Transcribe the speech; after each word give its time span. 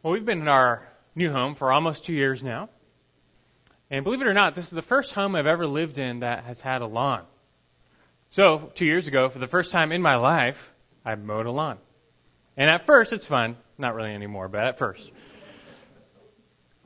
Well, 0.00 0.12
we've 0.12 0.24
been 0.24 0.42
in 0.42 0.48
our 0.48 0.86
new 1.16 1.32
home 1.32 1.56
for 1.56 1.72
almost 1.72 2.04
two 2.04 2.14
years 2.14 2.44
now. 2.44 2.68
And 3.90 4.04
believe 4.04 4.20
it 4.20 4.28
or 4.28 4.34
not, 4.34 4.54
this 4.54 4.66
is 4.66 4.70
the 4.70 4.80
first 4.80 5.12
home 5.12 5.34
I've 5.34 5.46
ever 5.46 5.66
lived 5.66 5.98
in 5.98 6.20
that 6.20 6.44
has 6.44 6.60
had 6.60 6.82
a 6.82 6.86
lawn. 6.86 7.24
So, 8.30 8.70
two 8.76 8.86
years 8.86 9.08
ago, 9.08 9.28
for 9.28 9.40
the 9.40 9.48
first 9.48 9.72
time 9.72 9.90
in 9.90 10.00
my 10.00 10.14
life, 10.14 10.72
I 11.04 11.16
mowed 11.16 11.46
a 11.46 11.50
lawn. 11.50 11.78
And 12.56 12.70
at 12.70 12.86
first, 12.86 13.12
it's 13.12 13.26
fun. 13.26 13.56
Not 13.76 13.96
really 13.96 14.12
anymore, 14.12 14.46
but 14.46 14.64
at 14.64 14.78
first. 14.78 15.10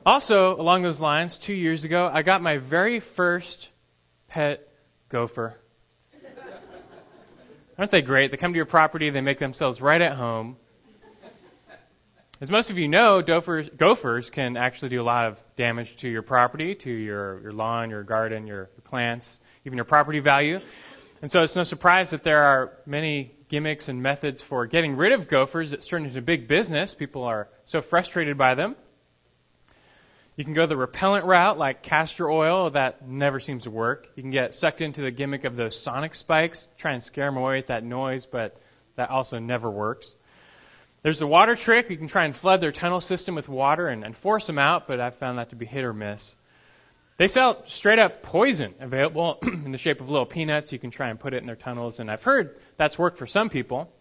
Also, 0.03 0.59
along 0.59 0.81
those 0.81 0.99
lines, 0.99 1.37
two 1.37 1.53
years 1.53 1.83
ago, 1.83 2.09
I 2.11 2.23
got 2.23 2.41
my 2.41 2.57
very 2.57 2.99
first 2.99 3.69
pet 4.27 4.67
gopher. 5.09 5.55
Aren't 7.77 7.91
they 7.91 8.01
great? 8.01 8.31
They 8.31 8.37
come 8.37 8.53
to 8.53 8.57
your 8.57 8.65
property, 8.65 9.11
they 9.11 9.21
make 9.21 9.37
themselves 9.37 9.81
right 9.81 10.01
at 10.01 10.13
home. 10.13 10.57
As 12.43 12.51
most 12.51 12.69
of 12.69 12.77
you 12.77 12.89
know, 12.89 13.21
gophers, 13.21 13.69
gophers 13.69 14.29
can 14.29 14.57
actually 14.57 14.89
do 14.89 15.01
a 15.01 15.05
lot 15.05 15.27
of 15.27 15.41
damage 15.55 15.95
to 16.01 16.09
your 16.09 16.23
property, 16.23 16.75
to 16.75 16.91
your, 16.91 17.39
your 17.39 17.53
lawn, 17.53 17.89
your 17.89 18.03
garden, 18.03 18.47
your 18.47 18.65
plants, 18.83 19.39
even 19.63 19.77
your 19.77 19.85
property 19.85 20.19
value. 20.19 20.59
And 21.21 21.31
so 21.31 21.41
it's 21.41 21.55
no 21.55 21.63
surprise 21.63 22.09
that 22.09 22.25
there 22.25 22.43
are 22.43 22.73
many 22.85 23.31
gimmicks 23.47 23.87
and 23.87 24.03
methods 24.03 24.41
for 24.41 24.65
getting 24.65 24.97
rid 24.97 25.13
of 25.13 25.29
gophers. 25.29 25.71
It's 25.71 25.87
turned 25.87 26.05
into 26.05 26.21
big 26.21 26.49
business. 26.49 26.93
People 26.93 27.23
are 27.23 27.47
so 27.63 27.79
frustrated 27.79 28.37
by 28.37 28.55
them. 28.55 28.75
You 30.35 30.43
can 30.43 30.53
go 30.53 30.65
the 30.65 30.75
repellent 30.75 31.23
route, 31.23 31.57
like 31.57 31.81
castor 31.81 32.29
oil. 32.29 32.71
That 32.71 33.07
never 33.07 33.39
seems 33.39 33.63
to 33.63 33.71
work. 33.71 34.09
You 34.17 34.21
can 34.21 34.31
get 34.31 34.53
sucked 34.53 34.81
into 34.81 35.01
the 35.01 35.11
gimmick 35.11 35.45
of 35.45 35.55
those 35.55 35.79
sonic 35.79 36.13
spikes, 36.13 36.67
try 36.77 36.91
and 36.91 37.01
scare 37.01 37.27
them 37.27 37.37
away 37.37 37.59
with 37.59 37.67
that 37.67 37.85
noise, 37.85 38.25
but 38.25 38.59
that 38.97 39.11
also 39.11 39.39
never 39.39 39.71
works. 39.71 40.13
There's 41.03 41.19
the 41.19 41.27
water 41.27 41.55
trick. 41.55 41.89
You 41.89 41.97
can 41.97 42.07
try 42.07 42.25
and 42.25 42.35
flood 42.35 42.61
their 42.61 42.71
tunnel 42.71 43.01
system 43.01 43.35
with 43.35 43.49
water 43.49 43.87
and, 43.87 44.03
and 44.03 44.15
force 44.15 44.47
them 44.47 44.57
out, 44.57 44.87
but 44.87 44.99
I've 44.99 45.15
found 45.15 45.37
that 45.37 45.49
to 45.49 45.55
be 45.55 45.65
hit 45.65 45.83
or 45.83 45.93
miss. 45.93 46.35
They 47.17 47.27
sell 47.27 47.63
straight 47.67 47.99
up 47.99 48.23
poison 48.23 48.73
available 48.79 49.37
in 49.43 49.71
the 49.71 49.77
shape 49.77 50.01
of 50.01 50.09
little 50.09 50.25
peanuts. 50.25 50.71
You 50.71 50.79
can 50.79 50.91
try 50.91 51.09
and 51.09 51.19
put 51.19 51.33
it 51.33 51.37
in 51.37 51.45
their 51.45 51.55
tunnels, 51.55 51.99
and 51.99 52.09
I've 52.09 52.23
heard 52.23 52.57
that's 52.77 52.97
worked 52.97 53.17
for 53.17 53.27
some 53.27 53.49
people. 53.49 53.91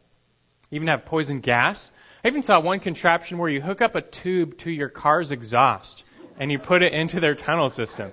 Even 0.70 0.88
have 0.88 1.04
poison 1.04 1.40
gas. 1.40 1.90
I 2.24 2.28
even 2.28 2.42
saw 2.42 2.60
one 2.60 2.80
contraption 2.80 3.36
where 3.36 3.50
you 3.50 3.60
hook 3.60 3.82
up 3.82 3.96
a 3.96 4.00
tube 4.00 4.56
to 4.58 4.70
your 4.70 4.88
car's 4.88 5.32
exhaust 5.32 6.04
and 6.38 6.50
you 6.50 6.58
put 6.58 6.82
it 6.82 6.94
into 6.94 7.20
their 7.20 7.34
tunnel 7.34 7.68
system 7.68 8.12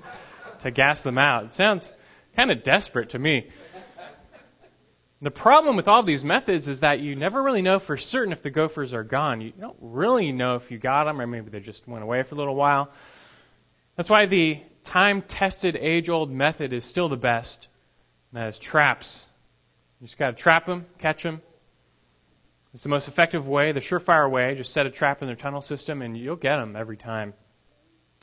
to 0.64 0.72
gas 0.72 1.04
them 1.04 1.18
out. 1.18 1.46
It 1.46 1.54
sounds 1.54 1.94
kind 2.38 2.52
of 2.52 2.64
desperate 2.64 3.10
to 3.10 3.20
me. 3.20 3.50
The 5.22 5.32
problem 5.32 5.76
with 5.76 5.90
all 5.90 6.04
these 6.04 6.24
methods 6.24 6.70
is 6.70 6.80
that 6.80 7.02
you 7.02 7.16
never 7.16 7.44
really 7.44 7.62
know 7.62 7.80
for 7.80 7.98
certain 7.98 8.32
if 8.32 8.42
the 8.42 8.50
gophers 8.50 8.94
are 8.94 9.04
gone. 9.04 9.42
You 9.42 9.52
don't 9.52 9.76
really 9.82 10.32
know 10.32 10.56
if 10.56 10.72
you 10.72 10.78
got 10.78 11.06
them 11.06 11.20
or 11.20 11.28
maybe 11.28 11.50
they 11.50 11.60
just 11.60 11.86
went 11.88 12.04
away 12.04 12.24
for 12.24 12.36
a 12.36 12.38
little 12.38 12.56
while. 12.56 12.90
That's 13.98 14.10
why 14.10 14.28
the 14.28 14.62
time 14.86 15.22
tested, 15.22 15.76
age 15.76 16.08
old 16.08 16.32
method 16.32 16.72
is 16.72 16.86
still 16.86 17.10
the 17.10 17.18
best. 17.18 17.68
And 18.32 18.42
that 18.42 18.48
is 18.48 18.60
traps. 18.60 19.28
You 20.00 20.08
just 20.08 20.18
got 20.18 20.32
to 20.32 20.38
trap 20.38 20.66
them, 20.66 20.86
catch 21.00 21.24
them. 21.24 21.42
It's 22.74 22.84
the 22.84 22.90
most 22.90 23.10
effective 23.10 23.46
way, 23.46 23.74
the 23.74 23.82
surefire 23.82 24.32
way. 24.32 24.56
Just 24.56 24.72
set 24.72 24.86
a 24.86 24.92
trap 24.92 25.22
in 25.22 25.28
their 25.28 25.36
tunnel 25.36 25.62
system 25.62 26.02
and 26.02 26.18
you'll 26.18 26.38
get 26.38 26.56
them 26.56 26.78
every 26.78 26.96
time. 26.96 27.34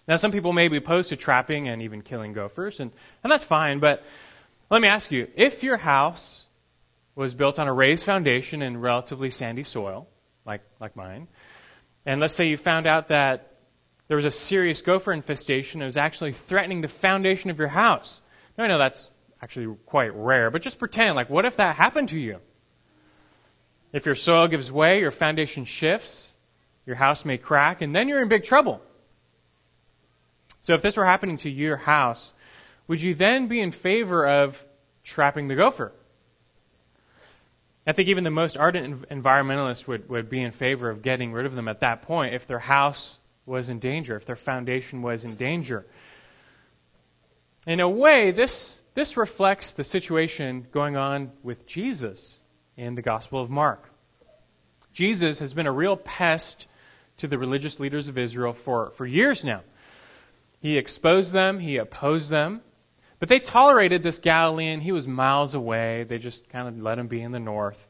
Now, 0.08 0.16
some 0.16 0.32
people 0.32 0.54
may 0.54 0.68
be 0.68 0.78
opposed 0.78 1.10
to 1.10 1.16
trapping 1.16 1.68
and 1.68 1.82
even 1.82 2.00
killing 2.00 2.32
gophers, 2.32 2.78
and, 2.78 2.92
and 3.24 3.32
that's 3.32 3.42
fine, 3.42 3.80
but 3.80 4.04
let 4.70 4.80
me 4.80 4.86
ask 4.86 5.10
you 5.10 5.26
if 5.34 5.64
your 5.64 5.76
house 5.76 6.45
was 7.16 7.34
built 7.34 7.58
on 7.58 7.66
a 7.66 7.72
raised 7.72 8.04
foundation 8.04 8.62
in 8.62 8.76
relatively 8.76 9.30
sandy 9.30 9.64
soil, 9.64 10.06
like, 10.44 10.60
like 10.78 10.94
mine. 10.94 11.26
And 12.04 12.20
let's 12.20 12.34
say 12.34 12.46
you 12.46 12.56
found 12.56 12.86
out 12.86 13.08
that 13.08 13.54
there 14.06 14.16
was 14.16 14.26
a 14.26 14.30
serious 14.30 14.82
gopher 14.82 15.12
infestation 15.12 15.80
that 15.80 15.86
was 15.86 15.96
actually 15.96 16.34
threatening 16.34 16.82
the 16.82 16.88
foundation 16.88 17.50
of 17.50 17.58
your 17.58 17.68
house. 17.68 18.20
Now, 18.56 18.64
I 18.64 18.68
know 18.68 18.78
that's 18.78 19.10
actually 19.42 19.74
quite 19.86 20.14
rare, 20.14 20.50
but 20.50 20.62
just 20.62 20.78
pretend, 20.78 21.16
like, 21.16 21.30
what 21.30 21.46
if 21.46 21.56
that 21.56 21.74
happened 21.74 22.10
to 22.10 22.18
you? 22.18 22.38
If 23.92 24.06
your 24.06 24.14
soil 24.14 24.46
gives 24.46 24.70
way, 24.70 25.00
your 25.00 25.10
foundation 25.10 25.64
shifts, 25.64 26.32
your 26.84 26.96
house 26.96 27.24
may 27.24 27.38
crack, 27.38 27.80
and 27.80 27.96
then 27.96 28.08
you're 28.08 28.22
in 28.22 28.28
big 28.28 28.44
trouble. 28.44 28.80
So 30.62 30.74
if 30.74 30.82
this 30.82 30.96
were 30.96 31.04
happening 31.04 31.38
to 31.38 31.50
your 31.50 31.76
house, 31.76 32.32
would 32.88 33.00
you 33.00 33.14
then 33.14 33.48
be 33.48 33.60
in 33.60 33.72
favor 33.72 34.26
of 34.26 34.62
trapping 35.02 35.48
the 35.48 35.56
gopher? 35.56 35.92
I 37.86 37.92
think 37.92 38.08
even 38.08 38.24
the 38.24 38.30
most 38.30 38.56
ardent 38.56 39.08
environmentalist 39.10 39.86
would, 39.86 40.08
would 40.08 40.28
be 40.28 40.42
in 40.42 40.50
favor 40.50 40.90
of 40.90 41.02
getting 41.02 41.32
rid 41.32 41.46
of 41.46 41.54
them 41.54 41.68
at 41.68 41.80
that 41.80 42.02
point 42.02 42.34
if 42.34 42.46
their 42.46 42.58
house 42.58 43.18
was 43.46 43.68
in 43.68 43.78
danger, 43.78 44.16
if 44.16 44.26
their 44.26 44.36
foundation 44.36 45.02
was 45.02 45.24
in 45.24 45.36
danger. 45.36 45.86
In 47.64 47.78
a 47.78 47.88
way, 47.88 48.32
this, 48.32 48.76
this 48.94 49.16
reflects 49.16 49.74
the 49.74 49.84
situation 49.84 50.66
going 50.72 50.96
on 50.96 51.30
with 51.44 51.64
Jesus 51.66 52.36
in 52.76 52.96
the 52.96 53.02
Gospel 53.02 53.40
of 53.40 53.50
Mark. 53.50 53.88
Jesus 54.92 55.38
has 55.38 55.54
been 55.54 55.66
a 55.66 55.72
real 55.72 55.96
pest 55.96 56.66
to 57.18 57.28
the 57.28 57.38
religious 57.38 57.78
leaders 57.78 58.08
of 58.08 58.18
Israel 58.18 58.52
for, 58.52 58.90
for 58.96 59.06
years 59.06 59.44
now. 59.44 59.62
He 60.60 60.76
exposed 60.76 61.32
them, 61.32 61.60
he 61.60 61.76
opposed 61.76 62.30
them, 62.30 62.62
but 63.18 63.28
they 63.28 63.38
tolerated 63.38 64.02
this 64.02 64.18
Galilean. 64.18 64.80
He 64.80 64.92
was 64.92 65.08
miles 65.08 65.54
away. 65.54 66.04
They 66.04 66.18
just 66.18 66.48
kind 66.50 66.68
of 66.68 66.78
let 66.78 66.98
him 66.98 67.08
be 67.08 67.22
in 67.22 67.32
the 67.32 67.40
north. 67.40 67.88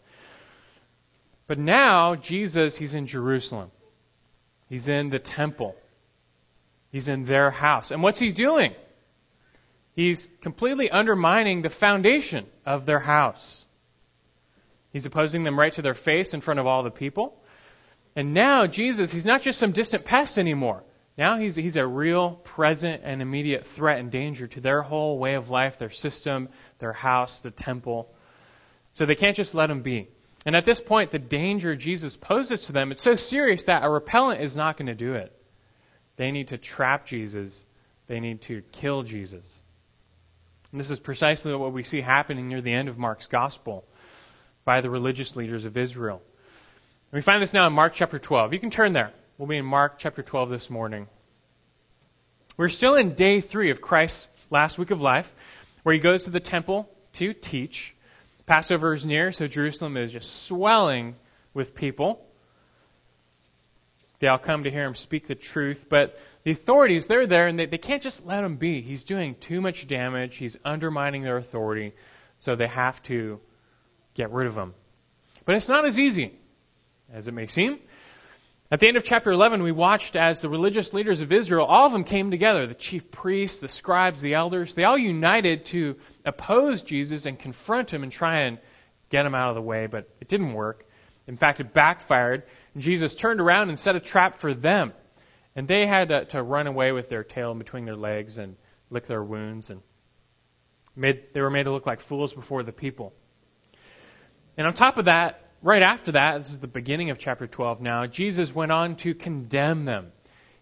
But 1.47 1.59
now, 1.59 2.15
Jesus, 2.15 2.77
he's 2.77 2.95
in 2.95 3.07
Jerusalem. 3.07 3.71
He's 4.69 4.89
in 4.89 5.11
the 5.11 5.19
temple. 5.19 5.77
He's 6.91 7.09
in 7.09 7.25
their 7.25 7.51
house. 7.51 7.91
And 7.91 8.03
what's 8.03 8.19
he 8.19 8.33
doing? 8.33 8.75
He's 9.95 10.29
completely 10.43 10.91
undermining 10.91 11.63
the 11.63 11.71
foundation 11.71 12.47
of 12.65 12.85
their 12.85 12.99
house. 12.99 13.65
He's 14.93 15.07
opposing 15.07 15.45
them 15.45 15.59
right 15.59 15.73
to 15.75 15.83
their 15.83 15.95
face 15.95 16.35
in 16.35 16.41
front 16.41 16.61
of 16.61 16.67
all 16.67 16.83
the 16.83 16.91
people. 16.91 17.37
And 18.15 18.33
now, 18.33 18.67
Jesus, 18.67 19.13
he's 19.13 19.27
not 19.27 19.43
just 19.43 19.59
some 19.59 19.73
distant 19.73 20.05
pest 20.05 20.39
anymore. 20.39 20.83
Now 21.19 21.39
he's, 21.39 21.57
he's 21.57 21.77
a 21.77 21.87
real 21.87 22.33
present 22.33 23.03
and 23.05 23.23
immediate 23.23 23.67
threat 23.69 23.99
and 23.99 24.11
danger 24.11 24.47
to 24.49 24.61
their 24.61 24.83
whole 24.83 25.19
way 25.19 25.35
of 25.35 25.49
life, 25.49 25.79
their 25.79 25.91
system, 25.91 26.51
their 26.79 26.93
house, 26.93 27.41
the 27.41 27.51
temple. 27.51 28.13
So 28.93 29.07
they 29.07 29.15
can't 29.15 29.37
just 29.37 29.55
let 29.55 29.71
him 29.71 29.83
be. 29.83 30.09
And 30.45 30.55
at 30.55 30.65
this 30.65 30.79
point, 30.79 31.11
the 31.11 31.19
danger 31.19 31.75
Jesus 31.75 32.17
poses 32.17 32.63
to 32.67 32.73
them, 32.73 32.93
it's 32.93 33.03
so 33.03 33.17
serious 33.17 33.65
that 33.65 33.83
a 33.83 33.91
repellent 33.91 34.43
is 34.43 34.57
not 34.57 34.77
going 34.77 34.87
to 34.87 34.95
do 34.95 35.15
it. 35.15 35.33
They 36.17 36.31
need 36.31 36.49
to 36.49 36.59
trap 36.59 37.07
Jesus. 37.07 37.65
They 38.07 38.21
need 38.21 38.43
to 38.43 38.63
kill 38.73 39.03
Jesus. 39.03 39.45
And 40.71 40.81
this 40.81 40.91
is 40.91 41.01
precisely 41.01 41.55
what 41.55 41.73
we 41.73 41.83
see 41.83 42.01
happening 42.01 42.49
near 42.49 42.61
the 42.61 42.73
end 42.73 42.89
of 42.89 42.99
Mark's 42.99 43.27
gospel 43.27 43.85
by 44.65 44.83
the 44.83 44.91
religious 44.91 45.35
leaders 45.35 45.65
of 45.65 45.77
Israel. 45.77 46.21
And 47.11 47.19
we 47.19 47.23
find 47.23 47.43
this 47.43 47.53
now 47.53 47.67
in 47.67 47.73
Mark 47.73 47.95
chapter 47.95 48.19
12. 48.19 48.53
You 48.53 48.61
can 48.61 48.71
turn 48.71 48.93
there. 48.93 49.13
We'll 49.39 49.49
be 49.49 49.59
in 49.59 49.67
Mark 49.67 49.99
chapter 49.99 50.23
12 50.23 50.49
this 50.49 50.71
morning. 50.71 51.09
We're 52.57 52.71
still 52.71 52.95
in 52.95 53.13
day 53.13 53.43
three 53.43 53.71
of 53.71 53.83
Christ's 53.83 54.29
last 54.51 54.79
week 54.79 54.91
of 54.91 55.03
life, 55.03 55.31
where 55.83 55.93
he 55.93 56.01
goes 56.01 56.25
to 56.25 56.31
the 56.31 56.41
temple 56.41 56.89
to 57.15 57.35
teach. 57.35 57.95
Passover 58.47 58.95
is 58.95 59.05
near, 59.05 59.33
so 59.33 59.47
Jerusalem 59.47 59.99
is 59.99 60.11
just 60.11 60.47
swelling 60.47 61.17
with 61.53 61.75
people. 61.75 62.27
They 64.21 64.29
all 64.29 64.39
come 64.39 64.65
to 64.65 64.71
hear 64.71 64.87
him 64.87 64.95
speak 64.95 65.29
the 65.29 65.35
truth, 65.35 65.85
but 65.91 66.19
the 66.45 66.53
authorities, 66.53 67.07
they're 67.07 67.27
there 67.27 67.47
and 67.47 67.59
they, 67.59 67.67
they 67.67 67.77
can't 67.77 68.03
just 68.03 68.25
let 68.25 68.43
him 68.43 68.57
be. 68.57 68.81
He's 68.81 69.05
doing 69.05 69.35
too 69.35 69.61
much 69.61 69.87
damage. 69.87 70.39
He's 70.39 70.57
undermining 70.65 71.25
their 71.25 71.37
authority, 71.37 71.93
so 72.39 72.57
they 72.57 72.69
have 72.69 73.03
to 73.03 73.39
get 74.15 74.33
rid 74.33 74.47
of 74.47 74.57
him. 74.57 74.73
But 75.45 75.57
it's 75.57 75.69
not 75.69 75.85
as 75.85 76.01
easy 76.01 76.33
as 77.13 77.29
it 77.29 77.35
may 77.35 77.49
seem. 77.49 77.81
At 78.69 78.81
the 78.81 78.89
end 78.89 78.97
of 78.97 79.05
chapter 79.05 79.31
11, 79.31 79.63
we 79.63 79.71
watched 79.71 80.17
as 80.17 80.41
the 80.41 80.49
religious 80.49 80.93
leaders 80.93 81.21
of 81.21 81.33
Israel, 81.33 81.65
all 81.67 81.87
of 81.87 81.93
them 81.93 82.03
came 82.03 82.33
together 82.33 82.67
the 82.67 82.75
chief 82.75 83.13
priests, 83.13 83.61
the 83.61 83.69
scribes, 83.69 84.21
the 84.21 84.35
elders. 84.35 84.75
They 84.75 84.83
all 84.83 84.99
united 84.99 85.67
to 85.67 85.97
oppose 86.25 86.83
Jesus 86.83 87.27
and 87.27 87.39
confront 87.39 87.93
him 87.93 88.03
and 88.03 88.11
try 88.11 88.41
and 88.41 88.59
get 89.09 89.25
him 89.25 89.37
out 89.37 89.51
of 89.51 89.55
the 89.55 89.63
way, 89.63 89.87
but 89.87 90.09
it 90.21 90.27
didn't 90.27 90.53
work. 90.53 90.85
In 91.29 91.37
fact, 91.37 91.61
it 91.61 91.73
backfired. 91.73 92.43
Jesus 92.77 93.15
turned 93.15 93.41
around 93.41 93.69
and 93.69 93.79
set 93.79 93.95
a 93.95 94.01
trap 94.01 94.41
for 94.41 94.53
them. 94.53 94.93
And 95.55 95.69
they 95.69 95.87
had 95.87 96.09
to, 96.09 96.25
to 96.27 96.43
run 96.43 96.67
away 96.67 96.91
with 96.91 97.09
their 97.09 97.23
tail 97.23 97.55
between 97.55 97.85
their 97.85 97.97
legs 97.97 98.37
and 98.37 98.57
lick 98.91 99.07
their 99.07 99.23
wounds. 99.23 99.71
And 99.71 99.81
made, 100.97 101.33
they 101.33 101.41
were 101.41 101.51
made 101.51 101.65
to 101.65 101.73
look 101.73 101.87
like 101.87 102.01
fools 102.01 102.35
before 102.35 102.65
the 102.65 102.73
people. 102.73 103.13
And 104.57 104.67
on 104.67 104.75
top 104.75 104.99
of 104.99 105.05
that, 105.05 105.46
right 105.67 105.83
after 105.83 106.13
that, 106.13 106.39
this 106.39 106.51
is 106.51 106.61
the 106.61 106.69
beginning 106.69 107.11
of 107.11 107.19
chapter 107.19 107.47
12 107.47 107.81
now, 107.81 108.07
Jesus 108.07 108.55
went 108.55 108.71
on 108.71 108.95
to 108.97 109.15
condemn 109.15 109.85
them. 109.85 110.13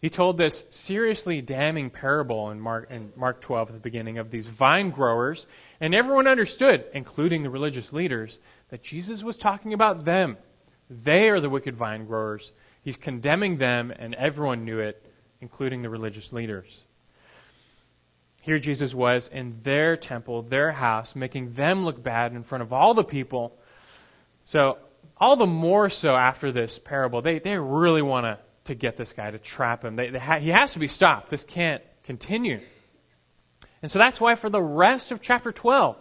He 0.00 0.08
told 0.08 0.38
this 0.38 0.64
seriously 0.70 1.42
damning 1.42 1.90
parable 1.90 2.50
in 2.50 2.58
Mark, 2.58 2.90
in 2.90 3.12
Mark 3.14 3.42
12 3.42 3.68
at 3.68 3.74
the 3.74 3.80
beginning 3.80 4.18
of 4.18 4.30
these 4.30 4.46
vine 4.46 4.90
growers, 4.90 5.46
and 5.78 5.94
everyone 5.94 6.26
understood, 6.26 6.84
including 6.94 7.42
the 7.42 7.50
religious 7.50 7.92
leaders, 7.92 8.38
that 8.70 8.82
Jesus 8.82 9.22
was 9.22 9.36
talking 9.36 9.74
about 9.74 10.04
them, 10.04 10.38
They 10.90 11.28
are 11.28 11.40
the 11.40 11.50
wicked 11.50 11.76
vine 11.76 12.06
growers. 12.06 12.52
He's 12.82 12.96
condemning 12.96 13.58
them, 13.58 13.90
and 13.90 14.14
everyone 14.14 14.64
knew 14.64 14.78
it, 14.78 15.04
including 15.40 15.82
the 15.82 15.90
religious 15.90 16.32
leaders. 16.32 16.82
Here 18.40 18.58
Jesus 18.58 18.94
was 18.94 19.28
in 19.28 19.60
their 19.62 19.96
temple, 19.96 20.42
their 20.42 20.72
house, 20.72 21.14
making 21.14 21.54
them 21.54 21.84
look 21.84 22.02
bad 22.02 22.32
in 22.32 22.42
front 22.42 22.62
of 22.62 22.72
all 22.72 22.92
the 22.92 23.04
people. 23.04 23.56
So, 24.46 24.76
all 25.16 25.36
the 25.36 25.46
more 25.46 25.90
so 25.90 26.14
after 26.14 26.52
this 26.52 26.78
parable, 26.78 27.22
they, 27.22 27.38
they 27.38 27.58
really 27.58 28.02
want 28.02 28.26
to, 28.26 28.38
to 28.66 28.74
get 28.74 28.96
this 28.96 29.12
guy, 29.12 29.30
to 29.30 29.38
trap 29.38 29.84
him. 29.84 29.96
They, 29.96 30.10
they 30.10 30.18
ha- 30.18 30.38
he 30.38 30.50
has 30.50 30.72
to 30.72 30.78
be 30.78 30.88
stopped. 30.88 31.30
This 31.30 31.44
can't 31.44 31.82
continue. 32.04 32.60
And 33.82 33.92
so 33.92 33.98
that's 33.98 34.20
why 34.20 34.34
for 34.34 34.50
the 34.50 34.62
rest 34.62 35.12
of 35.12 35.20
chapter 35.20 35.52
12, 35.52 35.96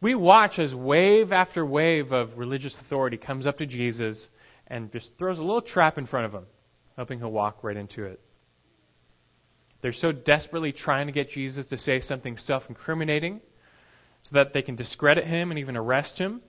we 0.00 0.14
watch 0.14 0.58
as 0.58 0.74
wave 0.74 1.32
after 1.32 1.64
wave 1.64 2.12
of 2.12 2.38
religious 2.38 2.74
authority 2.74 3.16
comes 3.16 3.46
up 3.46 3.58
to 3.58 3.66
Jesus 3.66 4.28
and 4.66 4.92
just 4.92 5.16
throws 5.18 5.38
a 5.38 5.42
little 5.42 5.62
trap 5.62 5.98
in 5.98 6.06
front 6.06 6.26
of 6.26 6.32
him, 6.32 6.46
hoping 6.96 7.18
he'll 7.18 7.30
walk 7.30 7.62
right 7.62 7.76
into 7.76 8.04
it. 8.04 8.20
They're 9.80 9.92
so 9.92 10.12
desperately 10.12 10.72
trying 10.72 11.06
to 11.06 11.12
get 11.12 11.30
Jesus 11.30 11.68
to 11.68 11.78
say 11.78 12.00
something 12.00 12.36
self 12.36 12.68
incriminating 12.68 13.40
so 14.22 14.36
that 14.36 14.52
they 14.52 14.62
can 14.62 14.74
discredit 14.74 15.24
him 15.24 15.50
and 15.50 15.58
even 15.60 15.76
arrest 15.76 16.18
him. 16.18 16.40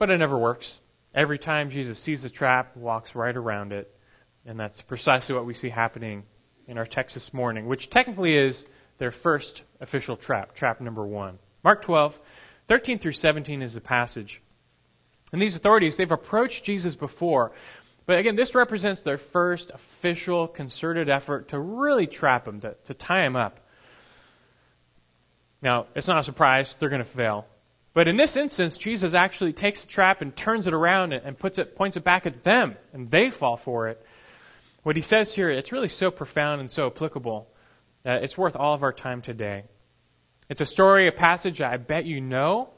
But 0.00 0.10
it 0.10 0.16
never 0.16 0.38
works. 0.38 0.80
Every 1.14 1.38
time 1.38 1.68
Jesus 1.68 1.98
sees 1.98 2.24
a 2.24 2.30
trap, 2.30 2.74
walks 2.74 3.14
right 3.14 3.36
around 3.36 3.72
it. 3.72 3.94
And 4.46 4.58
that's 4.58 4.80
precisely 4.80 5.34
what 5.34 5.44
we 5.44 5.52
see 5.52 5.68
happening 5.68 6.24
in 6.66 6.78
our 6.78 6.86
text 6.86 7.14
this 7.14 7.34
morning, 7.34 7.66
which 7.66 7.90
technically 7.90 8.34
is 8.34 8.64
their 8.96 9.10
first 9.10 9.62
official 9.78 10.16
trap, 10.16 10.54
trap 10.54 10.80
number 10.80 11.06
one. 11.06 11.38
Mark 11.62 11.82
12, 11.82 12.18
13 12.68 12.98
through 12.98 13.12
17 13.12 13.60
is 13.60 13.74
the 13.74 13.80
passage. 13.82 14.40
And 15.32 15.42
these 15.42 15.54
authorities, 15.54 15.98
they've 15.98 16.10
approached 16.10 16.64
Jesus 16.64 16.96
before, 16.96 17.52
but 18.06 18.18
again, 18.18 18.36
this 18.36 18.54
represents 18.54 19.02
their 19.02 19.18
first 19.18 19.70
official, 19.70 20.48
concerted 20.48 21.10
effort 21.10 21.48
to 21.48 21.58
really 21.60 22.06
trap 22.06 22.48
him, 22.48 22.60
to, 22.60 22.74
to 22.86 22.94
tie 22.94 23.24
him 23.26 23.36
up. 23.36 23.60
Now, 25.60 25.86
it's 25.94 26.08
not 26.08 26.20
a 26.20 26.24
surprise, 26.24 26.74
they're 26.80 26.88
going 26.88 27.04
to 27.04 27.08
fail. 27.08 27.46
But 28.00 28.08
in 28.08 28.16
this 28.16 28.34
instance, 28.34 28.78
Jesus 28.78 29.12
actually 29.12 29.52
takes 29.52 29.82
the 29.82 29.88
trap 29.88 30.22
and 30.22 30.34
turns 30.34 30.66
it 30.66 30.72
around 30.72 31.12
and 31.12 31.38
puts 31.38 31.58
it, 31.58 31.76
points 31.76 31.98
it 31.98 32.02
back 32.02 32.24
at 32.24 32.42
them, 32.42 32.78
and 32.94 33.10
they 33.10 33.28
fall 33.28 33.58
for 33.58 33.88
it. 33.88 34.02
What 34.84 34.96
he 34.96 35.02
says 35.02 35.34
here, 35.34 35.50
it's 35.50 35.70
really 35.70 35.88
so 35.88 36.10
profound 36.10 36.62
and 36.62 36.70
so 36.70 36.86
applicable 36.86 37.46
that 38.04 38.24
it's 38.24 38.38
worth 38.38 38.56
all 38.56 38.72
of 38.72 38.82
our 38.82 38.94
time 38.94 39.20
today. 39.20 39.64
It's 40.48 40.62
a 40.62 40.64
story, 40.64 41.08
a 41.08 41.12
passage 41.12 41.60
I 41.60 41.76
bet 41.76 42.06
you 42.06 42.22
know. 42.22 42.70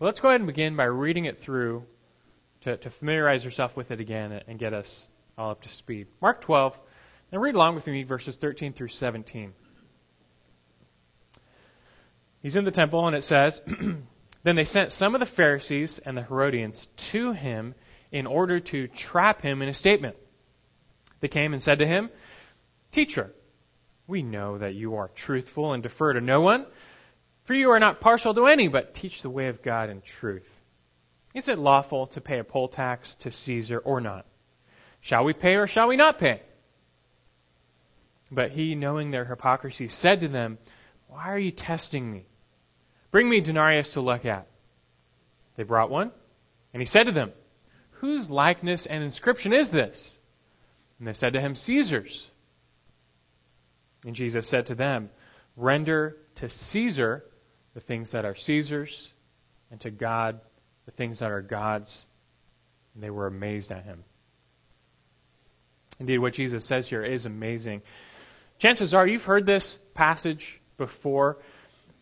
But 0.00 0.06
let's 0.06 0.18
go 0.18 0.26
ahead 0.26 0.40
and 0.40 0.48
begin 0.48 0.74
by 0.74 0.86
reading 0.86 1.26
it 1.26 1.40
through 1.40 1.84
to, 2.62 2.78
to 2.78 2.90
familiarize 2.90 3.44
yourself 3.44 3.76
with 3.76 3.92
it 3.92 4.00
again 4.00 4.42
and 4.48 4.58
get 4.58 4.74
us 4.74 5.06
all 5.38 5.52
up 5.52 5.62
to 5.62 5.68
speed. 5.68 6.08
Mark 6.20 6.40
12, 6.40 6.76
and 7.30 7.40
read 7.40 7.54
along 7.54 7.76
with 7.76 7.86
me 7.86 8.02
verses 8.02 8.36
13 8.36 8.72
through 8.72 8.88
17. 8.88 9.52
He's 12.42 12.56
in 12.56 12.64
the 12.64 12.72
temple, 12.72 13.06
and 13.06 13.14
it 13.14 13.22
says, 13.22 13.62
Then 14.42 14.56
they 14.56 14.64
sent 14.64 14.92
some 14.92 15.14
of 15.14 15.20
the 15.20 15.26
Pharisees 15.26 15.98
and 15.98 16.16
the 16.16 16.22
Herodians 16.22 16.86
to 17.10 17.32
him 17.32 17.74
in 18.12 18.26
order 18.26 18.60
to 18.60 18.88
trap 18.88 19.42
him 19.42 19.62
in 19.62 19.68
a 19.68 19.74
statement. 19.74 20.16
They 21.20 21.28
came 21.28 21.52
and 21.52 21.62
said 21.62 21.80
to 21.80 21.86
him, 21.86 22.10
Teacher, 22.90 23.32
we 24.06 24.22
know 24.22 24.58
that 24.58 24.74
you 24.74 24.96
are 24.96 25.08
truthful 25.08 25.72
and 25.72 25.82
defer 25.82 26.14
to 26.14 26.20
no 26.20 26.40
one, 26.40 26.66
for 27.44 27.54
you 27.54 27.70
are 27.70 27.80
not 27.80 28.00
partial 28.00 28.34
to 28.34 28.46
any, 28.46 28.68
but 28.68 28.94
teach 28.94 29.22
the 29.22 29.30
way 29.30 29.48
of 29.48 29.62
God 29.62 29.90
in 29.90 30.00
truth. 30.00 30.48
Is 31.34 31.48
it 31.48 31.58
lawful 31.58 32.06
to 32.08 32.20
pay 32.20 32.38
a 32.38 32.44
poll 32.44 32.68
tax 32.68 33.14
to 33.16 33.30
Caesar 33.30 33.78
or 33.78 34.00
not? 34.00 34.26
Shall 35.00 35.24
we 35.24 35.32
pay 35.32 35.56
or 35.56 35.66
shall 35.66 35.88
we 35.88 35.96
not 35.96 36.18
pay? 36.18 36.42
But 38.30 38.50
he, 38.50 38.74
knowing 38.74 39.10
their 39.10 39.24
hypocrisy, 39.24 39.88
said 39.88 40.20
to 40.20 40.28
them, 40.28 40.58
Why 41.08 41.32
are 41.32 41.38
you 41.38 41.50
testing 41.50 42.10
me? 42.10 42.26
Bring 43.10 43.28
me 43.28 43.40
denarius 43.40 43.90
to 43.90 44.00
look 44.00 44.24
at. 44.24 44.46
They 45.56 45.62
brought 45.62 45.90
one, 45.90 46.10
and 46.72 46.80
he 46.80 46.86
said 46.86 47.04
to 47.04 47.12
them, 47.12 47.32
Whose 47.92 48.30
likeness 48.30 48.86
and 48.86 49.02
inscription 49.02 49.52
is 49.52 49.70
this? 49.70 50.18
And 50.98 51.08
they 51.08 51.12
said 51.12 51.32
to 51.32 51.40
him, 51.40 51.54
Caesar's. 51.54 52.30
And 54.04 54.14
Jesus 54.14 54.46
said 54.46 54.66
to 54.66 54.74
them, 54.74 55.10
Render 55.56 56.16
to 56.36 56.48
Caesar 56.48 57.24
the 57.74 57.80
things 57.80 58.12
that 58.12 58.24
are 58.24 58.34
Caesar's, 58.34 59.12
and 59.70 59.80
to 59.80 59.90
God 59.90 60.40
the 60.86 60.92
things 60.92 61.18
that 61.18 61.30
are 61.30 61.42
God's. 61.42 62.06
And 62.94 63.02
they 63.02 63.10
were 63.10 63.26
amazed 63.26 63.72
at 63.72 63.84
him. 63.84 64.04
Indeed, 66.00 66.18
what 66.18 66.34
Jesus 66.34 66.64
says 66.64 66.88
here 66.88 67.02
is 67.02 67.26
amazing. 67.26 67.82
Chances 68.58 68.94
are 68.94 69.06
you've 69.06 69.24
heard 69.24 69.46
this 69.46 69.78
passage 69.94 70.60
before, 70.76 71.38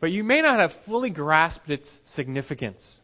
but 0.00 0.12
you 0.12 0.24
may 0.24 0.42
not 0.42 0.60
have 0.60 0.72
fully 0.72 1.10
grasped 1.10 1.70
its 1.70 2.00
significance. 2.04 3.00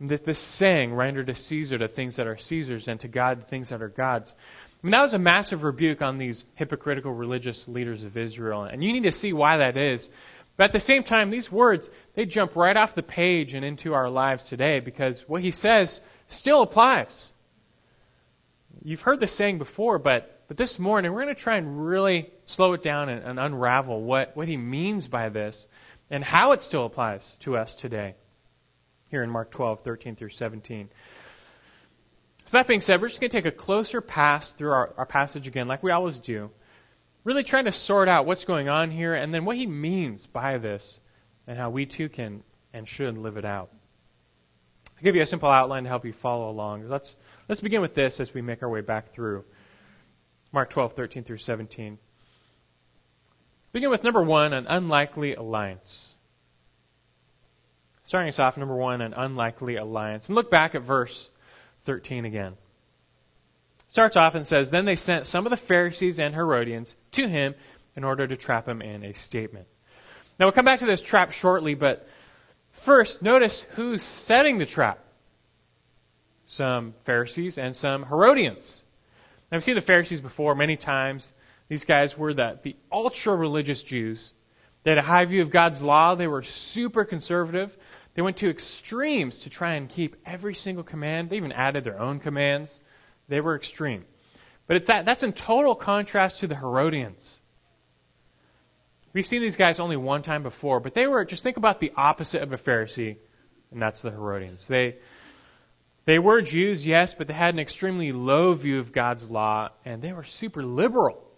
This, 0.00 0.20
this 0.22 0.38
saying, 0.38 0.94
render 0.94 1.22
to 1.24 1.34
Caesar 1.34 1.76
the 1.76 1.88
things 1.88 2.16
that 2.16 2.26
are 2.26 2.38
Caesar's 2.38 2.88
and 2.88 2.98
to 3.00 3.08
God 3.08 3.40
the 3.40 3.46
things 3.46 3.68
that 3.68 3.82
are 3.82 3.88
God's. 3.88 4.32
I 4.32 4.86
mean, 4.86 4.92
that 4.92 5.02
was 5.02 5.12
a 5.12 5.18
massive 5.18 5.62
rebuke 5.62 6.00
on 6.00 6.16
these 6.16 6.42
hypocritical 6.54 7.12
religious 7.12 7.68
leaders 7.68 8.02
of 8.02 8.16
Israel. 8.16 8.62
And 8.62 8.82
you 8.82 8.94
need 8.94 9.02
to 9.02 9.12
see 9.12 9.34
why 9.34 9.58
that 9.58 9.76
is. 9.76 10.08
But 10.56 10.64
at 10.64 10.72
the 10.72 10.80
same 10.80 11.04
time, 11.04 11.28
these 11.28 11.52
words, 11.52 11.90
they 12.14 12.24
jump 12.24 12.56
right 12.56 12.76
off 12.76 12.94
the 12.94 13.02
page 13.02 13.52
and 13.52 13.64
into 13.64 13.92
our 13.92 14.08
lives 14.08 14.44
today 14.44 14.80
because 14.80 15.28
what 15.28 15.42
he 15.42 15.50
says 15.50 16.00
still 16.28 16.62
applies. 16.62 17.30
You've 18.82 19.02
heard 19.02 19.20
this 19.20 19.32
saying 19.32 19.58
before, 19.58 19.98
but, 19.98 20.44
but 20.48 20.56
this 20.56 20.78
morning 20.78 21.12
we're 21.12 21.24
going 21.24 21.34
to 21.34 21.40
try 21.40 21.56
and 21.56 21.84
really 21.86 22.30
slow 22.46 22.72
it 22.72 22.82
down 22.82 23.10
and, 23.10 23.22
and 23.22 23.38
unravel 23.38 24.02
what, 24.02 24.34
what 24.34 24.48
he 24.48 24.56
means 24.56 25.08
by 25.08 25.28
this 25.28 25.66
and 26.10 26.24
how 26.24 26.52
it 26.52 26.62
still 26.62 26.84
applies 26.84 27.28
to 27.40 27.56
us 27.56 27.74
today. 27.74 28.14
Here 29.08 29.22
in 29.22 29.30
Mark 29.30 29.50
12, 29.50 29.82
13 29.82 30.16
through 30.16 30.30
17. 30.30 30.88
So 32.46 32.56
that 32.56 32.66
being 32.66 32.80
said, 32.80 33.00
we're 33.00 33.08
just 33.08 33.20
going 33.20 33.30
to 33.30 33.36
take 33.36 33.46
a 33.46 33.56
closer 33.56 34.00
pass 34.00 34.52
through 34.52 34.72
our, 34.72 34.94
our 34.96 35.06
passage 35.06 35.46
again, 35.46 35.68
like 35.68 35.82
we 35.82 35.92
always 35.92 36.18
do. 36.18 36.50
Really 37.22 37.44
trying 37.44 37.66
to 37.66 37.72
sort 37.72 38.08
out 38.08 38.26
what's 38.26 38.44
going 38.44 38.68
on 38.68 38.90
here 38.90 39.14
and 39.14 39.32
then 39.32 39.44
what 39.44 39.56
he 39.56 39.66
means 39.66 40.26
by 40.26 40.58
this 40.58 40.98
and 41.46 41.58
how 41.58 41.70
we 41.70 41.86
too 41.86 42.08
can 42.08 42.42
and 42.72 42.88
should 42.88 43.18
live 43.18 43.36
it 43.36 43.44
out. 43.44 43.70
I'll 44.96 45.04
give 45.04 45.16
you 45.16 45.22
a 45.22 45.26
simple 45.26 45.48
outline 45.48 45.84
to 45.84 45.88
help 45.88 46.04
you 46.04 46.12
follow 46.12 46.50
along. 46.50 46.88
Let's, 46.88 47.14
let's 47.48 47.60
begin 47.60 47.80
with 47.80 47.94
this 47.94 48.20
as 48.20 48.32
we 48.32 48.42
make 48.42 48.62
our 48.62 48.68
way 48.68 48.80
back 48.80 49.12
through 49.12 49.44
Mark 50.52 50.70
12, 50.70 50.94
13 50.94 51.24
through 51.24 51.38
17. 51.38 51.98
Begin 53.72 53.90
with 53.90 54.02
number 54.02 54.22
one, 54.22 54.52
an 54.52 54.66
unlikely 54.68 55.34
alliance. 55.34 56.14
Starting 58.04 58.28
us 58.28 58.40
off, 58.40 58.56
number 58.56 58.74
one, 58.74 59.00
an 59.00 59.14
unlikely 59.14 59.76
alliance. 59.76 60.26
And 60.26 60.34
look 60.34 60.50
back 60.50 60.74
at 60.74 60.82
verse 60.82 61.30
13 61.84 62.24
again. 62.24 62.54
Starts 63.90 64.16
off 64.16 64.34
and 64.34 64.46
says, 64.46 64.70
Then 64.70 64.84
they 64.84 64.96
sent 64.96 65.26
some 65.26 65.46
of 65.46 65.50
the 65.50 65.56
Pharisees 65.56 66.18
and 66.18 66.34
Herodians 66.34 66.94
to 67.12 67.28
him 67.28 67.54
in 67.94 68.04
order 68.04 68.26
to 68.26 68.36
trap 68.36 68.68
him 68.68 68.82
in 68.82 69.04
a 69.04 69.12
statement. 69.14 69.66
Now 70.38 70.46
we'll 70.46 70.52
come 70.52 70.64
back 70.64 70.80
to 70.80 70.86
this 70.86 71.02
trap 71.02 71.32
shortly, 71.32 71.74
but 71.74 72.08
first, 72.72 73.22
notice 73.22 73.60
who's 73.70 74.02
setting 74.02 74.58
the 74.58 74.66
trap. 74.66 74.98
Some 76.46 76.94
Pharisees 77.04 77.58
and 77.58 77.76
some 77.76 78.04
Herodians. 78.04 78.82
Now 79.50 79.58
we've 79.58 79.64
seen 79.64 79.74
the 79.74 79.80
Pharisees 79.80 80.20
before 80.20 80.54
many 80.54 80.76
times. 80.76 81.32
These 81.70 81.84
guys 81.84 82.18
were 82.18 82.34
the, 82.34 82.58
the 82.64 82.74
ultra 82.90 83.36
religious 83.36 83.80
Jews. 83.80 84.32
They 84.82 84.90
had 84.90 84.98
a 84.98 85.02
high 85.02 85.24
view 85.24 85.40
of 85.42 85.52
God's 85.52 85.80
law. 85.80 86.16
They 86.16 86.26
were 86.26 86.42
super 86.42 87.04
conservative. 87.04 87.74
They 88.14 88.22
went 88.22 88.38
to 88.38 88.50
extremes 88.50 89.38
to 89.40 89.50
try 89.50 89.74
and 89.74 89.88
keep 89.88 90.16
every 90.26 90.56
single 90.56 90.82
command. 90.82 91.30
They 91.30 91.36
even 91.36 91.52
added 91.52 91.84
their 91.84 92.00
own 92.00 92.18
commands. 92.18 92.80
They 93.28 93.40
were 93.40 93.54
extreme. 93.54 94.04
But 94.66 94.78
it's 94.78 94.88
that, 94.88 95.04
that's 95.04 95.22
in 95.22 95.32
total 95.32 95.76
contrast 95.76 96.40
to 96.40 96.48
the 96.48 96.56
Herodians. 96.56 97.38
We've 99.12 99.26
seen 99.26 99.40
these 99.40 99.56
guys 99.56 99.78
only 99.78 99.96
one 99.96 100.22
time 100.22 100.42
before, 100.42 100.80
but 100.80 100.94
they 100.94 101.06
were, 101.06 101.24
just 101.24 101.44
think 101.44 101.56
about 101.56 101.78
the 101.78 101.92
opposite 101.96 102.42
of 102.42 102.52
a 102.52 102.58
Pharisee, 102.58 103.16
and 103.70 103.80
that's 103.80 104.00
the 104.00 104.10
Herodians. 104.10 104.66
They, 104.66 104.96
they 106.04 106.18
were 106.18 106.42
Jews, 106.42 106.84
yes, 106.84 107.14
but 107.14 107.28
they 107.28 107.34
had 107.34 107.54
an 107.54 107.60
extremely 107.60 108.10
low 108.10 108.54
view 108.54 108.80
of 108.80 108.92
God's 108.92 109.30
law, 109.30 109.68
and 109.84 110.02
they 110.02 110.12
were 110.12 110.24
super 110.24 110.64
liberal. 110.64 111.29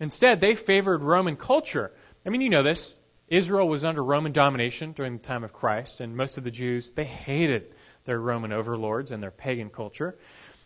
Instead, 0.00 0.40
they 0.40 0.54
favored 0.54 1.02
Roman 1.02 1.36
culture. 1.36 1.92
I 2.24 2.30
mean, 2.30 2.40
you 2.40 2.50
know 2.50 2.62
this. 2.62 2.94
Israel 3.28 3.68
was 3.68 3.84
under 3.84 4.02
Roman 4.02 4.32
domination 4.32 4.92
during 4.92 5.18
the 5.18 5.26
time 5.26 5.44
of 5.44 5.52
Christ, 5.52 6.00
and 6.00 6.16
most 6.16 6.38
of 6.38 6.44
the 6.44 6.50
Jews, 6.50 6.90
they 6.94 7.04
hated 7.04 7.74
their 8.04 8.18
Roman 8.18 8.52
overlords 8.52 9.10
and 9.10 9.22
their 9.22 9.30
pagan 9.30 9.68
culture. 9.68 10.16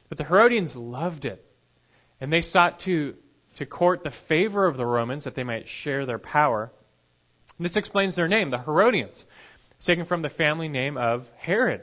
But 0.09 0.19
the 0.19 0.25
Herodians 0.25 0.77
loved 0.77 1.25
it. 1.25 1.45
And 2.21 2.33
they 2.33 2.43
sought 2.43 2.81
to, 2.81 3.17
to 3.57 3.67
court 3.67 4.05
the 4.05 4.13
favor 4.13 4.67
of 4.67 4.77
the 4.77 4.87
Romans 4.87 5.25
that 5.25 5.35
they 5.35 5.43
might 5.43 5.69
share 5.69 6.07
their 6.07 6.21
power. 6.21 6.71
And 7.59 7.65
this 7.65 7.77
explains 7.77 8.15
their 8.15 8.29
name, 8.29 8.51
the 8.51 8.59
Herodians. 8.59 9.27
It's 9.77 9.87
taken 9.87 10.05
from 10.05 10.23
the 10.23 10.31
family 10.31 10.69
name 10.69 10.97
of 10.97 11.29
Herod, 11.37 11.81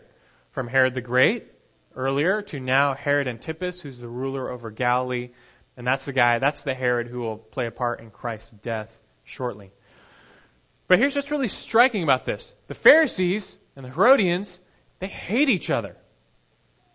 from 0.51 0.67
Herod 0.69 0.93
the 0.93 1.01
Great 1.01 1.47
earlier 1.95 2.41
to 2.43 2.59
now 2.59 2.93
Herod 2.93 3.27
Antipas, 3.27 3.81
who's 3.81 3.99
the 3.99 4.07
ruler 4.07 4.49
over 4.49 4.71
Galilee. 4.71 5.31
And 5.79 5.87
that's 5.87 6.03
the 6.03 6.11
guy, 6.11 6.39
that's 6.39 6.63
the 6.63 6.73
Herod 6.73 7.07
who 7.07 7.21
will 7.21 7.37
play 7.37 7.65
a 7.65 7.71
part 7.71 8.01
in 8.01 8.11
Christ's 8.11 8.51
death 8.51 8.91
shortly. 9.23 9.71
But 10.89 10.99
here's 10.99 11.15
what's 11.15 11.31
really 11.31 11.47
striking 11.47 12.03
about 12.03 12.25
this. 12.25 12.53
The 12.67 12.73
Pharisees 12.73 13.55
and 13.77 13.85
the 13.85 13.89
Herodians, 13.89 14.59
they 14.99 15.07
hate 15.07 15.47
each 15.47 15.69
other. 15.69 15.95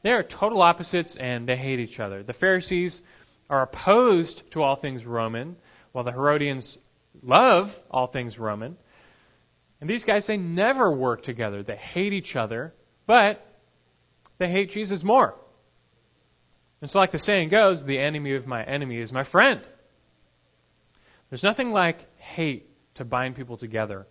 They 0.02 0.10
are 0.10 0.22
total 0.22 0.60
opposites 0.60 1.16
and 1.16 1.48
they 1.48 1.56
hate 1.56 1.80
each 1.80 1.98
other. 1.98 2.22
The 2.22 2.34
Pharisees 2.34 3.00
are 3.48 3.62
opposed 3.62 4.50
to 4.50 4.62
all 4.62 4.76
things 4.76 5.06
Roman, 5.06 5.56
while 5.92 6.04
the 6.04 6.12
Herodians 6.12 6.76
love 7.22 7.80
all 7.90 8.08
things 8.08 8.38
Roman. 8.38 8.76
And 9.80 9.88
these 9.88 10.04
guys, 10.04 10.26
they 10.26 10.36
never 10.36 10.94
work 10.94 11.22
together. 11.22 11.62
They 11.62 11.76
hate 11.76 12.12
each 12.12 12.36
other, 12.36 12.74
but 13.06 13.42
they 14.36 14.50
hate 14.50 14.72
Jesus 14.72 15.02
more. 15.02 15.36
And 16.84 16.90
so, 16.90 16.98
like 16.98 17.12
the 17.12 17.18
saying 17.18 17.48
goes, 17.48 17.82
the 17.82 17.98
enemy 17.98 18.34
of 18.34 18.46
my 18.46 18.62
enemy 18.62 18.98
is 18.98 19.10
my 19.10 19.24
friend. 19.24 19.62
There's 21.30 21.42
nothing 21.42 21.72
like 21.72 22.04
hate 22.18 22.68
to 22.96 23.06
bind 23.06 23.36
people 23.36 23.56
together. 23.56 24.06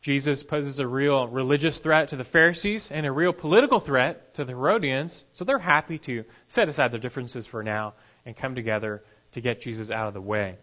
Jesus 0.00 0.42
poses 0.42 0.78
a 0.78 0.86
real 0.86 1.28
religious 1.28 1.78
threat 1.78 2.08
to 2.08 2.16
the 2.16 2.24
Pharisees 2.24 2.90
and 2.90 3.04
a 3.04 3.12
real 3.12 3.34
political 3.34 3.78
threat 3.78 4.32
to 4.36 4.46
the 4.46 4.52
Herodians, 4.52 5.22
so 5.34 5.44
they're 5.44 5.58
happy 5.58 5.98
to 5.98 6.24
set 6.48 6.70
aside 6.70 6.92
their 6.92 6.98
differences 6.98 7.46
for 7.46 7.62
now 7.62 7.92
and 8.24 8.34
come 8.34 8.54
together 8.54 9.04
to 9.32 9.42
get 9.42 9.60
Jesus 9.60 9.90
out 9.90 10.08
of 10.08 10.14
the 10.14 10.20
way. 10.22 10.56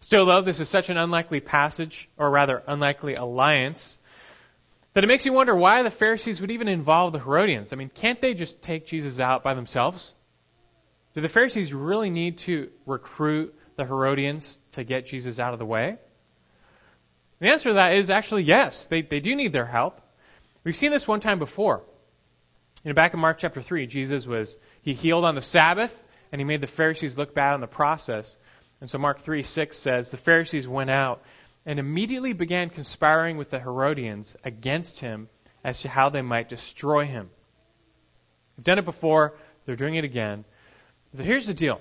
Still, 0.00 0.24
though, 0.24 0.40
this 0.40 0.60
is 0.60 0.70
such 0.70 0.88
an 0.88 0.96
unlikely 0.96 1.40
passage, 1.40 2.08
or 2.16 2.30
rather, 2.30 2.62
unlikely 2.66 3.16
alliance, 3.16 3.98
that 4.94 5.04
it 5.04 5.08
makes 5.08 5.26
you 5.26 5.32
wonder 5.32 5.54
why 5.54 5.82
the 5.82 5.90
Pharisees 5.90 6.40
would 6.40 6.52
even 6.52 6.68
involve 6.68 7.12
the 7.12 7.18
Herodians. 7.18 7.72
I 7.72 7.76
mean, 7.76 7.90
can't 7.90 8.20
they 8.20 8.34
just 8.34 8.62
take 8.62 8.86
Jesus 8.86 9.20
out 9.20 9.42
by 9.42 9.54
themselves? 9.54 10.14
Do 11.14 11.20
the 11.20 11.28
Pharisees 11.28 11.74
really 11.74 12.10
need 12.10 12.38
to 12.38 12.70
recruit 12.86 13.54
the 13.76 13.84
Herodians 13.84 14.58
to 14.72 14.84
get 14.84 15.06
Jesus 15.06 15.38
out 15.38 15.52
of 15.52 15.58
the 15.58 15.66
way? 15.66 15.96
The 17.40 17.48
answer 17.48 17.70
to 17.70 17.74
that 17.74 17.94
is 17.94 18.08
actually 18.08 18.44
yes. 18.44 18.86
They, 18.86 19.02
they 19.02 19.20
do 19.20 19.34
need 19.34 19.52
their 19.52 19.66
help. 19.66 20.00
We've 20.62 20.76
seen 20.76 20.92
this 20.92 21.06
one 21.06 21.20
time 21.20 21.40
before. 21.40 21.82
You 22.84 22.90
know, 22.90 22.94
back 22.94 23.14
in 23.14 23.20
Mark 23.20 23.38
chapter 23.38 23.62
3, 23.62 23.86
Jesus 23.86 24.26
was, 24.26 24.56
he 24.82 24.94
healed 24.94 25.24
on 25.24 25.34
the 25.34 25.42
Sabbath, 25.42 25.92
and 26.30 26.40
he 26.40 26.44
made 26.44 26.60
the 26.60 26.68
Pharisees 26.68 27.18
look 27.18 27.34
bad 27.34 27.54
in 27.54 27.60
the 27.60 27.66
process. 27.66 28.36
And 28.80 28.88
so 28.88 28.98
Mark 28.98 29.20
3 29.20 29.42
6 29.42 29.76
says, 29.76 30.10
The 30.10 30.16
Pharisees 30.16 30.68
went 30.68 30.90
out 30.90 31.22
and 31.66 31.78
immediately 31.78 32.32
began 32.32 32.70
conspiring 32.70 33.36
with 33.36 33.50
the 33.50 33.58
Herodians 33.58 34.36
against 34.44 35.00
him 35.00 35.28
as 35.62 35.80
to 35.80 35.88
how 35.88 36.10
they 36.10 36.22
might 36.22 36.48
destroy 36.48 37.06
him. 37.06 37.30
They've 38.56 38.64
done 38.64 38.78
it 38.78 38.84
before, 38.84 39.34
they're 39.64 39.76
doing 39.76 39.94
it 39.94 40.04
again. 40.04 40.44
So 41.14 41.22
here's 41.22 41.46
the 41.46 41.54
deal. 41.54 41.80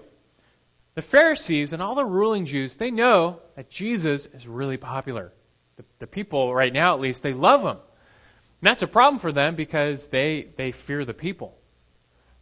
The 0.95 1.01
Pharisees 1.01 1.73
and 1.73 1.81
all 1.81 1.95
the 1.95 2.05
ruling 2.05 2.45
Jews, 2.45 2.77
they 2.77 2.91
know 2.91 3.39
that 3.55 3.69
Jesus 3.69 4.27
is 4.27 4.47
really 4.47 4.77
popular. 4.77 5.33
The, 5.75 5.83
the 5.99 6.07
people, 6.07 6.53
right 6.53 6.71
now 6.71 6.93
at 6.93 7.01
least, 7.01 7.23
they 7.23 7.33
love 7.33 7.61
him. 7.61 7.77
And 7.77 8.69
that's 8.69 8.83
a 8.83 8.87
problem 8.87 9.19
for 9.19 9.31
them 9.31 9.55
because 9.55 10.07
they, 10.07 10.47
they 10.55 10.71
fear 10.71 11.03
the 11.03 11.13
people. 11.13 11.57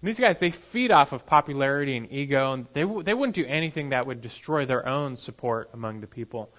And 0.01 0.09
these 0.09 0.19
guys, 0.19 0.39
they 0.39 0.51
feed 0.51 0.91
off 0.91 1.13
of 1.13 1.25
popularity 1.25 1.95
and 1.95 2.11
ego, 2.11 2.53
and 2.53 2.67
they, 2.73 2.81
they 2.83 3.13
wouldn't 3.13 3.35
do 3.35 3.45
anything 3.45 3.89
that 3.89 4.05
would 4.05 4.21
destroy 4.21 4.65
their 4.65 4.87
own 4.87 5.15
support 5.15 5.69
among 5.73 6.01
the 6.01 6.07
people. 6.07 6.49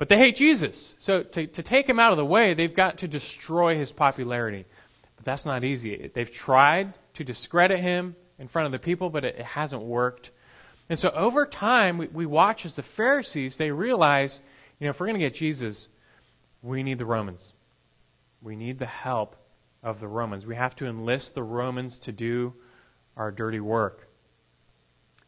But 0.00 0.08
they 0.08 0.16
hate 0.16 0.36
Jesus. 0.36 0.94
So 1.00 1.22
to, 1.22 1.46
to 1.46 1.62
take 1.62 1.86
him 1.86 2.00
out 2.00 2.10
of 2.10 2.16
the 2.16 2.24
way, 2.24 2.54
they've 2.54 2.74
got 2.74 3.00
to 3.00 3.06
destroy 3.06 3.76
his 3.76 3.92
popularity. 3.92 4.64
But 5.16 5.26
that's 5.26 5.44
not 5.44 5.62
easy. 5.62 6.10
They've 6.14 6.32
tried 6.32 6.94
to 7.16 7.24
discredit 7.24 7.80
him 7.80 8.16
in 8.38 8.48
front 8.48 8.64
of 8.64 8.72
the 8.72 8.78
people, 8.78 9.10
but 9.10 9.26
it, 9.26 9.36
it 9.38 9.44
hasn't 9.44 9.82
worked. 9.82 10.30
And 10.88 10.98
so 10.98 11.10
over 11.10 11.44
time, 11.44 11.98
we, 11.98 12.06
we 12.08 12.24
watch 12.24 12.64
as 12.64 12.76
the 12.76 12.82
Pharisees, 12.82 13.58
they 13.58 13.70
realize, 13.70 14.40
you 14.78 14.86
know, 14.86 14.90
if 14.90 14.98
we're 14.98 15.08
going 15.08 15.20
to 15.20 15.26
get 15.26 15.34
Jesus, 15.34 15.86
we 16.62 16.82
need 16.82 16.96
the 16.96 17.04
Romans. 17.04 17.52
We 18.40 18.56
need 18.56 18.78
the 18.78 18.86
help 18.86 19.36
of 19.82 20.00
the 20.00 20.08
Romans. 20.08 20.46
We 20.46 20.56
have 20.56 20.74
to 20.76 20.86
enlist 20.86 21.34
the 21.34 21.42
Romans 21.42 21.98
to 22.00 22.12
do 22.12 22.54
our 23.18 23.30
dirty 23.30 23.60
work. 23.60 24.08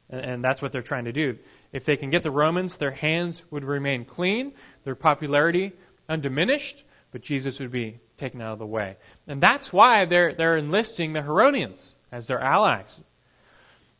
And, 0.08 0.22
and 0.22 0.42
that's 0.42 0.62
what 0.62 0.72
they're 0.72 0.80
trying 0.80 1.04
to 1.04 1.12
do. 1.12 1.36
If 1.72 1.84
they 1.84 1.96
can 1.96 2.10
get 2.10 2.22
the 2.22 2.30
Romans, 2.30 2.76
their 2.76 2.90
hands 2.90 3.42
would 3.50 3.64
remain 3.64 4.04
clean, 4.04 4.52
their 4.84 4.94
popularity 4.94 5.72
undiminished, 6.08 6.84
but 7.12 7.22
Jesus 7.22 7.58
would 7.60 7.70
be 7.70 8.00
taken 8.18 8.40
out 8.40 8.54
of 8.54 8.58
the 8.58 8.66
way. 8.66 8.96
And 9.26 9.42
that's 9.42 9.72
why 9.72 10.04
they're, 10.04 10.34
they're 10.34 10.56
enlisting 10.56 11.12
the 11.12 11.22
Herodians 11.22 11.94
as 12.10 12.26
their 12.26 12.40
allies. 12.40 13.02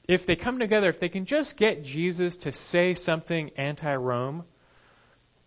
If 0.07 0.27
they 0.27 0.37
come 0.37 0.59
together, 0.59 0.89
if 0.89 1.01
they 1.01 1.09
can 1.09 1.25
just 1.25 1.57
get 1.57 1.85
Jesus 1.85 2.37
to 2.39 2.53
say 2.53 2.95
something 2.95 3.51
anti 3.57 3.95
Rome, 3.95 4.45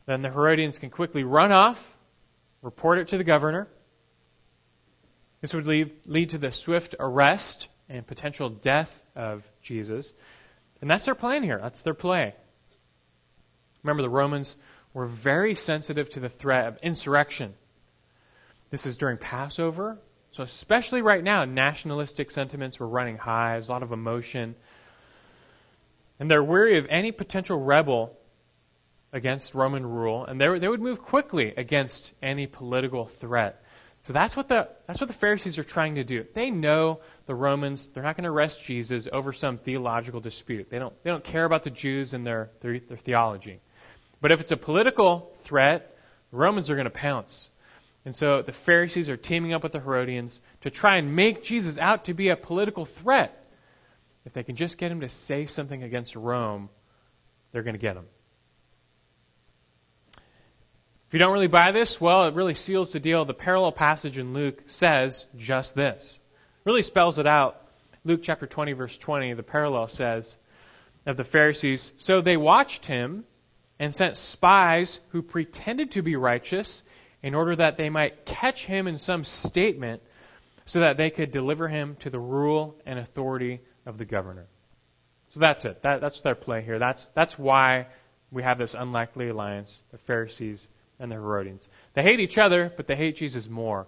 then 0.06 0.22
the 0.22 0.32
Herodians 0.32 0.80
can 0.80 0.90
quickly 0.90 1.24
run 1.24 1.52
off, 1.52 1.96
report 2.62 3.00
it 3.00 3.10
to 3.10 3.18
the 3.18 3.24
governor, 3.24 3.68
this 5.42 5.54
would 5.54 5.68
lead, 5.68 5.92
lead 6.08 6.32
to 6.32 6.40
the 6.40 6.52
swift 6.52 6.96
arrest 7.00 7.68
and 7.88 8.08
potential 8.08 8.50
death 8.50 9.04
of 9.16 9.44
Jesus. 9.62 10.12
And 10.82 10.90
that's 10.90 11.06
their 11.06 11.16
plan 11.16 11.44
here. 11.44 11.60
That's 11.62 11.84
their 11.84 11.94
play. 11.94 12.34
Remember, 13.84 14.04
the 14.04 14.10
Romans 14.10 14.56
were 14.94 15.06
very 15.06 15.56
sensitive 15.56 16.10
to 16.12 16.20
the 16.20 16.30
threat 16.30 16.68
of 16.68 16.78
insurrection. 16.82 17.54
This 18.72 18.86
is 18.86 18.98
during 18.98 19.18
Passover. 19.18 19.98
So, 20.32 20.44
especially 20.44 21.02
right 21.02 21.24
now, 21.24 21.46
nationalistic 21.46 22.32
sentiments 22.32 22.80
were 22.80 22.88
running 22.88 23.18
high. 23.18 23.54
There's 23.54 23.70
a 23.70 23.72
lot 23.72 23.84
of 23.84 23.92
emotion. 23.92 24.56
And 26.20 26.30
they're 26.30 26.44
wary 26.44 26.78
of 26.78 26.88
any 26.90 27.12
potential 27.12 27.60
rebel 27.60 28.18
against 29.14 29.54
Roman 29.54 29.86
rule, 29.86 30.26
and 30.26 30.40
they, 30.40 30.60
they 30.60 30.68
would 30.68 30.82
move 30.82 31.02
quickly 31.02 31.54
against 31.56 32.12
any 32.22 32.48
political 32.48 33.06
threat. 33.06 33.64
So 34.06 34.14
that's 34.14 34.36
what 34.36 34.48
the 34.48 34.70
that's 34.86 35.02
what 35.02 35.08
the 35.08 35.16
Pharisees 35.16 35.58
are 35.58 35.64
trying 35.64 35.96
to 35.96 36.04
do. 36.04 36.26
They 36.36 36.52
know 36.52 37.00
the 37.26 37.34
Romans, 37.34 37.90
they're 37.94 38.04
not 38.04 38.16
going 38.16 38.26
to 38.26 38.30
arrest 38.30 38.64
Jesus 38.64 39.08
over 39.12 39.34
some 39.34 39.58
theological 39.58 40.22
dispute. 40.22 40.70
They 40.70 40.78
don't 40.78 40.94
they 41.04 41.10
don't 41.10 41.24
care 41.24 41.44
about 41.44 41.64
the 41.64 41.72
Jews 41.72 42.14
and 42.14 42.26
their 42.26 42.52
their, 42.62 42.80
their 42.80 42.98
theology. 42.98 43.62
But 44.22 44.32
if 44.32 44.42
it's 44.42 44.52
a 44.52 44.58
political 44.58 45.34
threat, 45.42 45.98
the 46.30 46.38
Romans 46.38 46.70
are 46.70 46.76
going 46.76 46.86
to 46.86 46.92
pounce. 46.92 47.50
And 48.06 48.16
so 48.16 48.44
the 48.44 48.54
Pharisees 48.54 49.10
are 49.10 49.18
teaming 49.18 49.54
up 49.54 49.64
with 49.64 49.72
the 49.72 49.80
Herodians 49.80 50.40
to 50.62 50.70
try 50.70 50.98
and 50.98 51.16
make 51.16 51.44
Jesus 51.44 51.80
out 51.80 52.06
to 52.06 52.14
be 52.14 52.30
a 52.30 52.36
political 52.36 52.86
threat. 52.86 53.44
If 54.24 54.34
they 54.34 54.44
can 54.44 54.56
just 54.56 54.78
get 54.78 54.92
him 54.92 55.02
to 55.02 55.10
say 55.10 55.48
something 55.48 55.82
against 55.82 56.16
Rome, 56.16 56.70
they're 57.52 57.64
going 57.64 57.76
to 57.76 57.82
get 57.82 57.96
him. 57.96 58.06
If 61.08 61.14
you 61.14 61.20
don't 61.20 61.34
really 61.34 61.48
buy 61.48 61.72
this, 61.72 62.02
well, 62.02 62.26
it 62.26 62.34
really 62.34 62.56
seals 62.56 62.92
the 62.92 63.00
deal. 63.00 63.26
The 63.26 63.34
parallel 63.34 63.72
passage 63.72 64.18
in 64.18 64.34
Luke 64.34 64.64
says 64.68 65.26
just 65.38 65.76
this. 65.76 66.20
It 66.66 66.70
really 66.70 66.82
spells 66.82 67.20
it 67.20 67.28
out. 67.28 67.62
Luke 68.04 68.22
chapter 68.24 68.48
20 68.48 68.74
verse 68.74 68.98
20, 68.98 69.34
the 69.34 69.44
parallel 69.44 69.88
says 69.88 70.36
of 71.06 71.18
the 71.18 71.24
Pharisees, 71.24 71.92
so 71.98 72.22
they 72.22 72.38
watched 72.38 72.86
him 72.86 73.24
and 73.80 73.94
sent 73.94 74.18
spies 74.18 75.00
who 75.10 75.22
pretended 75.22 75.92
to 75.92 76.02
be 76.02 76.16
righteous 76.16 76.82
in 77.22 77.36
order 77.36 77.56
that 77.56 77.78
they 77.78 77.90
might 77.90 78.26
catch 78.26 78.66
him 78.66 78.88
in 78.88 78.98
some 78.98 79.26
statement 79.26 80.02
so 80.66 80.80
that 80.80 80.98
they 80.98 81.10
could 81.12 81.32
deliver 81.32 81.68
him 81.68 81.96
to 82.00 82.10
the 82.10 82.20
rule 82.20 82.76
and 82.86 82.98
authority 82.98 83.62
of 83.86 83.98
the 83.98 84.06
governor. 84.06 84.48
So 85.32 85.40
that's 85.40 85.66
it. 85.66 85.84
That, 85.84 86.02
that's 86.02 86.22
their 86.22 86.36
play 86.36 86.64
here. 86.64 86.80
That's, 86.80 87.08
that's 87.14 87.38
why 87.38 87.88
we 88.32 88.42
have 88.44 88.58
this 88.58 88.74
unlikely 88.74 89.30
alliance, 89.30 89.82
the 89.92 89.98
Pharisees 90.00 90.68
and 91.00 91.12
the 91.12 91.16
Herodians. 91.16 91.68
They 91.94 92.04
hate 92.04 92.20
each 92.20 92.38
other, 92.38 92.72
but 92.76 92.88
they 92.88 92.96
hate 92.96 93.18
Jesus 93.18 93.48
more. 93.50 93.88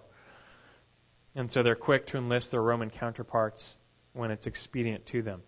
And 1.34 1.50
so 1.50 1.62
they're 1.62 1.74
quick 1.74 2.06
to 2.08 2.18
enlist 2.18 2.50
their 2.50 2.62
Roman 2.62 2.90
counterparts 2.90 3.76
when 4.12 4.30
it's 4.30 4.46
expedient 4.46 5.06
to 5.06 5.22
them. 5.22 5.42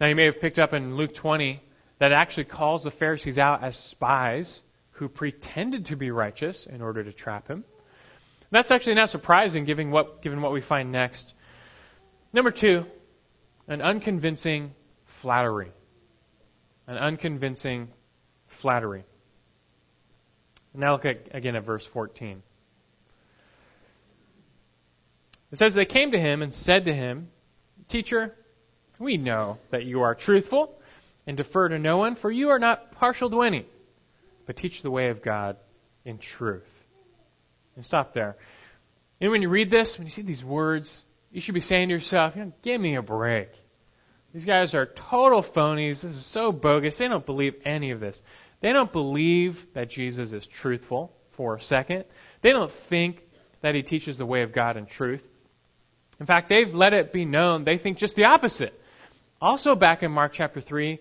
Now, 0.00 0.06
you 0.06 0.16
may 0.16 0.24
have 0.24 0.40
picked 0.40 0.58
up 0.58 0.72
in 0.72 0.96
Luke 0.96 1.14
20 1.14 1.62
that 1.98 2.12
actually 2.12 2.44
calls 2.44 2.82
the 2.82 2.90
Pharisees 2.90 3.38
out 3.38 3.62
as 3.62 3.76
spies 3.76 4.62
who 4.92 5.08
pretended 5.08 5.86
to 5.86 5.96
be 5.96 6.10
righteous 6.10 6.66
in 6.66 6.82
order 6.82 7.04
to 7.04 7.12
trap 7.12 7.48
him. 7.48 7.64
That's 8.50 8.70
actually 8.70 8.94
not 8.94 9.10
surprising 9.10 9.64
given 9.64 9.90
what, 9.90 10.22
given 10.22 10.40
what 10.40 10.52
we 10.52 10.60
find 10.60 10.92
next. 10.92 11.34
Number 12.32 12.50
two, 12.50 12.86
an 13.68 13.82
unconvincing 13.82 14.74
flattery. 15.04 15.72
An 16.86 16.96
unconvincing 16.96 17.88
flattery. 18.46 19.04
Now 20.74 20.92
look 20.92 21.04
at, 21.04 21.28
again 21.32 21.54
at 21.54 21.64
verse 21.64 21.86
14. 21.86 22.42
It 25.52 25.58
says, 25.58 25.74
They 25.74 25.84
came 25.84 26.10
to 26.12 26.18
him 26.18 26.42
and 26.42 26.52
said 26.52 26.86
to 26.86 26.92
him, 26.92 27.28
Teacher, 27.88 28.34
we 28.98 29.16
know 29.16 29.58
that 29.70 29.84
you 29.84 30.02
are 30.02 30.14
truthful 30.14 30.76
and 31.26 31.36
defer 31.36 31.68
to 31.68 31.78
no 31.78 31.98
one, 31.98 32.16
for 32.16 32.30
you 32.30 32.48
are 32.48 32.58
not 32.58 32.92
partial 32.92 33.30
to 33.30 33.42
any, 33.42 33.66
but 34.46 34.56
teach 34.56 34.82
the 34.82 34.90
way 34.90 35.10
of 35.10 35.22
God 35.22 35.56
in 36.04 36.18
truth. 36.18 36.68
And 37.76 37.84
stop 37.84 38.14
there. 38.14 38.36
And 39.20 39.30
when 39.30 39.42
you 39.42 39.48
read 39.48 39.70
this, 39.70 39.96
when 39.96 40.06
you 40.06 40.12
see 40.12 40.22
these 40.22 40.44
words, 40.44 41.04
you 41.30 41.40
should 41.40 41.54
be 41.54 41.60
saying 41.60 41.88
to 41.88 41.94
yourself, 41.94 42.36
you 42.36 42.44
know, 42.44 42.52
give 42.62 42.80
me 42.80 42.96
a 42.96 43.02
break. 43.02 43.48
These 44.32 44.44
guys 44.44 44.74
are 44.74 44.86
total 44.86 45.42
phonies. 45.42 46.00
This 46.00 46.16
is 46.16 46.26
so 46.26 46.50
bogus. 46.50 46.98
They 46.98 47.06
don't 47.06 47.24
believe 47.24 47.54
any 47.64 47.92
of 47.92 48.00
this. 48.00 48.20
They 48.64 48.72
don't 48.72 48.90
believe 48.90 49.66
that 49.74 49.90
Jesus 49.90 50.32
is 50.32 50.46
truthful 50.46 51.12
for 51.32 51.54
a 51.54 51.60
second. 51.60 52.06
They 52.40 52.50
don't 52.50 52.70
think 52.70 53.22
that 53.60 53.74
he 53.74 53.82
teaches 53.82 54.16
the 54.16 54.24
way 54.24 54.40
of 54.40 54.54
God 54.54 54.78
and 54.78 54.88
truth. 54.88 55.22
In 56.18 56.24
fact, 56.24 56.48
they've 56.48 56.74
let 56.74 56.94
it 56.94 57.12
be 57.12 57.26
known 57.26 57.64
they 57.64 57.76
think 57.76 57.98
just 57.98 58.16
the 58.16 58.24
opposite. 58.24 58.72
Also, 59.38 59.74
back 59.74 60.02
in 60.02 60.10
Mark 60.10 60.32
chapter 60.32 60.62
3, 60.62 60.98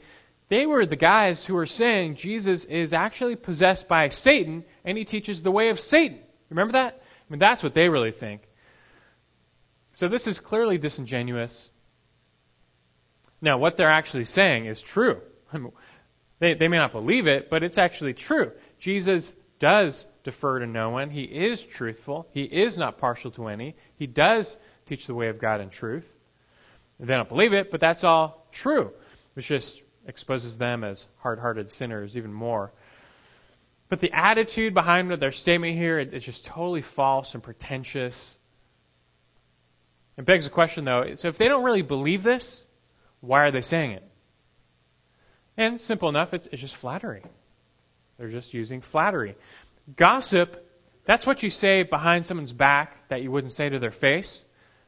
they 0.50 0.66
were 0.66 0.86
the 0.86 0.98
guys 0.98 1.46
who 1.46 1.54
were 1.54 1.66
saying 1.66 2.16
Jesus 2.16 2.66
is 2.66 2.92
actually 2.92 3.38
possessed 3.38 3.88
by 3.88 4.10
Satan 4.10 4.66
and 4.84 4.98
he 4.98 5.06
teaches 5.06 5.42
the 5.42 5.50
way 5.50 5.70
of 5.70 5.80
Satan. 5.80 6.20
Remember 6.50 6.74
that? 6.74 6.96
I 7.02 7.32
mean, 7.32 7.40
that's 7.40 7.64
what 7.64 7.74
they 7.74 7.88
really 7.88 8.12
think. 8.12 8.42
So 9.94 10.10
this 10.10 10.28
is 10.28 10.38
clearly 10.38 10.78
disingenuous. 10.78 11.70
Now, 13.42 13.58
what 13.58 13.78
they're 13.78 13.90
actually 13.90 14.26
saying 14.26 14.66
is 14.66 14.82
true. 14.82 15.22
they, 16.44 16.54
they 16.56 16.68
may 16.68 16.78
not 16.78 16.92
believe 16.92 17.28
it, 17.28 17.50
but 17.50 17.64
it's 17.64 17.78
actually 17.78 18.14
true. 18.14 18.52
Jesus 18.80 19.34
does 19.60 20.06
defer 20.24 20.60
to 20.60 20.68
no 20.68 20.90
one. 20.90 21.10
He 21.10 21.24
is 21.24 21.64
truthful. 21.64 22.28
He 22.34 22.44
is 22.44 22.78
not 22.78 22.98
partial 22.98 23.32
to 23.32 23.48
any. 23.48 23.76
He 23.98 24.08
does 24.08 24.58
teach 24.86 25.08
the 25.08 25.16
way 25.16 25.30
of 25.30 25.40
God 25.40 25.62
in 25.62 25.70
truth. 25.70 26.06
They 27.00 27.14
don't 27.14 27.30
believe 27.30 27.54
it, 27.54 27.72
but 27.72 27.80
that's 27.80 28.04
all 28.04 28.46
true. 28.52 28.92
Which 29.36 29.48
just 29.48 29.82
exposes 30.06 30.58
them 30.58 30.84
as 30.84 31.06
hard-hearted 31.20 31.70
sinners 31.70 32.18
even 32.18 32.34
more. 32.34 32.74
But 33.90 34.00
the 34.00 34.12
attitude 34.12 34.74
behind 34.74 35.12
their 35.12 35.32
statement 35.32 35.78
here 35.78 36.00
is 36.00 36.24
just 36.24 36.46
totally 36.46 36.82
false 36.82 37.34
and 37.34 37.44
pretentious. 37.44 38.38
It 40.18 40.26
begs 40.26 40.44
the 40.44 40.50
question, 40.50 40.84
though, 40.84 41.16
so 41.16 41.30
if 41.30 41.38
they 41.38 41.48
don't 41.48 41.64
really 41.64 41.82
believe 41.84 42.22
this, 42.22 42.66
why 43.22 43.44
are 43.44 43.52
they 43.52 43.62
saying 43.62 43.92
it? 43.92 44.04
And 45.58 45.80
simple 45.80 46.10
enough, 46.10 46.34
it's, 46.34 46.48
it's 46.48 46.62
just 46.62 46.76
flattery. 46.76 47.24
They're 48.18 48.30
just 48.30 48.54
using 48.54 48.82
flattery. 48.82 49.36
Gossip, 49.96 50.70
that's 51.06 51.26
what 51.26 51.44
you 51.44 51.50
say 51.50 51.84
behind 51.84 52.26
someone's 52.26 52.54
back 52.54 53.10
that 53.10 53.22
you 53.22 53.32
wouldn't 53.32 53.54
say 53.54 53.70
to 53.70 53.80
their 53.80 53.92
face. 53.92 54.44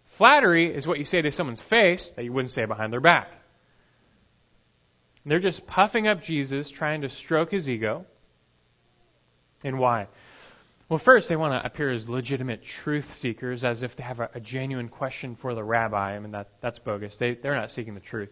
Flattery 0.06 0.74
is 0.74 0.88
what 0.88 1.00
you 1.00 1.06
say 1.06 1.22
to 1.22 1.32
someone's 1.32 1.62
face 1.62 2.12
that 2.12 2.24
you 2.24 2.32
wouldn't 2.32 2.52
say 2.52 2.66
behind 2.66 2.94
their 2.94 3.02
back. 3.02 3.30
They're 5.26 5.40
just 5.40 5.66
puffing 5.66 6.08
up 6.08 6.22
Jesus, 6.22 6.70
trying 6.70 7.02
to 7.02 7.10
stroke 7.10 7.52
his 7.52 7.68
ego. 7.68 8.06
And 9.64 9.80
why? 9.80 10.08
Well, 10.88 11.00
first, 11.00 11.30
they 11.30 11.36
want 11.36 11.54
to 11.54 11.66
appear 11.66 11.92
as 11.92 12.08
legitimate 12.08 12.64
truth 12.64 13.12
seekers, 13.16 13.64
as 13.64 13.82
if 13.82 13.96
they 13.96 14.04
have 14.04 14.20
a, 14.20 14.30
a 14.36 14.40
genuine 14.40 14.88
question 14.88 15.36
for 15.36 15.56
the 15.56 15.64
rabbi. 15.64 16.16
I 16.16 16.20
mean, 16.20 16.32
that, 16.32 16.50
that's 16.62 16.78
bogus. 16.78 17.18
They, 17.18 17.34
they're 17.34 17.56
not 17.56 17.72
seeking 17.72 17.96
the 17.96 18.00
truth. 18.00 18.30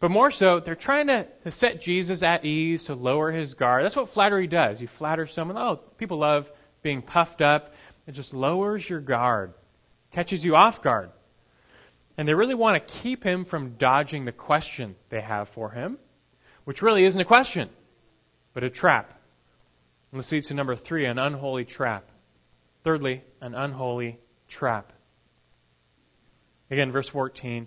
But 0.00 0.10
more 0.10 0.30
so, 0.30 0.60
they're 0.60 0.74
trying 0.74 1.08
to, 1.08 1.26
set 1.50 1.82
Jesus 1.82 2.22
at 2.22 2.44
ease, 2.44 2.84
to 2.84 2.94
lower 2.94 3.30
his 3.30 3.52
guard. 3.52 3.84
That's 3.84 3.96
what 3.96 4.08
flattery 4.08 4.46
does. 4.46 4.80
You 4.80 4.88
flatter 4.88 5.26
someone. 5.26 5.58
Oh, 5.58 5.76
people 5.98 6.18
love 6.18 6.50
being 6.82 7.02
puffed 7.02 7.42
up. 7.42 7.74
It 8.06 8.12
just 8.12 8.32
lowers 8.32 8.88
your 8.88 9.00
guard, 9.00 9.52
catches 10.10 10.42
you 10.42 10.56
off 10.56 10.82
guard. 10.82 11.10
And 12.16 12.26
they 12.26 12.34
really 12.34 12.54
want 12.54 12.86
to 12.86 12.94
keep 12.94 13.22
him 13.22 13.44
from 13.44 13.76
dodging 13.76 14.24
the 14.24 14.32
question 14.32 14.96
they 15.10 15.20
have 15.20 15.50
for 15.50 15.70
him, 15.70 15.98
which 16.64 16.80
really 16.80 17.04
isn't 17.04 17.20
a 17.20 17.26
question, 17.26 17.68
but 18.54 18.64
a 18.64 18.70
trap. 18.70 19.20
And 20.12 20.18
this 20.18 20.32
leads 20.32 20.46
to 20.46 20.54
number 20.54 20.76
three, 20.76 21.04
an 21.04 21.18
unholy 21.18 21.66
trap. 21.66 22.10
Thirdly, 22.84 23.22
an 23.42 23.54
unholy 23.54 24.18
trap. 24.48 24.92
Again, 26.70 26.90
verse 26.90 27.08
14. 27.08 27.66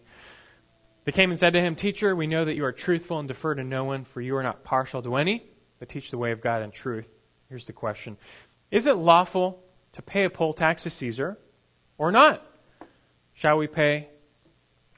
They 1.06 1.12
came 1.12 1.32
and 1.32 1.40
said 1.40 1.54
to 1.54 1.62
him, 1.62 1.76
Teacher, 1.76 2.16
we 2.16 2.28
know 2.28 2.46
that 2.46 2.56
you 2.56 2.64
are 2.66 2.72
truthful 2.72 3.20
and 3.20 3.28
defer 3.28 3.56
to 3.56 3.64
no 3.64 3.84
one, 3.84 4.06
for 4.06 4.22
you 4.22 4.36
are 4.38 4.44
not 4.44 4.64
partial 4.64 5.02
to 5.02 5.16
any, 5.16 5.46
but 5.80 5.90
teach 5.90 6.12
the 6.12 6.18
way 6.18 6.32
of 6.32 6.42
God 6.42 6.62
in 6.62 6.72
truth. 6.72 7.08
Here's 7.50 7.66
the 7.66 7.74
question 7.74 8.18
Is 8.72 8.88
it 8.88 8.96
lawful 8.96 9.62
to 9.94 10.02
pay 10.02 10.24
a 10.24 10.30
poll 10.30 10.54
tax 10.54 10.84
to 10.84 10.90
Caesar 10.90 11.38
or 11.98 12.12
not? 12.12 12.46
Shall 13.34 13.58
we 13.58 13.68
pay 13.68 14.08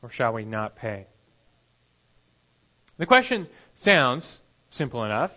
or 0.02 0.10
shall 0.10 0.34
we 0.34 0.46
not 0.46 0.76
pay? 0.76 1.08
The 2.98 3.06
question 3.06 3.48
sounds 3.76 4.40
simple 4.70 5.04
enough. 5.04 5.32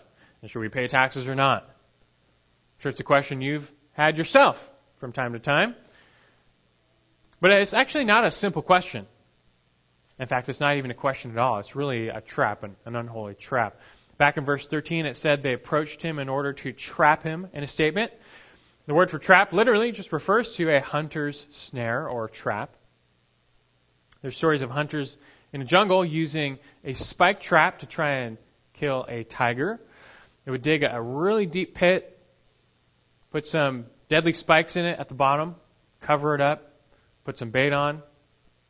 Should 0.47 0.61
we 0.61 0.69
pay 0.69 0.87
taxes 0.87 1.27
or 1.27 1.35
not? 1.35 1.65
I'm 1.65 2.83
sure 2.83 2.91
it's 2.91 3.01
a 3.01 3.05
question 3.05 3.41
you've 3.41 3.73
had 3.93 4.17
yourself 4.17 4.71
from 4.99 5.13
time 5.13 5.33
to 5.33 5.41
time. 5.41 5.75
But 7.41 7.53
it's 7.53 7.75
actually 7.75 8.05
not 8.05 8.25
a 8.25 8.31
simple 8.31 8.63
question. 8.63 9.07
In 10.19 10.27
fact, 10.27 10.49
it's 10.49 10.61
not 10.61 10.77
even 10.77 10.91
a 10.91 10.95
question 10.95 11.31
at 11.31 11.39
all. 11.39 11.59
It's 11.59 11.77
really 11.77 12.09
a 12.09 12.21
trap, 12.21 12.65
an, 12.65 12.77
an 12.85 12.97
unholy 12.97 13.35
trap. 13.35 13.81
Back 14.17 14.37
in 14.37 14.45
verse 14.45 14.67
13, 14.67 15.07
it 15.07 15.17
said 15.17 15.43
they 15.43 15.53
approached 15.53 16.03
him 16.03 16.19
in 16.19 16.29
order 16.29 16.53
to 16.53 16.73
trap 16.73 17.23
him 17.23 17.47
in 17.53 17.63
a 17.63 17.69
statement. 17.69 18.13
The 18.87 18.95
word 18.95 19.11
for 19.11 19.19
trap 19.19 19.53
literally 19.53 19.93
just 19.93 20.13
refers 20.13 20.55
to 20.55 20.75
a 20.75 20.81
hunter's 20.81 21.47
snare 21.53 22.09
or 22.09 22.29
trap. 22.29 22.75
There's 24.23 24.37
stories 24.37 24.63
of 24.63 24.71
hunters 24.71 25.17
in 25.53 25.63
a 25.63 25.65
jungle 25.65 26.05
using 26.05 26.59
a 26.85 26.95
spike 26.95 27.41
trap 27.41 27.81
to 27.81 27.87
try 27.87 28.11
and 28.21 28.39
kill 28.75 29.07
a 29.09 29.23
tiger. 29.23 29.81
They 30.45 30.51
would 30.51 30.63
dig 30.63 30.83
a 30.83 31.01
really 31.01 31.47
deep 31.47 31.75
pit, 31.75 32.19
put 33.31 33.47
some 33.47 33.87
deadly 34.09 34.33
spikes 34.33 34.75
in 34.75 34.85
it 34.85 34.99
at 34.99 35.09
the 35.09 35.15
bottom, 35.15 35.55
cover 36.01 36.35
it 36.35 36.41
up, 36.41 36.73
put 37.25 37.39
some 37.39 37.51
bait 37.51 37.73
on, 37.73 38.03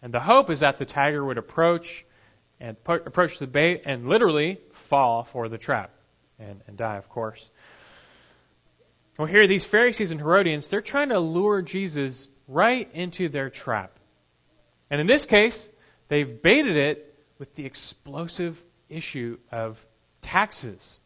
and 0.03 0.13
the 0.13 0.21
hope 0.21 0.51
is 0.51 0.61
that 0.61 0.79
the 0.79 0.85
tiger 0.85 1.25
would 1.25 1.39
approach 1.39 2.05
and 2.61 2.77
approach 2.87 3.39
the 3.39 3.47
bait 3.47 3.83
and 3.85 4.09
literally 4.09 4.61
fall 4.73 5.25
for 5.25 5.49
the 5.49 5.59
trap 5.59 5.91
and, 6.39 6.61
and 6.67 6.77
die, 6.77 6.97
of 6.97 7.09
course. 7.09 7.49
Well, 9.19 9.27
here, 9.27 9.49
these 9.49 9.65
Pharisees 9.65 10.13
and 10.13 10.21
Herodians, 10.21 10.69
they're 10.69 10.81
trying 10.81 11.09
to 11.09 11.19
lure 11.19 11.63
Jesus 11.63 12.29
right 12.47 12.89
into 12.95 13.29
their 13.29 13.51
trap. 13.51 13.99
And 14.91 15.01
in 15.01 15.07
this 15.07 15.27
case, 15.27 15.69
they've 16.09 16.41
baited 16.41 16.77
it 16.77 17.15
with 17.39 17.55
the 17.55 17.67
explosive 17.67 18.63
issue 18.89 19.39
of 19.51 19.85
taxes. 20.23 20.99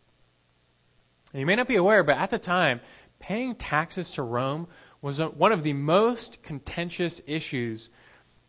And 1.33 1.41
you 1.41 1.47
may 1.47 1.57
not 1.57 1.69
be 1.69 1.77
aware, 1.77 2.05
but 2.05 2.19
at 2.19 2.31
the 2.31 2.39
time, 2.39 2.81
paying 3.19 3.55
taxes 3.55 4.11
to 4.13 4.23
Rome 4.23 4.69
was 5.01 5.19
one 5.19 5.53
of 5.53 5.63
the 5.63 5.73
most 5.73 6.43
contentious 6.43 7.21
issues 7.27 7.89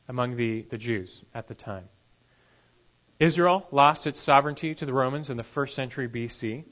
among 0.08 0.36
the, 0.36 0.66
the 0.70 0.78
Jews 0.78 1.22
at 1.34 1.48
the 1.48 1.56
time. 1.56 1.86
Israel 3.20 3.66
lost 3.72 4.08
its 4.08 4.20
sovereignty 4.20 4.76
to 4.76 4.86
the 4.86 4.94
Romans 4.94 5.30
in 5.30 5.38
the 5.38 5.44
first 5.44 5.76
century 5.76 6.10
BC. 6.10 6.66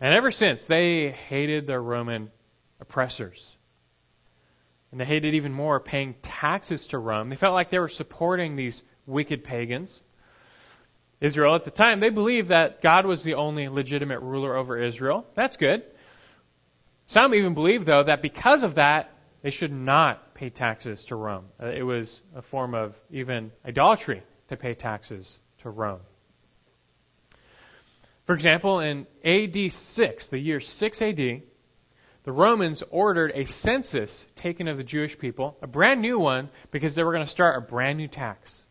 And 0.00 0.14
ever 0.14 0.30
since, 0.30 0.66
they 0.66 1.10
hated 1.10 1.66
their 1.66 1.82
Roman 1.82 2.30
oppressors. 2.80 3.56
And 4.90 5.00
they 5.00 5.04
hated 5.04 5.34
even 5.34 5.52
more 5.52 5.78
paying 5.78 6.14
taxes 6.22 6.88
to 6.88 6.98
Rome. 6.98 7.28
They 7.28 7.36
felt 7.36 7.54
like 7.54 7.70
they 7.70 7.78
were 7.78 7.88
supporting 7.88 8.56
these 8.56 8.82
wicked 9.06 9.44
pagans. 9.44 10.02
Israel 11.20 11.54
at 11.54 11.64
the 11.64 11.70
time, 11.70 12.00
they 12.00 12.10
believed 12.10 12.48
that 12.48 12.80
God 12.80 13.04
was 13.04 13.22
the 13.22 13.34
only 13.34 13.68
legitimate 13.68 14.20
ruler 14.20 14.56
over 14.56 14.78
Israel. 14.78 15.26
That's 15.34 15.56
good. 15.56 15.82
Some 17.06 17.34
even 17.34 17.54
believe, 17.54 17.84
though, 17.84 18.04
that 18.04 18.22
because 18.22 18.62
of 18.62 18.76
that, 18.76 19.14
they 19.42 19.50
should 19.50 19.72
not 19.72 20.29
pay 20.40 20.48
taxes 20.48 21.04
to 21.04 21.14
Rome. 21.14 21.44
Uh, 21.62 21.66
it 21.66 21.82
was 21.82 22.22
a 22.34 22.40
form 22.40 22.74
of 22.74 22.96
even 23.10 23.52
idolatry 23.62 24.22
to 24.48 24.56
pay 24.56 24.72
taxes 24.72 25.30
to 25.58 25.68
Rome. 25.68 26.00
For 28.24 28.34
example, 28.34 28.80
in 28.80 29.06
AD 29.22 29.70
6, 29.70 30.28
the 30.28 30.38
year 30.38 30.60
6 30.60 31.02
AD, 31.02 31.16
the 32.22 32.32
Romans 32.32 32.82
ordered 32.90 33.32
a 33.34 33.44
census 33.44 34.24
taken 34.34 34.66
of 34.66 34.78
the 34.78 34.82
Jewish 34.82 35.18
people, 35.18 35.58
a 35.60 35.66
brand 35.66 36.00
new 36.00 36.18
one, 36.18 36.48
because 36.70 36.94
they 36.94 37.02
were 37.02 37.12
going 37.12 37.26
to 37.26 37.30
start 37.30 37.62
a 37.62 37.66
brand 37.66 37.98
new 37.98 38.08
tax. 38.08 38.62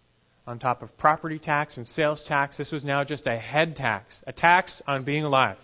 On 0.48 0.58
top 0.58 0.82
of 0.82 0.98
property 0.98 1.38
tax 1.38 1.78
and 1.78 1.88
sales 1.88 2.24
tax, 2.24 2.58
this 2.58 2.72
was 2.72 2.84
now 2.84 3.04
just 3.04 3.28
a 3.28 3.38
head 3.38 3.76
tax, 3.76 4.20
a 4.26 4.34
tax 4.34 4.82
on 4.88 5.04
being 5.04 5.24
alive. 5.24 5.60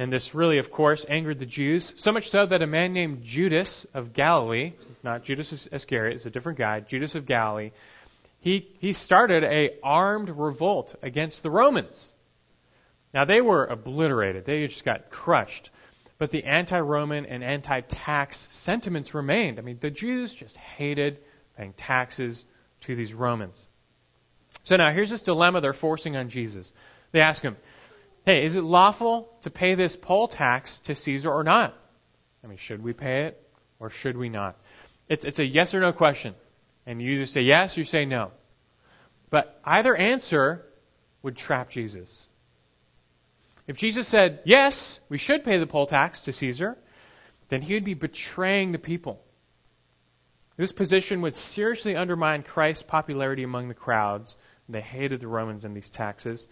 And 0.00 0.10
this 0.10 0.34
really, 0.34 0.56
of 0.56 0.72
course, 0.72 1.04
angered 1.10 1.40
the 1.40 1.44
Jews, 1.44 1.92
so 1.98 2.10
much 2.10 2.30
so 2.30 2.46
that 2.46 2.62
a 2.62 2.66
man 2.66 2.94
named 2.94 3.22
Judas 3.22 3.86
of 3.92 4.14
Galilee, 4.14 4.72
not 5.02 5.24
Judas 5.24 5.68
Iscariot, 5.70 6.16
it's 6.16 6.24
a 6.24 6.30
different 6.30 6.56
guy, 6.56 6.80
Judas 6.80 7.16
of 7.16 7.26
Galilee, 7.26 7.72
he, 8.40 8.66
he 8.78 8.94
started 8.94 9.44
a 9.44 9.72
armed 9.82 10.30
revolt 10.30 10.94
against 11.02 11.42
the 11.42 11.50
Romans. 11.50 12.14
Now 13.12 13.26
they 13.26 13.42
were 13.42 13.66
obliterated. 13.66 14.46
They 14.46 14.66
just 14.68 14.86
got 14.86 15.10
crushed. 15.10 15.68
But 16.16 16.30
the 16.30 16.44
anti-Roman 16.44 17.26
and 17.26 17.44
anti-tax 17.44 18.46
sentiments 18.48 19.12
remained. 19.12 19.58
I 19.58 19.62
mean, 19.62 19.76
the 19.82 19.90
Jews 19.90 20.32
just 20.32 20.56
hated 20.56 21.18
paying 21.58 21.74
taxes 21.74 22.42
to 22.84 22.96
these 22.96 23.12
Romans. 23.12 23.68
So 24.64 24.76
now 24.76 24.94
here's 24.94 25.10
this 25.10 25.20
dilemma 25.20 25.60
they're 25.60 25.74
forcing 25.74 26.16
on 26.16 26.30
Jesus. 26.30 26.72
They 27.12 27.20
ask 27.20 27.42
him, 27.42 27.58
hey, 28.24 28.44
is 28.44 28.56
it 28.56 28.64
lawful 28.64 29.32
to 29.42 29.50
pay 29.50 29.74
this 29.74 29.96
poll 29.96 30.28
tax 30.28 30.80
to 30.84 30.94
Caesar 30.94 31.30
or 31.30 31.44
not? 31.44 31.76
I 32.44 32.46
mean, 32.46 32.58
should 32.58 32.82
we 32.82 32.92
pay 32.92 33.24
it 33.24 33.42
or 33.78 33.90
should 33.90 34.16
we 34.16 34.28
not? 34.28 34.56
It's, 35.08 35.24
it's 35.24 35.38
a 35.38 35.44
yes 35.44 35.74
or 35.74 35.80
no 35.80 35.92
question. 35.92 36.34
And 36.86 37.00
you 37.00 37.12
either 37.12 37.26
say 37.26 37.42
yes 37.42 37.76
or 37.76 37.80
you 37.80 37.84
say 37.84 38.04
no. 38.04 38.30
But 39.30 39.60
either 39.64 39.94
answer 39.94 40.64
would 41.22 41.36
trap 41.36 41.70
Jesus. 41.70 42.26
If 43.66 43.76
Jesus 43.76 44.08
said, 44.08 44.40
yes, 44.44 44.98
we 45.08 45.18
should 45.18 45.44
pay 45.44 45.58
the 45.58 45.66
poll 45.66 45.86
tax 45.86 46.22
to 46.22 46.32
Caesar, 46.32 46.76
then 47.48 47.62
he 47.62 47.74
would 47.74 47.84
be 47.84 47.94
betraying 47.94 48.72
the 48.72 48.78
people. 48.78 49.20
This 50.56 50.72
position 50.72 51.22
would 51.22 51.34
seriously 51.34 51.96
undermine 51.96 52.42
Christ's 52.42 52.82
popularity 52.82 53.44
among 53.44 53.68
the 53.68 53.74
crowds. 53.74 54.36
They 54.68 54.80
hated 54.80 55.20
the 55.20 55.28
Romans 55.28 55.64
and 55.64 55.76
these 55.76 55.90
taxes. 55.90 56.46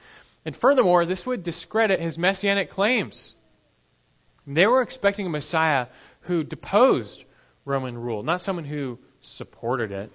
And 0.44 0.56
furthermore, 0.56 1.04
this 1.04 1.26
would 1.26 1.42
discredit 1.42 2.00
his 2.00 2.18
messianic 2.18 2.70
claims. 2.70 3.34
They 4.46 4.66
were 4.66 4.82
expecting 4.82 5.26
a 5.26 5.30
Messiah 5.30 5.88
who 6.22 6.42
deposed 6.42 7.24
Roman 7.64 7.98
rule, 7.98 8.22
not 8.22 8.40
someone 8.40 8.64
who 8.64 8.98
supported 9.20 9.92
it. 9.92 10.10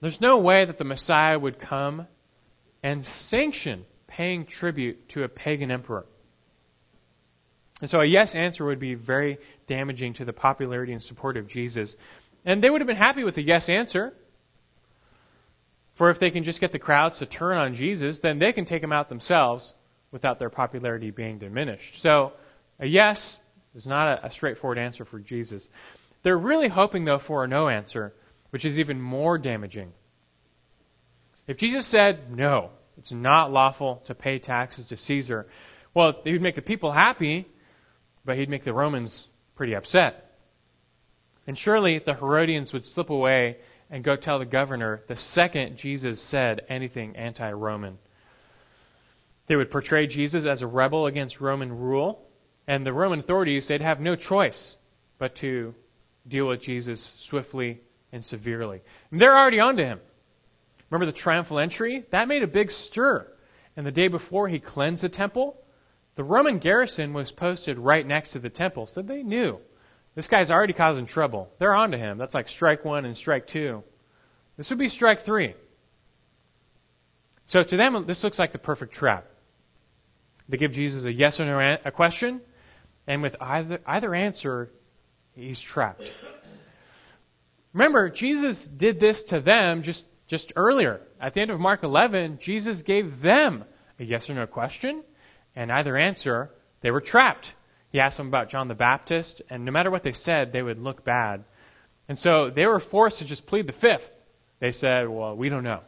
There's 0.00 0.20
no 0.20 0.38
way 0.38 0.64
that 0.64 0.78
the 0.78 0.84
Messiah 0.84 1.38
would 1.38 1.58
come 1.58 2.06
and 2.82 3.04
sanction 3.04 3.84
paying 4.06 4.46
tribute 4.46 5.08
to 5.10 5.24
a 5.24 5.28
pagan 5.28 5.70
emperor. 5.70 6.06
And 7.80 7.90
so 7.90 8.00
a 8.00 8.06
yes 8.06 8.34
answer 8.34 8.64
would 8.64 8.78
be 8.78 8.94
very 8.94 9.38
damaging 9.66 10.14
to 10.14 10.24
the 10.24 10.32
popularity 10.32 10.92
and 10.92 11.02
support 11.02 11.36
of 11.36 11.48
Jesus. 11.48 11.96
And 12.44 12.62
they 12.62 12.70
would 12.70 12.80
have 12.80 12.88
been 12.88 12.96
happy 12.96 13.24
with 13.24 13.36
a 13.38 13.42
yes 13.42 13.68
answer. 13.68 14.14
For 16.02 16.10
if 16.10 16.18
they 16.18 16.32
can 16.32 16.42
just 16.42 16.60
get 16.60 16.72
the 16.72 16.80
crowds 16.80 17.20
to 17.20 17.26
turn 17.26 17.56
on 17.56 17.76
Jesus, 17.76 18.18
then 18.18 18.40
they 18.40 18.52
can 18.52 18.64
take 18.64 18.82
him 18.82 18.90
out 18.90 19.08
themselves 19.08 19.72
without 20.10 20.40
their 20.40 20.50
popularity 20.50 21.12
being 21.12 21.38
diminished. 21.38 22.02
So 22.02 22.32
a 22.80 22.86
yes 22.88 23.38
is 23.76 23.86
not 23.86 24.08
a, 24.08 24.26
a 24.26 24.30
straightforward 24.32 24.78
answer 24.78 25.04
for 25.04 25.20
Jesus. 25.20 25.68
They're 26.24 26.36
really 26.36 26.66
hoping, 26.66 27.04
though, 27.04 27.20
for 27.20 27.44
a 27.44 27.46
no 27.46 27.68
answer, 27.68 28.12
which 28.50 28.64
is 28.64 28.80
even 28.80 29.00
more 29.00 29.38
damaging. 29.38 29.92
If 31.46 31.58
Jesus 31.58 31.86
said, 31.86 32.36
no, 32.36 32.70
it's 32.98 33.12
not 33.12 33.52
lawful 33.52 34.02
to 34.06 34.14
pay 34.16 34.40
taxes 34.40 34.86
to 34.86 34.96
Caesar, 34.96 35.46
well, 35.94 36.14
he 36.24 36.32
would 36.32 36.42
make 36.42 36.56
the 36.56 36.62
people 36.62 36.90
happy, 36.90 37.46
but 38.24 38.36
he'd 38.36 38.50
make 38.50 38.64
the 38.64 38.74
Romans 38.74 39.28
pretty 39.54 39.76
upset. 39.76 40.34
And 41.46 41.56
surely 41.56 42.00
the 42.00 42.14
Herodians 42.14 42.72
would 42.72 42.84
slip 42.84 43.10
away 43.10 43.58
and 43.92 44.02
go 44.02 44.16
tell 44.16 44.38
the 44.38 44.46
governor 44.46 45.02
the 45.06 45.16
second 45.16 45.76
Jesus 45.76 46.20
said 46.20 46.62
anything 46.70 47.14
anti 47.14 47.52
Roman. 47.52 47.98
They 49.46 49.54
would 49.54 49.70
portray 49.70 50.06
Jesus 50.06 50.46
as 50.46 50.62
a 50.62 50.66
rebel 50.66 51.06
against 51.06 51.42
Roman 51.42 51.76
rule, 51.76 52.26
and 52.66 52.86
the 52.86 52.92
Roman 52.92 53.18
authorities, 53.18 53.68
they'd 53.68 53.82
have 53.82 54.00
no 54.00 54.16
choice 54.16 54.76
but 55.18 55.34
to 55.36 55.74
deal 56.26 56.48
with 56.48 56.62
Jesus 56.62 57.12
swiftly 57.18 57.80
and 58.12 58.24
severely. 58.24 58.80
And 59.10 59.20
they're 59.20 59.36
already 59.36 59.60
onto 59.60 59.82
him. 59.82 60.00
Remember 60.88 61.06
the 61.06 61.16
triumphal 61.16 61.58
entry? 61.58 62.04
That 62.10 62.28
made 62.28 62.42
a 62.42 62.48
big 62.48 62.70
stir. 62.70 63.26
And 63.76 63.86
the 63.86 63.92
day 63.92 64.08
before 64.08 64.48
he 64.48 64.58
cleansed 64.58 65.02
the 65.02 65.08
temple, 65.10 65.56
the 66.14 66.24
Roman 66.24 66.58
garrison 66.58 67.12
was 67.12 67.30
posted 67.30 67.78
right 67.78 68.06
next 68.06 68.32
to 68.32 68.38
the 68.38 68.50
temple, 68.50 68.86
so 68.86 69.02
they 69.02 69.22
knew 69.22 69.58
this 70.14 70.28
guy's 70.28 70.50
already 70.50 70.72
causing 70.72 71.06
trouble. 71.06 71.50
They're 71.58 71.74
onto 71.74 71.96
him. 71.96 72.18
That's 72.18 72.34
like 72.34 72.48
strike 72.48 72.84
one 72.84 73.04
and 73.04 73.16
strike 73.16 73.46
two. 73.46 73.82
This 74.56 74.68
would 74.70 74.78
be 74.78 74.88
strike 74.88 75.22
three. 75.22 75.54
So 77.46 77.62
to 77.62 77.76
them, 77.76 78.04
this 78.06 78.22
looks 78.22 78.38
like 78.38 78.52
the 78.52 78.58
perfect 78.58 78.94
trap. 78.94 79.26
They 80.48 80.58
give 80.58 80.72
Jesus 80.72 81.04
a 81.04 81.12
yes 81.12 81.40
or 81.40 81.46
no 81.46 81.58
an- 81.58 81.80
a 81.84 81.90
question, 81.90 82.40
and 83.06 83.22
with 83.22 83.36
either, 83.40 83.80
either 83.86 84.14
answer, 84.14 84.70
he's 85.34 85.60
trapped. 85.60 86.12
Remember, 87.72 88.10
Jesus 88.10 88.66
did 88.66 89.00
this 89.00 89.24
to 89.24 89.40
them 89.40 89.82
just, 89.82 90.06
just 90.26 90.52
earlier. 90.56 91.00
At 91.20 91.34
the 91.34 91.40
end 91.40 91.50
of 91.50 91.58
Mark 91.58 91.82
11, 91.84 92.38
Jesus 92.38 92.82
gave 92.82 93.22
them 93.22 93.64
a 93.98 94.04
yes 94.04 94.28
or 94.28 94.34
no 94.34 94.46
question, 94.46 95.02
and 95.56 95.72
either 95.72 95.96
answer, 95.96 96.50
they 96.82 96.90
were 96.90 97.00
trapped. 97.00 97.54
He 97.92 98.00
asked 98.00 98.16
them 98.16 98.28
about 98.28 98.48
John 98.48 98.68
the 98.68 98.74
Baptist, 98.74 99.42
and 99.50 99.66
no 99.66 99.70
matter 99.70 99.90
what 99.90 100.02
they 100.02 100.12
said, 100.12 100.52
they 100.52 100.62
would 100.62 100.78
look 100.78 101.04
bad. 101.04 101.44
And 102.08 102.18
so 102.18 102.50
they 102.50 102.66
were 102.66 102.80
forced 102.80 103.18
to 103.18 103.24
just 103.26 103.46
plead 103.46 103.66
the 103.66 103.72
fifth. 103.72 104.10
They 104.60 104.72
said, 104.72 105.08
well, 105.08 105.36
we 105.36 105.50
don't 105.50 105.62
know. 105.62 105.80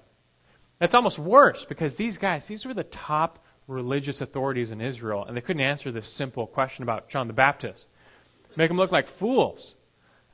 That's 0.78 0.94
almost 0.94 1.18
worse 1.18 1.64
because 1.64 1.96
these 1.96 2.18
guys, 2.18 2.46
these 2.46 2.66
were 2.66 2.74
the 2.74 2.84
top 2.84 3.42
religious 3.66 4.20
authorities 4.20 4.70
in 4.70 4.82
Israel, 4.82 5.24
and 5.24 5.34
they 5.34 5.40
couldn't 5.40 5.62
answer 5.62 5.90
this 5.90 6.06
simple 6.06 6.46
question 6.46 6.82
about 6.82 7.08
John 7.08 7.26
the 7.26 7.32
Baptist. 7.32 7.86
Make 8.56 8.68
them 8.68 8.76
look 8.76 8.92
like 8.92 9.08
fools. 9.08 9.74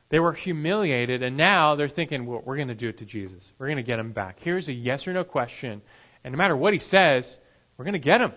They 0.09 0.19
were 0.19 0.33
humiliated, 0.33 1.23
and 1.23 1.37
now 1.37 1.77
they're 1.77 1.89
thinking, 1.89 2.27
well, 2.27 2.43
we're 2.45 2.57
going 2.57 2.69
to 2.69 2.75
do 2.75 2.89
it 2.89 2.99
to 2.99 3.05
Jesus. 3.05 3.45
We're 3.59 3.69
going 3.69 3.77
to 3.77 3.85
get 3.85 4.01
him 4.01 4.11
back. 4.11 4.41
Here's 4.41 4.69
a 4.69 4.73
yes 4.73 5.07
or 5.07 5.13
no 5.13 5.23
question, 5.23 5.83
and 6.25 6.33
no 6.33 6.39
matter 6.39 6.57
what 6.57 6.73
he 6.73 6.81
says, 6.81 7.39
we're 7.77 7.85
going 7.85 7.93
to 7.93 8.01
get 8.01 8.21
him. 8.21 8.33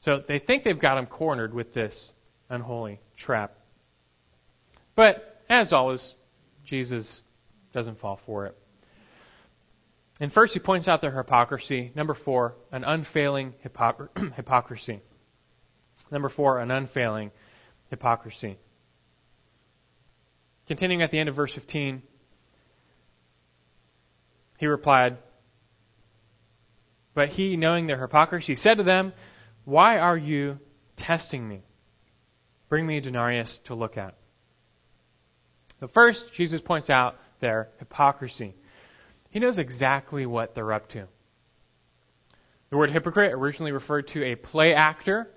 So 0.00 0.22
they 0.26 0.38
think 0.38 0.64
they've 0.64 0.78
got 0.78 0.98
him 0.98 1.06
cornered 1.06 1.52
with 1.52 1.74
this 1.74 2.12
unholy 2.48 3.00
trap. 3.16 3.54
But 4.94 5.42
as 5.48 5.72
always, 5.72 6.14
Jesus 6.64 7.20
doesn't 7.72 7.98
fall 7.98 8.16
for 8.16 8.46
it. 8.46 8.56
And 10.20 10.32
first, 10.32 10.52
he 10.52 10.60
points 10.60 10.88
out 10.88 11.00
their 11.00 11.16
hypocrisy. 11.16 11.92
Number 11.94 12.14
four, 12.14 12.56
an 12.72 12.84
unfailing 12.84 13.54
hypocr- 13.64 14.34
hypocrisy. 14.34 15.00
Number 16.10 16.28
four, 16.28 16.58
an 16.58 16.70
unfailing 16.70 17.30
hypocrisy. 17.90 18.58
Continuing 20.66 21.02
at 21.02 21.10
the 21.10 21.18
end 21.18 21.28
of 21.28 21.36
verse 21.36 21.54
15, 21.54 22.02
he 24.58 24.66
replied, 24.66 25.18
But 27.14 27.28
he, 27.28 27.56
knowing 27.56 27.86
their 27.86 28.00
hypocrisy, 28.00 28.56
said 28.56 28.78
to 28.78 28.82
them, 28.82 29.12
Why 29.68 29.98
are 29.98 30.16
you 30.16 30.60
testing 30.96 31.46
me? 31.46 31.60
Bring 32.70 32.86
me 32.86 32.96
a 32.96 33.00
denarius 33.02 33.58
to 33.64 33.74
look 33.74 33.98
at. 33.98 34.14
The 35.80 35.88
first, 35.88 36.32
Jesus 36.32 36.62
points 36.62 36.88
out 36.88 37.18
their 37.40 37.68
hypocrisy. 37.78 38.54
He 39.28 39.40
knows 39.40 39.58
exactly 39.58 40.24
what 40.24 40.54
they're 40.54 40.72
up 40.72 40.88
to. 40.92 41.06
The 42.70 42.78
word 42.78 42.90
hypocrite 42.90 43.34
originally 43.34 43.72
referred 43.72 44.08
to 44.08 44.24
a 44.24 44.36
play 44.36 44.72
actor. 44.72 45.30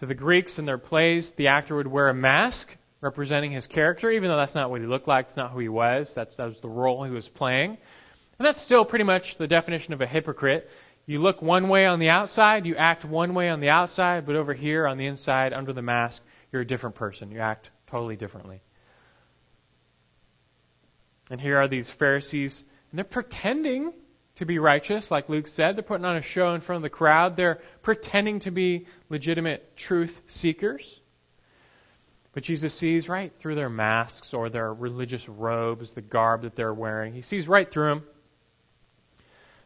So 0.00 0.06
the 0.06 0.14
Greeks 0.14 0.58
in 0.58 0.66
their 0.66 0.78
plays, 0.78 1.30
the 1.34 1.46
actor 1.46 1.76
would 1.76 1.86
wear 1.86 2.08
a 2.08 2.14
mask 2.14 2.76
representing 3.00 3.52
his 3.52 3.68
character, 3.68 4.10
even 4.10 4.28
though 4.28 4.38
that's 4.38 4.56
not 4.56 4.70
what 4.70 4.80
he 4.80 4.88
looked 4.88 5.06
like, 5.06 5.26
it's 5.26 5.36
not 5.36 5.52
who 5.52 5.60
he 5.60 5.68
was, 5.68 6.12
that's, 6.14 6.34
that 6.34 6.48
was 6.48 6.58
the 6.58 6.68
role 6.68 7.04
he 7.04 7.12
was 7.12 7.28
playing. 7.28 7.78
And 8.38 8.46
that's 8.46 8.60
still 8.60 8.84
pretty 8.84 9.04
much 9.04 9.36
the 9.36 9.46
definition 9.46 9.94
of 9.94 10.00
a 10.00 10.06
hypocrite. 10.06 10.68
You 11.08 11.20
look 11.20 11.40
one 11.40 11.70
way 11.70 11.86
on 11.86 12.00
the 12.00 12.10
outside, 12.10 12.66
you 12.66 12.76
act 12.76 13.02
one 13.02 13.32
way 13.32 13.48
on 13.48 13.60
the 13.60 13.70
outside, 13.70 14.26
but 14.26 14.36
over 14.36 14.52
here 14.52 14.86
on 14.86 14.98
the 14.98 15.06
inside, 15.06 15.54
under 15.54 15.72
the 15.72 15.80
mask, 15.80 16.20
you're 16.52 16.60
a 16.60 16.66
different 16.66 16.96
person. 16.96 17.30
You 17.30 17.38
act 17.38 17.70
totally 17.86 18.16
differently. 18.16 18.60
And 21.30 21.40
here 21.40 21.56
are 21.56 21.66
these 21.66 21.88
Pharisees, 21.88 22.62
and 22.90 22.98
they're 22.98 23.06
pretending 23.06 23.94
to 24.36 24.44
be 24.44 24.58
righteous, 24.58 25.10
like 25.10 25.30
Luke 25.30 25.48
said. 25.48 25.76
They're 25.76 25.82
putting 25.82 26.04
on 26.04 26.16
a 26.16 26.22
show 26.22 26.52
in 26.52 26.60
front 26.60 26.76
of 26.76 26.82
the 26.82 26.90
crowd. 26.90 27.36
They're 27.36 27.62
pretending 27.80 28.40
to 28.40 28.50
be 28.50 28.86
legitimate 29.08 29.78
truth 29.78 30.20
seekers. 30.26 31.00
But 32.34 32.42
Jesus 32.42 32.74
sees 32.74 33.08
right 33.08 33.32
through 33.40 33.54
their 33.54 33.70
masks 33.70 34.34
or 34.34 34.50
their 34.50 34.74
religious 34.74 35.26
robes, 35.26 35.94
the 35.94 36.02
garb 36.02 36.42
that 36.42 36.54
they're 36.54 36.74
wearing. 36.74 37.14
He 37.14 37.22
sees 37.22 37.48
right 37.48 37.68
through 37.70 37.88
them. 37.88 38.04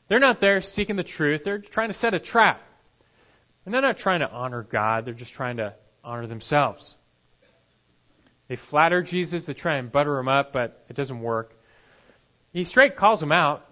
They're 0.08 0.18
not 0.18 0.40
there 0.40 0.60
seeking 0.60 0.96
the 0.96 1.04
truth. 1.04 1.44
They're 1.44 1.58
trying 1.58 1.88
to 1.88 1.94
set 1.94 2.14
a 2.14 2.18
trap. 2.18 2.62
And 3.64 3.72
they're 3.72 3.80
not 3.80 3.98
trying 3.98 4.20
to 4.20 4.30
honor 4.30 4.62
God. 4.62 5.04
They're 5.04 5.14
just 5.14 5.32
trying 5.32 5.58
to 5.58 5.74
honor 6.04 6.26
themselves. 6.26 6.96
They 8.48 8.56
flatter 8.56 9.02
Jesus. 9.02 9.46
They 9.46 9.54
try 9.54 9.76
and 9.76 9.90
butter 9.90 10.18
him 10.18 10.28
up, 10.28 10.52
but 10.52 10.84
it 10.88 10.96
doesn't 10.96 11.20
work. 11.20 11.56
He 12.52 12.64
straight 12.64 12.96
calls 12.96 13.20
them 13.20 13.32
out. 13.32 13.66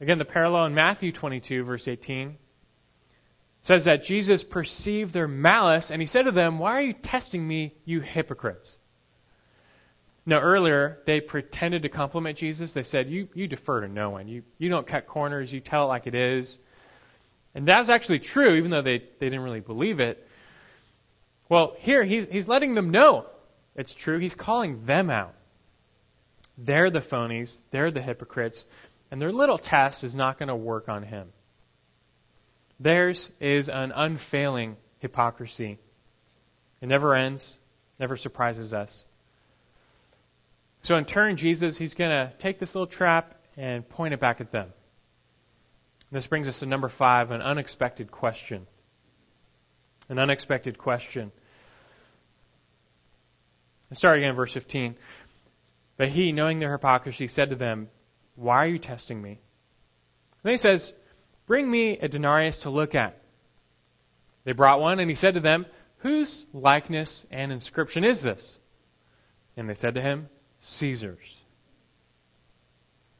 Again, 0.00 0.18
the 0.18 0.24
parallel 0.24 0.66
in 0.66 0.74
Matthew 0.74 1.12
22, 1.12 1.64
verse 1.64 1.88
18 1.88 2.36
says 3.62 3.86
that 3.86 4.04
Jesus 4.04 4.44
perceived 4.44 5.14
their 5.14 5.26
malice 5.26 5.90
and 5.90 6.00
he 6.00 6.06
said 6.06 6.22
to 6.22 6.30
them, 6.30 6.58
Why 6.58 6.72
are 6.72 6.82
you 6.82 6.92
testing 6.92 7.46
me, 7.46 7.74
you 7.84 8.00
hypocrites? 8.00 8.76
Now, 10.26 10.40
earlier, 10.40 11.00
they 11.04 11.20
pretended 11.20 11.82
to 11.82 11.88
compliment 11.88 12.38
Jesus. 12.38 12.72
They 12.72 12.82
said, 12.82 13.10
You, 13.10 13.28
you 13.34 13.46
defer 13.46 13.82
to 13.82 13.88
no 13.88 14.10
one. 14.10 14.26
You, 14.26 14.42
you 14.58 14.70
don't 14.70 14.86
cut 14.86 15.06
corners. 15.06 15.52
You 15.52 15.60
tell 15.60 15.84
it 15.84 15.88
like 15.88 16.06
it 16.06 16.14
is. 16.14 16.56
And 17.54 17.68
that's 17.68 17.88
actually 17.88 18.20
true, 18.20 18.54
even 18.56 18.70
though 18.70 18.82
they, 18.82 18.98
they 18.98 19.26
didn't 19.26 19.42
really 19.42 19.60
believe 19.60 20.00
it. 20.00 20.26
Well, 21.48 21.76
here, 21.78 22.02
he's, 22.02 22.26
he's 22.26 22.48
letting 22.48 22.74
them 22.74 22.90
know 22.90 23.26
it's 23.76 23.94
true. 23.94 24.18
He's 24.18 24.34
calling 24.34 24.86
them 24.86 25.10
out. 25.10 25.34
They're 26.56 26.90
the 26.90 27.00
phonies. 27.00 27.58
They're 27.70 27.90
the 27.90 28.02
hypocrites. 28.02 28.64
And 29.10 29.20
their 29.20 29.32
little 29.32 29.58
test 29.58 30.04
is 30.04 30.14
not 30.14 30.38
going 30.38 30.48
to 30.48 30.56
work 30.56 30.88
on 30.88 31.02
him. 31.02 31.28
Theirs 32.80 33.28
is 33.40 33.68
an 33.68 33.92
unfailing 33.94 34.76
hypocrisy. 34.98 35.78
It 36.80 36.86
never 36.86 37.14
ends, 37.14 37.56
never 37.98 38.16
surprises 38.16 38.72
us. 38.72 39.04
So 40.84 40.96
in 40.96 41.06
turn, 41.06 41.38
Jesus, 41.38 41.78
he's 41.78 41.94
going 41.94 42.10
to 42.10 42.30
take 42.38 42.58
this 42.60 42.74
little 42.74 42.86
trap 42.86 43.34
and 43.56 43.88
point 43.88 44.12
it 44.12 44.20
back 44.20 44.42
at 44.42 44.52
them. 44.52 44.68
This 46.12 46.26
brings 46.26 46.46
us 46.46 46.58
to 46.58 46.66
number 46.66 46.90
five, 46.90 47.30
an 47.30 47.40
unexpected 47.40 48.10
question. 48.10 48.66
An 50.10 50.18
unexpected 50.18 50.76
question. 50.76 51.32
Let's 53.90 53.98
start 53.98 54.18
again 54.18 54.30
in 54.30 54.36
verse 54.36 54.52
15. 54.52 54.94
But 55.96 56.10
he, 56.10 56.32
knowing 56.32 56.58
their 56.58 56.72
hypocrisy, 56.72 57.28
said 57.28 57.48
to 57.48 57.56
them, 57.56 57.88
Why 58.36 58.56
are 58.64 58.68
you 58.68 58.78
testing 58.78 59.22
me? 59.22 59.40
then 60.42 60.52
he 60.52 60.58
says, 60.58 60.92
Bring 61.46 61.70
me 61.70 61.96
a 61.96 62.08
denarius 62.08 62.60
to 62.60 62.70
look 62.70 62.94
at. 62.94 63.18
They 64.44 64.52
brought 64.52 64.80
one, 64.80 65.00
and 65.00 65.08
he 65.08 65.16
said 65.16 65.34
to 65.34 65.40
them, 65.40 65.64
Whose 65.98 66.44
likeness 66.52 67.24
and 67.30 67.50
inscription 67.52 68.04
is 68.04 68.20
this? 68.20 68.58
And 69.56 69.66
they 69.66 69.74
said 69.74 69.94
to 69.94 70.02
him, 70.02 70.28
Caesar's. 70.64 71.44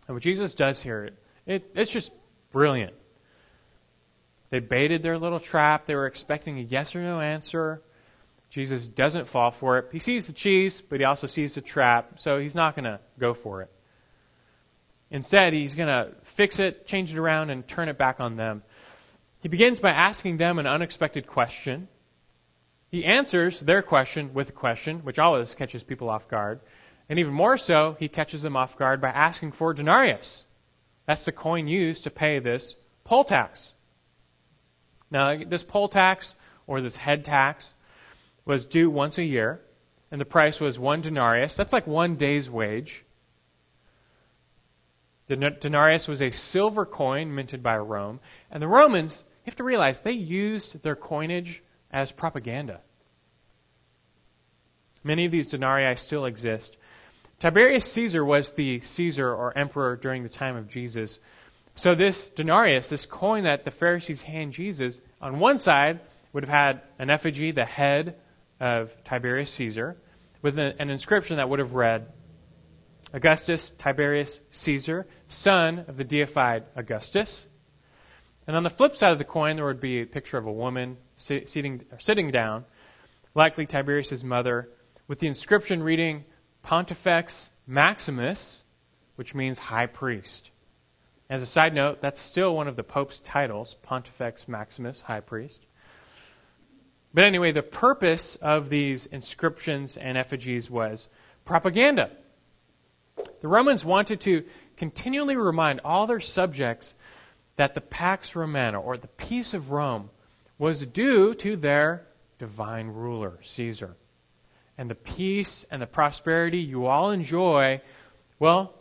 And 0.07 0.15
what 0.15 0.23
Jesus 0.23 0.55
does 0.55 0.81
here, 0.81 1.11
it, 1.47 1.71
it's 1.75 1.91
just 1.91 2.11
brilliant. 2.53 2.95
They 4.51 4.61
baited 4.61 5.03
their 5.03 5.19
little 5.19 5.41
trap. 5.41 5.87
They 5.87 5.95
were 5.95 6.07
expecting 6.07 6.59
a 6.59 6.63
yes 6.63 6.95
or 6.95 7.03
no 7.03 7.21
answer. 7.21 7.83
Jesus 8.51 8.87
doesn't 8.87 9.29
fall 9.29 9.51
for 9.51 9.79
it. 9.79 9.89
He 9.93 9.99
sees 9.99 10.27
the 10.27 10.33
cheese, 10.33 10.81
but 10.81 11.01
he 11.01 11.05
also 11.05 11.27
sees 11.27 11.55
the 11.55 11.61
trap, 11.61 12.21
so 12.21 12.39
he's 12.39 12.55
not 12.55 12.77
going 12.77 12.85
to 12.85 13.01
go 13.19 13.35
for 13.35 13.63
it. 13.63 13.71
Instead, 15.11 15.53
he's 15.53 15.75
going 15.75 15.89
to 15.89 16.13
fix 16.23 16.59
it, 16.59 16.87
change 16.87 17.13
it 17.13 17.19
around, 17.19 17.51
and 17.51 17.67
turn 17.67 17.89
it 17.89 17.99
back 17.99 18.21
on 18.21 18.37
them. 18.37 18.63
He 19.41 19.49
begins 19.49 19.79
by 19.81 19.91
asking 19.91 20.37
them 20.37 20.59
an 20.59 20.67
unexpected 20.67 21.27
question. 21.27 21.89
He 22.91 23.05
answers 23.05 23.59
their 23.61 23.83
question 23.83 24.35
with 24.35 24.51
a 24.51 24.53
question, 24.53 25.01
which 25.01 25.19
always 25.19 25.55
catches 25.55 25.83
people 25.83 26.09
off 26.09 26.29
guard. 26.29 26.61
And 27.09 27.19
even 27.19 27.35
more 27.35 27.59
so, 27.59 27.97
he 27.99 28.09
catches 28.09 28.43
them 28.43 28.57
off 28.57 28.79
guard 28.79 29.01
by 29.01 29.09
asking 29.09 29.53
for 29.53 29.71
a 29.71 29.75
denarius. 29.75 30.45
That's 31.07 31.25
the 31.25 31.33
coin 31.33 31.69
used 31.69 32.05
to 32.05 32.11
pay 32.11 32.39
this 32.39 32.77
poll 33.05 33.25
tax. 33.25 33.75
Now, 35.11 35.37
this 35.45 35.63
poll 35.63 35.89
tax, 35.89 36.35
or 36.67 36.81
this 36.81 36.97
head 36.97 37.25
tax, 37.25 37.75
was 38.47 38.65
due 38.65 38.91
once 38.91 39.19
a 39.19 39.23
year, 39.23 39.61
and 40.11 40.21
the 40.21 40.25
price 40.25 40.59
was 40.59 40.79
one 40.79 41.03
denarius. 41.03 41.57
That's 41.57 41.73
like 41.73 41.87
one 41.87 42.17
day's 42.17 42.49
wage. 42.49 43.05
The 45.27 45.37
denarius 45.37 46.09
was 46.09 46.21
a 46.21 46.31
silver 46.31 46.85
coin 46.85 47.35
minted 47.35 47.63
by 47.63 47.79
Rome, 47.79 48.21
and 48.51 48.63
the 48.63 48.69
Romans, 48.69 49.23
you 49.45 49.51
have 49.51 49.57
to 49.57 49.65
realize, 49.65 50.01
they 50.01 50.13
used 50.13 50.83
their 50.83 50.97
coinage 50.97 51.63
as 51.91 52.13
propaganda. 52.13 52.81
Many 55.03 55.27
of 55.27 55.33
these 55.33 55.49
denarii 55.49 55.97
still 55.97 56.25
exist. 56.25 56.77
Tiberius 57.41 57.85
Caesar 57.93 58.25
was 58.25 58.53
the 58.53 58.81
Caesar 58.81 59.29
or 59.29 59.57
emperor 59.57 59.97
during 59.97 60.23
the 60.23 60.29
time 60.29 60.57
of 60.57 60.69
Jesus. 60.69 61.19
So 61.75 61.95
this 61.95 62.29
denarius, 62.31 62.89
this 62.89 63.07
coin 63.07 63.45
that 63.45 63.65
the 63.65 63.71
Pharisees 63.71 64.23
hand 64.23 64.53
Jesus, 64.53 65.01
on 65.21 65.39
one 65.39 65.59
side 65.59 66.01
would 66.33 66.45
have 66.45 66.51
had 66.51 66.83
an 66.99 67.11
effigy, 67.11 67.53
the 67.53 67.65
head 67.65 68.17
of 68.61 68.93
Tiberius 69.05 69.51
Caesar, 69.53 69.97
with 70.43 70.59
an 70.59 70.91
inscription 70.91 71.37
that 71.37 71.49
would 71.49 71.59
have 71.59 71.75
read, 71.75 72.13
Augustus 73.13 73.73
Tiberius 73.79 74.41
Caesar, 74.51 75.07
son 75.29 75.85
of 75.89 75.97
the 75.97 76.05
deified 76.05 76.65
Augustus. 76.75 77.47
And 78.47 78.57
on 78.57 78.63
the 78.63 78.71
flip 78.71 78.97
side 78.97 79.13
of 79.13 79.19
the 79.19 79.25
coin, 79.25 79.57
there 79.57 79.65
would 79.65 79.81
be 79.81 80.03
a 80.03 80.07
picture 80.07 80.37
of 80.37 80.47
a 80.47 80.53
woman 80.53 80.97
sitting, 81.17 81.85
sitting 81.99 82.31
down, 82.31 82.65
likely 83.35 83.67
Tiberius' 83.67 84.23
mother, 84.23 84.69
with 85.09 85.19
the 85.19 85.29
inscription 85.29 85.83
reading 85.83 86.25
Pontifex 86.65 87.51
Maximus, 87.67 88.63
which 89.17 89.35
means 89.35 89.59
high 89.59 89.87
priest. 89.87 90.51
As 91.29 91.43
a 91.43 91.47
side 91.47 91.75
note, 91.75 92.01
that's 92.01 92.21
still 92.21 92.57
one 92.57 92.69
of 92.69 92.77
the 92.77 92.83
Pope's 92.83 93.21
titles, 93.21 93.77
Pontifex 93.83 94.49
Maximus, 94.49 94.99
high 95.01 95.21
priest. 95.21 95.61
But 97.13 97.25
anyway, 97.25 97.53
the 97.53 97.63
purpose 97.63 98.37
of 98.37 98.71
these 98.71 99.05
inscriptions 99.05 99.99
and 99.99 100.17
effigies 100.17 100.71
was 100.71 101.07
propaganda. 101.45 102.11
The 103.43 103.49
Romans 103.49 103.85
wanted 103.85 104.23
to 104.23 104.45
continually 104.79 105.37
remind 105.37 105.83
all 105.85 106.07
their 106.07 106.21
subjects 106.21 106.95
that 107.57 107.75
the 107.75 107.83
Pax 107.83 108.35
Romana, 108.35 108.81
or 108.81 108.97
the 108.97 109.07
peace 109.07 109.53
of 109.53 109.71
Rome, 109.71 110.09
was 110.59 110.85
due 110.85 111.35
to 111.35 111.57
their 111.57 112.07
divine 112.39 112.89
ruler, 112.89 113.39
Caesar 113.43 113.95
and 114.77 114.91
the 114.91 114.95
peace 114.95 115.65
and 115.71 115.81
the 115.81 115.87
prosperity 115.87 116.59
you 116.59 116.87
all 116.87 117.11
enjoy, 117.11 117.81
well, 118.39 118.75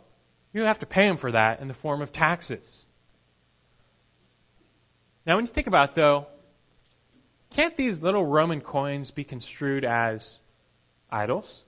you 0.52 0.62
have 0.62 0.80
to 0.80 0.86
pay 0.86 1.06
them 1.06 1.16
for 1.16 1.32
that 1.32 1.60
in 1.60 1.68
the 1.68 1.74
form 1.74 2.02
of 2.02 2.12
taxes. 2.12 2.84
Now, 5.26 5.36
when 5.36 5.46
you 5.46 5.50
think 5.50 5.66
about 5.66 5.90
it, 5.90 5.94
though, 5.94 6.26
can't 7.50 7.76
these 7.76 8.02
little 8.02 8.24
Roman 8.24 8.60
coins 8.60 9.10
be 9.10 9.24
construed 9.24 9.84
as 9.84 10.38
idols? 11.10 11.62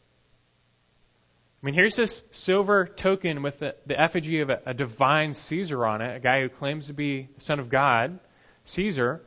I 1.62 1.66
mean, 1.66 1.74
here's 1.74 1.96
this 1.96 2.22
silver 2.32 2.86
token 2.86 3.42
with 3.42 3.60
the, 3.60 3.74
the 3.86 3.98
effigy 3.98 4.40
of 4.40 4.50
a, 4.50 4.60
a 4.66 4.74
divine 4.74 5.34
Caesar 5.34 5.86
on 5.86 6.02
it, 6.02 6.16
a 6.16 6.20
guy 6.20 6.42
who 6.42 6.48
claims 6.48 6.88
to 6.88 6.92
be 6.92 7.28
the 7.34 7.40
Son 7.40 7.58
of 7.58 7.70
God, 7.70 8.18
Caesar. 8.66 9.22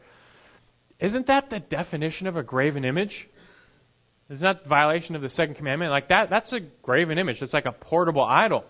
Isn't 0.99 1.27
that 1.27 1.49
the 1.49 1.59
definition 1.59 2.27
of 2.27 2.35
a 2.35 2.43
graven 2.43 2.85
image? 2.85 3.27
It's 4.29 4.41
not 4.41 4.65
violation 4.65 5.15
of 5.15 5.21
the 5.21 5.29
second 5.29 5.55
commandment. 5.55 5.91
Like 5.91 6.09
that, 6.09 6.29
that's 6.29 6.53
a 6.53 6.59
graven 6.59 7.17
image. 7.17 7.41
It's 7.41 7.53
like 7.53 7.65
a 7.65 7.71
portable 7.71 8.23
idol. 8.23 8.63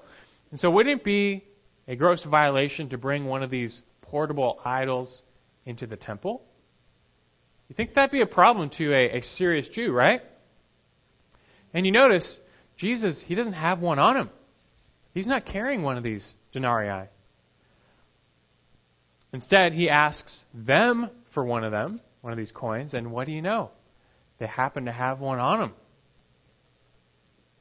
And 0.52 0.60
so 0.60 0.70
wouldn't 0.72 1.02
it 1.02 1.04
be 1.04 1.44
a 1.88 1.96
gross 1.96 2.24
violation 2.24 2.90
to 2.90 2.98
bring 2.98 3.26
one 3.26 3.44
of 3.44 3.50
these 3.50 3.82
portable 4.02 4.60
idols 4.64 5.22
into 5.66 5.86
the 5.86 5.98
temple? 5.98 6.42
You 7.68 7.76
think 7.76 7.94
that'd 7.94 8.12
be 8.12 8.22
a 8.22 8.26
problem 8.26 8.70
to 8.72 8.94
a, 8.94 9.18
a 9.18 9.22
serious 9.22 9.68
Jew, 9.68 9.92
right? 9.92 10.22
And 11.74 11.86
you 11.86 11.92
notice, 11.92 12.40
Jesus, 12.78 13.22
he 13.22 13.36
doesn't 13.36 13.54
have 13.54 13.80
one 13.80 14.00
on 14.00 14.16
him. 14.16 14.30
He's 15.14 15.28
not 15.28 15.46
carrying 15.46 15.84
one 15.84 15.98
of 15.98 16.04
these 16.04 16.34
denarii. 16.52 17.08
Instead, 19.34 19.74
he 19.74 19.90
asks 19.90 20.46
them 20.54 21.10
for 21.32 21.44
one 21.44 21.64
of 21.64 21.72
them, 21.72 22.00
one 22.22 22.34
of 22.34 22.38
these 22.38 22.52
coins, 22.52 22.94
and 22.94 23.12
what 23.12 23.28
do 23.28 23.34
you 23.34 23.42
know? 23.42 23.70
They 24.40 24.48
happen 24.48 24.86
to 24.86 24.92
have 24.92 25.20
one 25.20 25.40
on 25.40 25.60
them. 25.60 25.74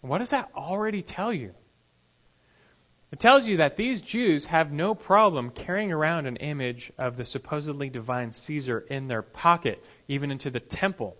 What 0.01 0.19
does 0.19 0.31
that 0.31 0.51
already 0.55 1.03
tell 1.03 1.33
you? 1.33 1.55
It 3.11 3.19
tells 3.19 3.47
you 3.49 3.59
that 3.59 3.77
these 3.77 4.01
Jews 4.01 4.47
have 4.47 4.71
no 4.71 4.95
problem 4.95 5.51
carrying 5.51 5.93
around 5.93 6.27
an 6.27 6.37
image 6.37 6.93
of 6.99 7.17
the 7.17 7.25
supposedly 7.25 7.88
divine 7.88 8.33
Caesar 8.33 8.79
in 8.79 9.09
their 9.09 9.23
pocket, 9.23 9.83
even 10.09 10.31
into 10.31 10.51
the 10.51 10.61
temple. 10.61 11.17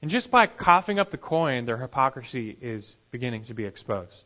And 0.00 0.10
just 0.10 0.30
by 0.30 0.46
coughing 0.46 0.98
up 0.98 1.10
the 1.10 1.18
coin, 1.18 1.64
their 1.64 1.76
hypocrisy 1.76 2.56
is 2.60 2.94
beginning 3.10 3.44
to 3.44 3.54
be 3.54 3.64
exposed. 3.64 4.24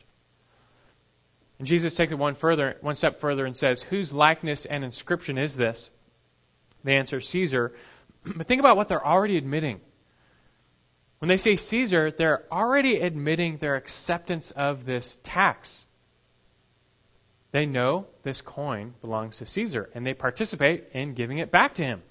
And 1.58 1.66
Jesus 1.66 1.94
takes 1.94 2.12
it 2.12 2.18
one 2.18 2.34
further, 2.34 2.76
one 2.82 2.96
step 2.96 3.20
further 3.20 3.46
and 3.46 3.56
says, 3.56 3.80
Whose 3.80 4.12
likeness 4.12 4.66
and 4.66 4.84
inscription 4.84 5.38
is 5.38 5.56
this? 5.56 5.88
They 6.84 6.96
answer, 6.96 7.20
Caesar. 7.20 7.74
But 8.36 8.48
think 8.48 8.58
about 8.58 8.76
what 8.76 8.88
they're 8.88 9.06
already 9.06 9.36
admitting. 9.36 9.80
When 11.18 11.28
they 11.28 11.38
say 11.38 11.56
Caesar, 11.56 12.10
they're 12.10 12.44
already 12.52 13.00
admitting 13.00 13.56
their 13.56 13.76
acceptance 13.76 14.50
of 14.50 14.84
this 14.84 15.18
tax. 15.22 15.84
They 17.52 17.64
know 17.64 18.06
this 18.22 18.42
coin 18.42 18.94
belongs 19.00 19.38
to 19.38 19.46
Caesar, 19.46 19.88
and 19.94 20.06
they 20.06 20.12
participate 20.12 20.88
in 20.92 21.14
giving 21.14 21.38
it 21.38 21.50
back 21.50 21.76
to 21.76 21.84
him. 21.84 22.02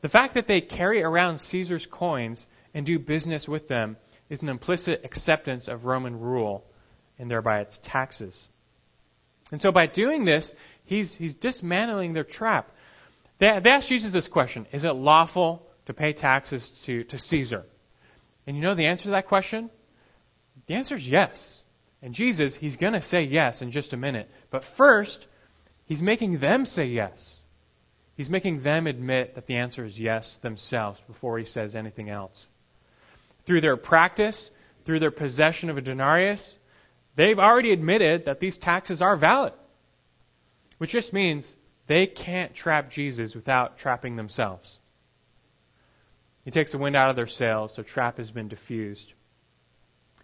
The 0.00 0.08
fact 0.08 0.34
that 0.34 0.46
they 0.46 0.60
carry 0.60 1.02
around 1.02 1.40
Caesar's 1.40 1.86
coins 1.86 2.48
and 2.74 2.84
do 2.84 2.98
business 2.98 3.48
with 3.48 3.68
them 3.68 3.96
is 4.28 4.42
an 4.42 4.48
implicit 4.48 5.04
acceptance 5.04 5.68
of 5.68 5.84
Roman 5.84 6.18
rule 6.18 6.64
and 7.18 7.30
thereby 7.30 7.60
its 7.60 7.78
taxes. 7.78 8.48
And 9.52 9.60
so 9.60 9.72
by 9.72 9.86
doing 9.86 10.24
this, 10.24 10.54
he's, 10.84 11.14
he's 11.14 11.34
dismantling 11.34 12.12
their 12.12 12.24
trap. 12.24 12.70
They, 13.38 13.60
they 13.62 13.70
ask 13.70 13.88
Jesus 13.88 14.12
this 14.12 14.28
question 14.28 14.66
Is 14.72 14.84
it 14.84 14.92
lawful 14.92 15.66
to 15.86 15.94
pay 15.94 16.12
taxes 16.12 16.70
to, 16.84 17.04
to 17.04 17.18
Caesar? 17.18 17.66
And 18.46 18.56
you 18.56 18.62
know 18.62 18.74
the 18.74 18.86
answer 18.86 19.04
to 19.04 19.10
that 19.10 19.28
question? 19.28 19.70
The 20.66 20.74
answer 20.74 20.96
is 20.96 21.06
yes. 21.06 21.60
And 22.02 22.14
Jesus, 22.14 22.56
he's 22.56 22.76
going 22.76 22.94
to 22.94 23.00
say 23.00 23.24
yes 23.24 23.62
in 23.62 23.70
just 23.70 23.92
a 23.92 23.96
minute. 23.96 24.30
But 24.50 24.64
first, 24.64 25.26
he's 25.86 26.02
making 26.02 26.38
them 26.38 26.64
say 26.64 26.86
yes. 26.86 27.40
He's 28.16 28.30
making 28.30 28.62
them 28.62 28.86
admit 28.86 29.34
that 29.34 29.46
the 29.46 29.56
answer 29.56 29.84
is 29.84 29.98
yes 29.98 30.36
themselves 30.42 31.00
before 31.06 31.38
he 31.38 31.44
says 31.44 31.74
anything 31.74 32.10
else. 32.10 32.48
Through 33.46 33.60
their 33.60 33.76
practice, 33.76 34.50
through 34.84 35.00
their 35.00 35.10
possession 35.10 35.70
of 35.70 35.78
a 35.78 35.80
denarius, 35.80 36.58
they've 37.16 37.38
already 37.38 37.72
admitted 37.72 38.24
that 38.24 38.40
these 38.40 38.58
taxes 38.58 39.00
are 39.00 39.16
valid. 39.16 39.52
Which 40.78 40.90
just 40.92 41.12
means 41.12 41.54
they 41.86 42.06
can't 42.06 42.54
trap 42.54 42.90
Jesus 42.90 43.34
without 43.34 43.78
trapping 43.78 44.16
themselves. 44.16 44.79
He 46.44 46.50
takes 46.50 46.72
the 46.72 46.78
wind 46.78 46.96
out 46.96 47.10
of 47.10 47.16
their 47.16 47.26
sails. 47.26 47.76
Their 47.76 47.84
trap 47.84 48.18
has 48.18 48.30
been 48.30 48.48
diffused. 48.48 49.12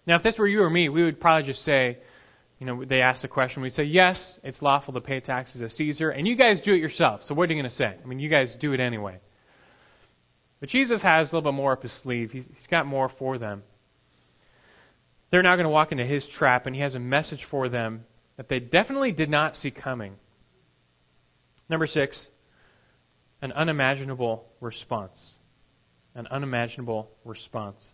Now, 0.07 0.17
if 0.17 0.23
this 0.23 0.39
were 0.39 0.47
you 0.47 0.63
or 0.63 0.71
me, 0.71 0.89
we 0.89 1.03
would 1.03 1.21
probably 1.21 1.43
just 1.43 1.63
say, 1.63 1.99
you 2.59 2.67
know, 2.67 2.85
they 2.85 3.03
ask 3.03 3.23
the 3.23 3.29
question, 3.29 3.63
we'd 3.63 3.75
say, 3.75 3.85
yes, 3.85 4.39
it's 4.43 4.63
lawful 4.63 4.95
to 4.95 5.01
pay 5.01 5.21
taxes 5.21 5.61
to 5.61 5.69
Caesar, 5.69 6.11
and 6.11 6.27
you 6.27 6.37
guys 6.37 6.61
do 6.61 6.73
it 6.73 6.81
yourself. 6.81 7.25
So 7.25 7.35
what 7.35 7.51
are 7.51 7.53
you 7.53 7.61
going 7.61 7.71
to 7.71 7.77
say? 7.77 7.97
I 8.03 8.07
mean, 8.07 8.19
you 8.19 8.31
guys 8.31 8.55
do 8.57 8.73
it 8.73 8.81
anyway. 8.81 9.19
But 10.61 10.71
Jesus 10.71 11.03
has 11.03 11.33
a 11.33 11.37
little 11.37 11.53
bit 11.53 11.57
more 11.57 11.73
up 11.73 11.83
his 11.83 11.93
sleeve. 11.93 12.33
He's, 12.33 12.49
he's 12.55 12.67
got 12.67 12.87
more 12.87 13.09
for 13.09 13.37
them. 13.37 13.63
They're 15.31 15.43
now 15.43 15.57
going 15.57 15.65
to 15.65 15.71
walk 15.71 15.93
into 15.93 16.07
his 16.07 16.27
trap, 16.27 16.67
and 16.67 16.75
he 16.75 16.81
has 16.81 16.95
a 16.95 17.01
message 17.01 17.45
for 17.45 17.69
them 17.69 18.07
that 18.37 18.49
they 18.49 18.61
definitely 18.61 19.13
did 19.13 19.29
not 19.29 19.57
see 19.57 19.71
coming. 19.71 20.17
Number 21.69 21.87
six, 21.87 22.31
an 23.43 23.53
unimaginable 23.53 24.47
response. 24.61 25.37
An 26.17 26.27
unimaginable 26.29 27.09
response. 27.25 27.93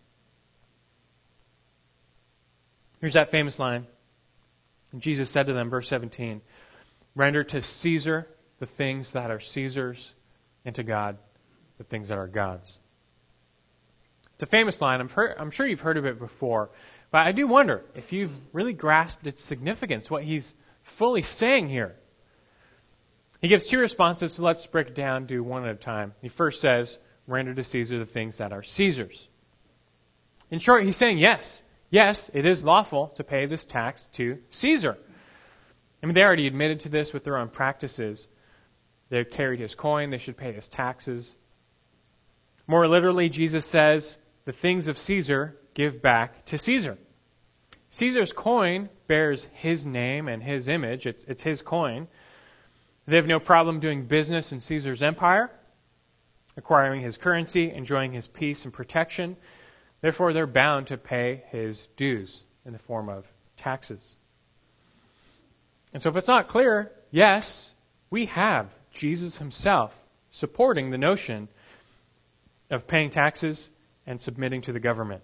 Here's 2.99 3.13
that 3.13 3.29
famous 3.29 3.59
line. 3.59 3.85
Jesus 4.97 5.29
said 5.29 5.47
to 5.47 5.53
them, 5.53 5.69
verse 5.69 5.87
17, 5.89 6.41
Render 7.15 7.43
to 7.43 7.61
Caesar 7.61 8.27
the 8.59 8.65
things 8.65 9.11
that 9.11 9.29
are 9.29 9.41
Caesar's, 9.41 10.13
and 10.63 10.73
to 10.75 10.83
God 10.83 11.17
the 11.77 11.83
things 11.83 12.07
that 12.07 12.17
are 12.17 12.27
God's. 12.27 12.77
It's 14.35 14.43
a 14.43 14.45
famous 14.45 14.79
line. 14.79 15.01
I'm, 15.01 15.09
per- 15.09 15.35
I'm 15.37 15.51
sure 15.51 15.67
you've 15.67 15.81
heard 15.81 15.97
of 15.97 16.05
it 16.05 16.17
before. 16.17 16.69
But 17.11 17.27
I 17.27 17.33
do 17.33 17.45
wonder 17.45 17.83
if 17.93 18.13
you've 18.13 18.31
really 18.53 18.71
grasped 18.71 19.27
its 19.27 19.43
significance, 19.43 20.09
what 20.09 20.23
he's 20.23 20.53
fully 20.83 21.23
saying 21.23 21.67
here. 21.67 21.95
He 23.41 23.49
gives 23.49 23.65
two 23.65 23.79
responses, 23.79 24.33
so 24.33 24.43
let's 24.43 24.65
break 24.65 24.87
it 24.87 24.95
down, 24.95 25.25
do 25.25 25.43
one 25.43 25.65
at 25.65 25.75
a 25.75 25.77
time. 25.77 26.13
He 26.21 26.29
first 26.29 26.61
says, 26.61 26.97
Render 27.27 27.53
to 27.53 27.63
Caesar 27.63 27.99
the 27.99 28.05
things 28.05 28.37
that 28.37 28.53
are 28.53 28.63
Caesar's. 28.63 29.27
In 30.51 30.59
short, 30.59 30.83
he's 30.83 30.97
saying 30.97 31.17
yes. 31.17 31.61
Yes, 31.89 32.29
it 32.33 32.45
is 32.45 32.63
lawful 32.63 33.09
to 33.17 33.23
pay 33.23 33.45
this 33.45 33.65
tax 33.65 34.07
to 34.13 34.39
Caesar. 34.49 34.97
I 36.01 36.05
mean, 36.05 36.15
they 36.15 36.23
already 36.23 36.47
admitted 36.47 36.81
to 36.81 36.89
this 36.89 37.13
with 37.13 37.23
their 37.23 37.37
own 37.37 37.49
practices. 37.49 38.27
They 39.09 39.23
carried 39.23 39.59
his 39.59 39.75
coin, 39.75 40.09
they 40.09 40.17
should 40.17 40.37
pay 40.37 40.51
his 40.53 40.67
taxes. 40.67 41.33
More 42.67 42.87
literally, 42.87 43.29
Jesus 43.29 43.65
says, 43.65 44.17
the 44.45 44.51
things 44.51 44.87
of 44.87 44.97
Caesar 44.97 45.57
give 45.73 46.01
back 46.01 46.45
to 46.45 46.57
Caesar. 46.57 46.97
Caesar's 47.91 48.33
coin 48.33 48.89
bears 49.07 49.45
his 49.53 49.85
name 49.85 50.27
and 50.27 50.41
his 50.41 50.67
image. 50.67 51.05
It's, 51.05 51.23
it's 51.27 51.43
his 51.43 51.61
coin. 51.61 52.07
They 53.05 53.17
have 53.17 53.27
no 53.27 53.39
problem 53.39 53.79
doing 53.79 54.05
business 54.05 54.51
in 54.51 54.59
Caesar's 54.59 55.03
empire, 55.03 55.51
acquiring 56.57 57.01
his 57.01 57.17
currency, 57.17 57.71
enjoying 57.71 58.11
his 58.11 58.27
peace 58.27 58.65
and 58.65 58.73
protection. 58.73 59.35
Therefore, 60.01 60.33
they're 60.33 60.47
bound 60.47 60.87
to 60.87 60.97
pay 60.97 61.43
his 61.49 61.85
dues 61.95 62.41
in 62.65 62.73
the 62.73 62.79
form 62.79 63.09
of 63.09 63.25
taxes. 63.57 64.15
And 65.93 66.01
so, 66.01 66.09
if 66.09 66.17
it's 66.17 66.27
not 66.27 66.47
clear, 66.47 66.91
yes, 67.11 67.73
we 68.09 68.25
have 68.27 68.67
Jesus 68.91 69.37
himself 69.37 69.93
supporting 70.31 70.89
the 70.89 70.97
notion 70.97 71.47
of 72.69 72.87
paying 72.87 73.09
taxes 73.09 73.69
and 74.05 74.19
submitting 74.19 74.61
to 74.63 74.73
the 74.73 74.79
government. 74.79 75.23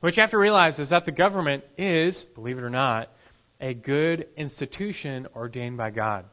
What 0.00 0.16
you 0.16 0.20
have 0.20 0.30
to 0.30 0.38
realize 0.38 0.78
is 0.78 0.90
that 0.90 1.04
the 1.04 1.12
government 1.12 1.64
is, 1.78 2.22
believe 2.22 2.58
it 2.58 2.64
or 2.64 2.70
not, 2.70 3.10
a 3.60 3.72
good 3.74 4.28
institution 4.36 5.26
ordained 5.34 5.78
by 5.78 5.90
God. 5.90 6.26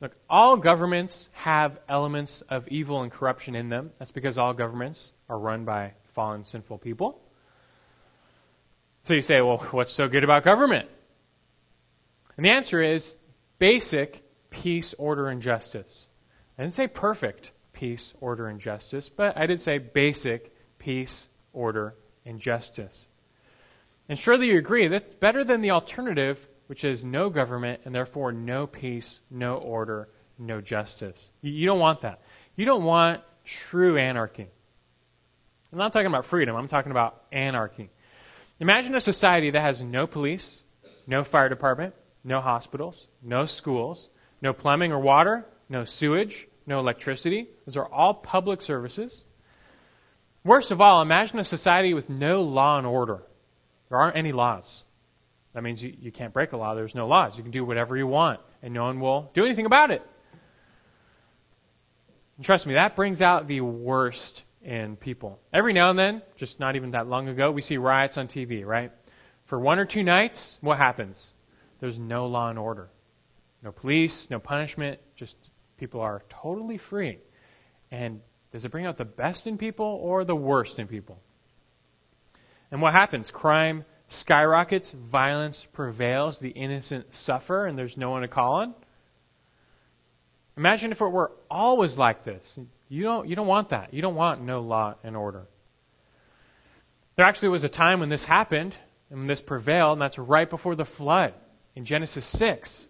Look, 0.00 0.16
all 0.28 0.56
governments 0.56 1.28
have 1.32 1.78
elements 1.88 2.42
of 2.48 2.68
evil 2.68 3.02
and 3.02 3.12
corruption 3.12 3.54
in 3.54 3.68
them. 3.68 3.90
That's 3.98 4.12
because 4.12 4.38
all 4.38 4.54
governments 4.54 5.12
are 5.28 5.38
run 5.38 5.64
by 5.64 5.92
fallen, 6.14 6.44
sinful 6.44 6.78
people. 6.78 7.20
So 9.04 9.14
you 9.14 9.22
say, 9.22 9.40
well, 9.40 9.58
what's 9.70 9.94
so 9.94 10.08
good 10.08 10.24
about 10.24 10.44
government? 10.44 10.88
And 12.36 12.46
the 12.46 12.50
answer 12.50 12.80
is 12.80 13.14
basic 13.58 14.22
peace, 14.50 14.94
order, 14.96 15.28
and 15.28 15.42
justice. 15.42 16.06
I 16.58 16.62
didn't 16.62 16.74
say 16.74 16.88
perfect 16.88 17.52
peace, 17.72 18.12
order, 18.20 18.48
and 18.48 18.60
justice, 18.60 19.08
but 19.08 19.36
I 19.36 19.46
did 19.46 19.60
say 19.60 19.78
basic 19.78 20.52
peace, 20.78 21.28
order, 21.52 21.94
and 22.24 22.40
justice. 22.40 23.06
And 24.08 24.18
surely 24.18 24.48
you 24.48 24.58
agree 24.58 24.88
that's 24.88 25.14
better 25.14 25.44
than 25.44 25.60
the 25.60 25.70
alternative, 25.70 26.46
which 26.70 26.84
is 26.84 27.04
no 27.04 27.30
government 27.30 27.80
and 27.84 27.92
therefore 27.92 28.30
no 28.30 28.64
peace, 28.64 29.18
no 29.28 29.56
order, 29.56 30.08
no 30.38 30.60
justice. 30.60 31.28
You 31.42 31.66
don't 31.66 31.80
want 31.80 32.02
that. 32.02 32.20
You 32.54 32.64
don't 32.64 32.84
want 32.84 33.22
true 33.44 33.98
anarchy. 33.98 34.46
I'm 35.72 35.78
not 35.78 35.92
talking 35.92 36.06
about 36.06 36.26
freedom, 36.26 36.54
I'm 36.54 36.68
talking 36.68 36.92
about 36.92 37.24
anarchy. 37.32 37.90
Imagine 38.60 38.94
a 38.94 39.00
society 39.00 39.50
that 39.50 39.60
has 39.60 39.82
no 39.82 40.06
police, 40.06 40.62
no 41.08 41.24
fire 41.24 41.48
department, 41.48 41.92
no 42.22 42.40
hospitals, 42.40 43.04
no 43.20 43.46
schools, 43.46 44.08
no 44.40 44.52
plumbing 44.52 44.92
or 44.92 45.00
water, 45.00 45.44
no 45.68 45.82
sewage, 45.82 46.46
no 46.68 46.78
electricity. 46.78 47.48
Those 47.66 47.78
are 47.78 47.92
all 47.92 48.14
public 48.14 48.62
services. 48.62 49.24
Worst 50.44 50.70
of 50.70 50.80
all, 50.80 51.02
imagine 51.02 51.40
a 51.40 51.44
society 51.44 51.94
with 51.94 52.08
no 52.08 52.42
law 52.42 52.78
and 52.78 52.86
order. 52.86 53.22
There 53.88 53.98
aren't 53.98 54.16
any 54.16 54.30
laws. 54.30 54.84
That 55.54 55.62
means 55.62 55.82
you, 55.82 55.94
you 55.98 56.12
can't 56.12 56.32
break 56.32 56.52
a 56.52 56.56
law. 56.56 56.74
There's 56.74 56.94
no 56.94 57.08
laws. 57.08 57.36
You 57.36 57.42
can 57.42 57.50
do 57.50 57.64
whatever 57.64 57.96
you 57.96 58.06
want, 58.06 58.40
and 58.62 58.72
no 58.72 58.84
one 58.84 59.00
will 59.00 59.30
do 59.34 59.44
anything 59.44 59.66
about 59.66 59.90
it. 59.90 60.02
And 62.36 62.44
trust 62.44 62.66
me, 62.66 62.74
that 62.74 62.96
brings 62.96 63.20
out 63.20 63.48
the 63.48 63.60
worst 63.60 64.44
in 64.62 64.96
people. 64.96 65.40
Every 65.52 65.72
now 65.72 65.90
and 65.90 65.98
then, 65.98 66.22
just 66.36 66.60
not 66.60 66.76
even 66.76 66.92
that 66.92 67.08
long 67.08 67.28
ago, 67.28 67.50
we 67.50 67.62
see 67.62 67.76
riots 67.76 68.16
on 68.16 68.28
TV, 68.28 68.64
right? 68.64 68.92
For 69.46 69.58
one 69.58 69.78
or 69.78 69.84
two 69.84 70.02
nights, 70.02 70.56
what 70.60 70.78
happens? 70.78 71.32
There's 71.80 71.98
no 71.98 72.26
law 72.26 72.48
and 72.48 72.58
order. 72.58 72.88
No 73.62 73.72
police, 73.72 74.28
no 74.30 74.38
punishment, 74.38 75.00
just 75.16 75.36
people 75.76 76.00
are 76.00 76.22
totally 76.28 76.78
free. 76.78 77.18
And 77.90 78.20
does 78.52 78.64
it 78.64 78.70
bring 78.70 78.86
out 78.86 78.96
the 78.96 79.04
best 79.04 79.46
in 79.46 79.58
people 79.58 79.98
or 80.00 80.24
the 80.24 80.36
worst 80.36 80.78
in 80.78 80.86
people? 80.86 81.20
And 82.70 82.80
what 82.80 82.92
happens? 82.92 83.30
Crime 83.30 83.84
skyrockets, 84.10 84.90
violence 84.92 85.66
prevails, 85.72 86.38
the 86.38 86.50
innocent 86.50 87.14
suffer, 87.14 87.66
and 87.66 87.78
there's 87.78 87.96
no 87.96 88.10
one 88.10 88.22
to 88.22 88.28
call 88.28 88.60
on. 88.60 88.74
Imagine 90.56 90.92
if 90.92 91.00
it 91.00 91.08
were 91.08 91.32
always 91.50 91.96
like 91.96 92.24
this. 92.24 92.58
You 92.88 93.04
don't, 93.04 93.28
you 93.28 93.36
don't 93.36 93.46
want 93.46 93.70
that. 93.70 93.94
You 93.94 94.02
don't 94.02 94.16
want 94.16 94.42
no 94.42 94.60
law 94.60 94.94
and 95.02 95.16
order. 95.16 95.46
There 97.16 97.24
actually 97.24 97.50
was 97.50 97.64
a 97.64 97.68
time 97.68 98.00
when 98.00 98.08
this 98.08 98.24
happened 98.24 98.76
and 99.08 99.20
when 99.20 99.26
this 99.26 99.40
prevailed, 99.40 99.92
and 99.92 100.02
that's 100.02 100.18
right 100.18 100.48
before 100.48 100.74
the 100.74 100.84
flood 100.84 101.34
in 101.74 101.84
Genesis 101.84 102.26
6. 102.26 102.86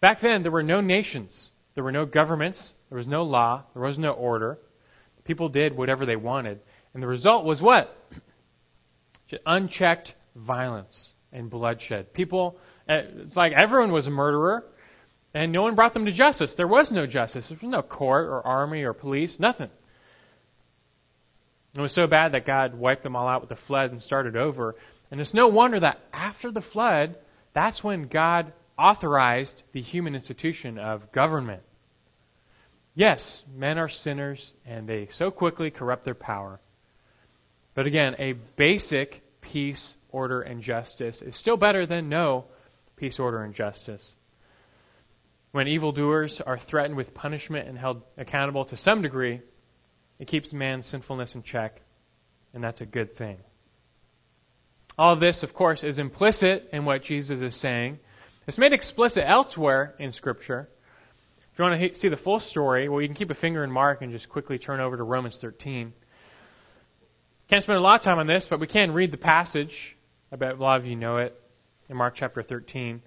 Back 0.00 0.20
then, 0.20 0.42
there 0.42 0.52
were 0.52 0.62
no 0.62 0.80
nations. 0.80 1.50
There 1.74 1.84
were 1.84 1.92
no 1.92 2.06
governments. 2.06 2.72
There 2.90 2.98
was 2.98 3.08
no 3.08 3.24
law. 3.24 3.64
There 3.74 3.82
was 3.82 3.98
no 3.98 4.12
order. 4.12 4.58
People 5.24 5.48
did 5.48 5.76
whatever 5.76 6.06
they 6.06 6.16
wanted. 6.16 6.60
And 6.94 7.02
the 7.02 7.08
result 7.08 7.44
was 7.44 7.60
what? 7.60 7.94
Unchecked 9.44 10.14
violence 10.34 11.12
and 11.32 11.50
bloodshed. 11.50 12.12
People, 12.12 12.58
eh, 12.88 13.02
it's 13.18 13.36
like 13.36 13.52
everyone 13.52 13.92
was 13.92 14.06
a 14.06 14.10
murderer, 14.10 14.64
and 15.34 15.52
no 15.52 15.62
one 15.62 15.74
brought 15.74 15.92
them 15.92 16.06
to 16.06 16.12
justice. 16.12 16.54
There 16.54 16.68
was 16.68 16.90
no 16.90 17.06
justice. 17.06 17.48
There 17.48 17.58
was 17.60 17.70
no 17.70 17.82
court 17.82 18.26
or 18.26 18.46
army 18.46 18.84
or 18.84 18.92
police, 18.92 19.38
nothing. 19.38 19.70
It 21.74 21.80
was 21.80 21.92
so 21.92 22.06
bad 22.06 22.32
that 22.32 22.46
God 22.46 22.74
wiped 22.74 23.02
them 23.02 23.16
all 23.16 23.28
out 23.28 23.42
with 23.42 23.50
the 23.50 23.56
flood 23.56 23.90
and 23.90 24.00
started 24.00 24.36
over. 24.36 24.76
And 25.10 25.20
it's 25.20 25.34
no 25.34 25.48
wonder 25.48 25.78
that 25.80 26.00
after 26.12 26.50
the 26.50 26.62
flood, 26.62 27.16
that's 27.52 27.84
when 27.84 28.08
God 28.08 28.52
authorized 28.78 29.62
the 29.72 29.82
human 29.82 30.14
institution 30.14 30.78
of 30.78 31.12
government. 31.12 31.62
Yes, 32.94 33.44
men 33.54 33.78
are 33.78 33.88
sinners 33.88 34.54
and 34.64 34.88
they 34.88 35.08
so 35.12 35.30
quickly 35.30 35.70
corrupt 35.70 36.04
their 36.04 36.14
power. 36.14 36.60
But 37.76 37.86
again, 37.86 38.16
a 38.18 38.32
basic 38.32 39.22
peace, 39.42 39.94
order, 40.08 40.40
and 40.40 40.62
justice 40.62 41.20
is 41.20 41.36
still 41.36 41.58
better 41.58 41.84
than 41.84 42.08
no 42.08 42.46
peace, 42.96 43.18
order, 43.18 43.42
and 43.42 43.54
justice. 43.54 44.02
When 45.52 45.68
evildoers 45.68 46.40
are 46.40 46.58
threatened 46.58 46.96
with 46.96 47.12
punishment 47.12 47.68
and 47.68 47.76
held 47.76 48.00
accountable 48.16 48.64
to 48.64 48.78
some 48.78 49.02
degree, 49.02 49.42
it 50.18 50.26
keeps 50.26 50.54
man's 50.54 50.86
sinfulness 50.86 51.34
in 51.34 51.42
check, 51.42 51.82
and 52.54 52.64
that's 52.64 52.80
a 52.80 52.86
good 52.86 53.14
thing. 53.14 53.36
All 54.98 55.12
of 55.12 55.20
this, 55.20 55.42
of 55.42 55.52
course, 55.52 55.84
is 55.84 55.98
implicit 55.98 56.70
in 56.72 56.86
what 56.86 57.02
Jesus 57.02 57.42
is 57.42 57.54
saying. 57.54 57.98
It's 58.46 58.56
made 58.56 58.72
explicit 58.72 59.24
elsewhere 59.26 59.94
in 59.98 60.12
Scripture. 60.12 60.70
If 61.52 61.58
you 61.58 61.64
want 61.66 61.78
to 61.78 61.94
see 61.94 62.08
the 62.08 62.16
full 62.16 62.40
story, 62.40 62.88
well, 62.88 63.02
you 63.02 63.08
can 63.08 63.16
keep 63.16 63.30
a 63.30 63.34
finger 63.34 63.62
in 63.62 63.70
Mark 63.70 64.00
and 64.00 64.12
just 64.12 64.30
quickly 64.30 64.58
turn 64.58 64.80
over 64.80 64.96
to 64.96 65.02
Romans 65.02 65.36
13. 65.38 65.92
Can't 67.48 67.62
spend 67.62 67.78
a 67.78 67.82
lot 67.82 67.96
of 67.96 68.00
time 68.02 68.18
on 68.18 68.26
this, 68.26 68.48
but 68.48 68.58
we 68.58 68.66
can 68.66 68.92
read 68.92 69.12
the 69.12 69.16
passage. 69.16 69.96
I 70.32 70.36
bet 70.36 70.54
a 70.54 70.62
lot 70.62 70.80
of 70.80 70.86
you 70.86 70.96
know 70.96 71.18
it 71.18 71.40
in 71.88 71.96
Mark 71.96 72.16
chapter 72.16 72.42
13, 72.42 73.00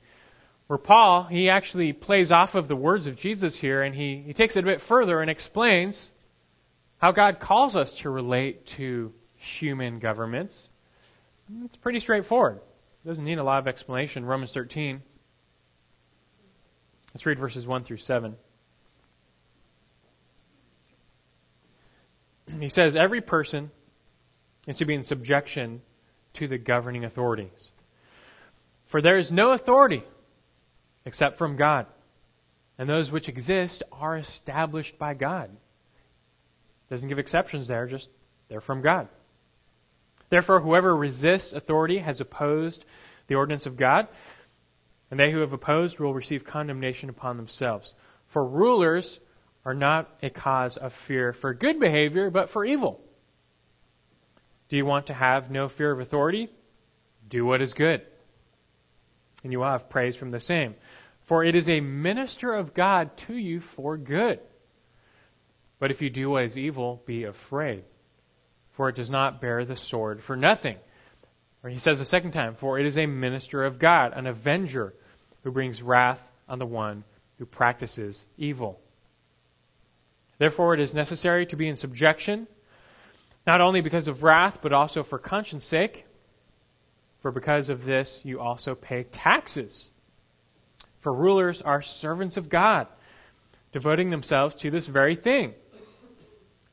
where 0.67 0.79
Paul, 0.79 1.23
he 1.25 1.49
actually 1.49 1.91
plays 1.91 2.31
off 2.31 2.55
of 2.55 2.69
the 2.69 2.75
words 2.75 3.07
of 3.07 3.17
Jesus 3.17 3.59
here 3.59 3.81
and 3.81 3.93
he, 3.93 4.23
he 4.25 4.33
takes 4.33 4.55
it 4.55 4.61
a 4.61 4.65
bit 4.65 4.79
further 4.79 5.19
and 5.19 5.29
explains 5.29 6.09
how 6.99 7.11
God 7.11 7.41
calls 7.41 7.75
us 7.75 7.91
to 7.99 8.09
relate 8.09 8.65
to 8.67 9.13
human 9.35 9.99
governments. 9.99 10.69
It's 11.65 11.75
pretty 11.75 11.99
straightforward. 11.99 12.61
It 13.03 13.07
doesn't 13.07 13.25
need 13.25 13.39
a 13.39 13.43
lot 13.43 13.59
of 13.59 13.67
explanation. 13.67 14.23
Romans 14.23 14.53
13. 14.53 15.01
Let's 17.13 17.25
read 17.25 17.39
verses 17.39 17.67
1 17.67 17.83
through 17.83 17.97
7. 17.97 18.37
He 22.59 22.69
says, 22.69 22.95
Every 22.95 23.21
person 23.21 23.71
is 24.69 24.77
to 24.77 24.85
be 24.85 24.93
in 24.93 25.01
subjection 25.01 25.81
to 26.33 26.47
the 26.47 26.59
governing 26.59 27.03
authorities. 27.03 27.71
For 28.85 29.01
there 29.01 29.17
is 29.17 29.31
no 29.31 29.49
authority 29.49 30.03
except 31.05 31.37
from 31.37 31.57
God, 31.57 31.87
and 32.77 32.87
those 32.87 33.11
which 33.11 33.29
exist 33.29 33.81
are 33.91 34.15
established 34.15 34.99
by 34.99 35.15
God. 35.15 35.49
Doesn't 36.91 37.09
give 37.09 37.17
exceptions 37.17 37.67
there, 37.67 37.87
just 37.87 38.09
they're 38.47 38.61
from 38.61 38.81
God. 38.81 39.07
Therefore, 40.29 40.59
whoever 40.59 40.95
resists 40.95 41.51
authority 41.51 41.97
has 41.97 42.21
opposed 42.21 42.85
the 43.25 43.35
ordinance 43.35 43.65
of 43.65 43.75
God, 43.75 44.07
and 45.09 45.19
they 45.19 45.31
who 45.31 45.39
have 45.39 45.53
opposed 45.53 45.97
will 45.97 46.13
receive 46.13 46.45
condemnation 46.45 47.09
upon 47.09 47.37
themselves. 47.37 47.95
For 48.27 48.45
rulers 48.45 49.19
are 49.65 49.73
not 49.73 50.15
a 50.21 50.29
cause 50.29 50.77
of 50.77 50.93
fear 50.93 51.33
for 51.33 51.55
good 51.55 51.79
behavior, 51.79 52.29
but 52.29 52.51
for 52.51 52.63
evil. 52.63 53.01
Do 54.69 54.77
you 54.77 54.85
want 54.85 55.07
to 55.07 55.13
have 55.13 55.51
no 55.51 55.67
fear 55.67 55.91
of 55.91 55.99
authority? 55.99 56.49
Do 57.27 57.45
what 57.45 57.61
is 57.61 57.73
good, 57.73 58.01
and 59.43 59.51
you 59.51 59.59
will 59.59 59.67
have 59.67 59.89
praise 59.89 60.15
from 60.15 60.31
the 60.31 60.39
same. 60.39 60.75
For 61.23 61.43
it 61.43 61.55
is 61.55 61.69
a 61.69 61.79
minister 61.79 62.53
of 62.53 62.73
God 62.73 63.15
to 63.17 63.35
you 63.35 63.59
for 63.59 63.97
good. 63.97 64.39
But 65.79 65.91
if 65.91 66.01
you 66.01 66.09
do 66.09 66.31
what 66.31 66.43
is 66.43 66.57
evil, 66.57 67.01
be 67.05 67.23
afraid, 67.23 67.83
for 68.71 68.89
it 68.89 68.95
does 68.95 69.09
not 69.09 69.41
bear 69.41 69.63
the 69.63 69.75
sword 69.75 70.21
for 70.21 70.35
nothing. 70.35 70.77
Or 71.63 71.69
he 71.69 71.79
says 71.79 71.99
a 71.99 72.05
second 72.05 72.31
time, 72.31 72.55
for 72.55 72.79
it 72.79 72.85
is 72.85 72.97
a 72.97 73.05
minister 73.05 73.63
of 73.63 73.79
God, 73.79 74.13
an 74.15 74.27
avenger 74.27 74.93
who 75.43 75.51
brings 75.51 75.81
wrath 75.81 76.21
on 76.47 76.59
the 76.59 76.65
one 76.65 77.03
who 77.37 77.45
practices 77.45 78.23
evil. 78.37 78.79
Therefore, 80.37 80.73
it 80.73 80.79
is 80.79 80.93
necessary 80.93 81.45
to 81.47 81.55
be 81.55 81.67
in 81.67 81.75
subjection, 81.75 82.47
not 83.45 83.61
only 83.61 83.81
because 83.81 84.07
of 84.07 84.23
wrath, 84.23 84.59
but 84.61 84.73
also 84.73 85.03
for 85.03 85.17
conscience 85.17 85.65
sake. 85.65 86.05
For 87.21 87.31
because 87.31 87.69
of 87.69 87.83
this, 87.85 88.21
you 88.23 88.39
also 88.39 88.75
pay 88.75 89.03
taxes. 89.03 89.89
For 91.01 91.13
rulers 91.13 91.61
are 91.61 91.81
servants 91.81 92.37
of 92.37 92.49
God, 92.49 92.87
devoting 93.71 94.09
themselves 94.09 94.55
to 94.55 94.71
this 94.71 94.87
very 94.87 95.15
thing. 95.15 95.53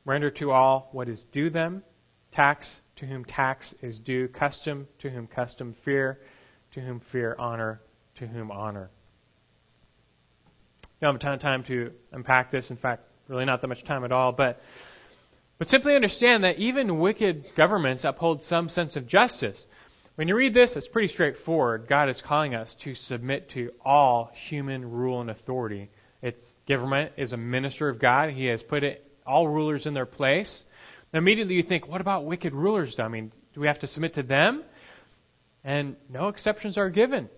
Render 0.05 0.29
to 0.31 0.51
all 0.51 0.89
what 0.91 1.09
is 1.09 1.25
due 1.25 1.49
them, 1.49 1.83
tax 2.31 2.81
to 2.97 3.05
whom 3.05 3.25
tax 3.25 3.73
is 3.81 3.99
due, 3.99 4.27
custom 4.27 4.87
to 4.99 5.09
whom 5.09 5.27
custom, 5.27 5.73
fear 5.73 6.19
to 6.71 6.81
whom 6.81 6.99
fear, 6.99 7.35
honor 7.37 7.81
to 8.15 8.27
whom 8.27 8.51
honor. 8.51 8.89
We 10.99 11.05
don't 11.05 11.13
have 11.13 11.15
a 11.15 11.19
ton 11.19 11.33
of 11.33 11.39
time 11.39 11.63
to 11.65 11.91
unpack 12.11 12.51
this. 12.51 12.71
In 12.71 12.77
fact, 12.77 13.03
really 13.27 13.45
not 13.45 13.61
that 13.61 13.67
much 13.67 13.83
time 13.83 14.03
at 14.03 14.11
all, 14.11 14.31
but 14.31 14.61
but 15.57 15.67
simply 15.67 15.95
understand 15.95 16.43
that 16.43 16.59
even 16.59 16.99
wicked 16.99 17.51
governments 17.55 18.03
uphold 18.03 18.43
some 18.43 18.69
sense 18.69 18.95
of 18.95 19.07
justice. 19.07 19.65
When 20.15 20.27
you 20.27 20.35
read 20.35 20.53
this, 20.53 20.75
it's 20.75 20.87
pretty 20.87 21.07
straightforward. 21.09 21.87
God 21.87 22.09
is 22.09 22.21
calling 22.21 22.55
us 22.55 22.75
to 22.75 22.95
submit 22.95 23.49
to 23.49 23.71
all 23.83 24.31
human 24.33 24.89
rule 24.89 25.21
and 25.21 25.29
authority. 25.29 25.89
Its 26.21 26.57
government 26.67 27.11
is 27.17 27.33
a 27.33 27.37
minister 27.37 27.89
of 27.89 27.99
God. 27.99 28.31
He 28.31 28.45
has 28.45 28.63
put 28.63 28.83
it, 28.83 29.03
all 29.25 29.47
rulers 29.47 29.85
in 29.85 29.93
their 29.93 30.05
place. 30.05 30.63
Now, 31.13 31.19
immediately 31.19 31.55
you 31.55 31.63
think, 31.63 31.87
what 31.87 32.01
about 32.01 32.25
wicked 32.25 32.53
rulers? 32.53 32.99
I 32.99 33.07
mean, 33.07 33.31
do 33.53 33.61
we 33.61 33.67
have 33.67 33.79
to 33.79 33.87
submit 33.87 34.13
to 34.13 34.23
them? 34.23 34.63
And 35.63 35.95
no 36.09 36.27
exceptions 36.29 36.77
are 36.77 36.89
given. 36.89 37.29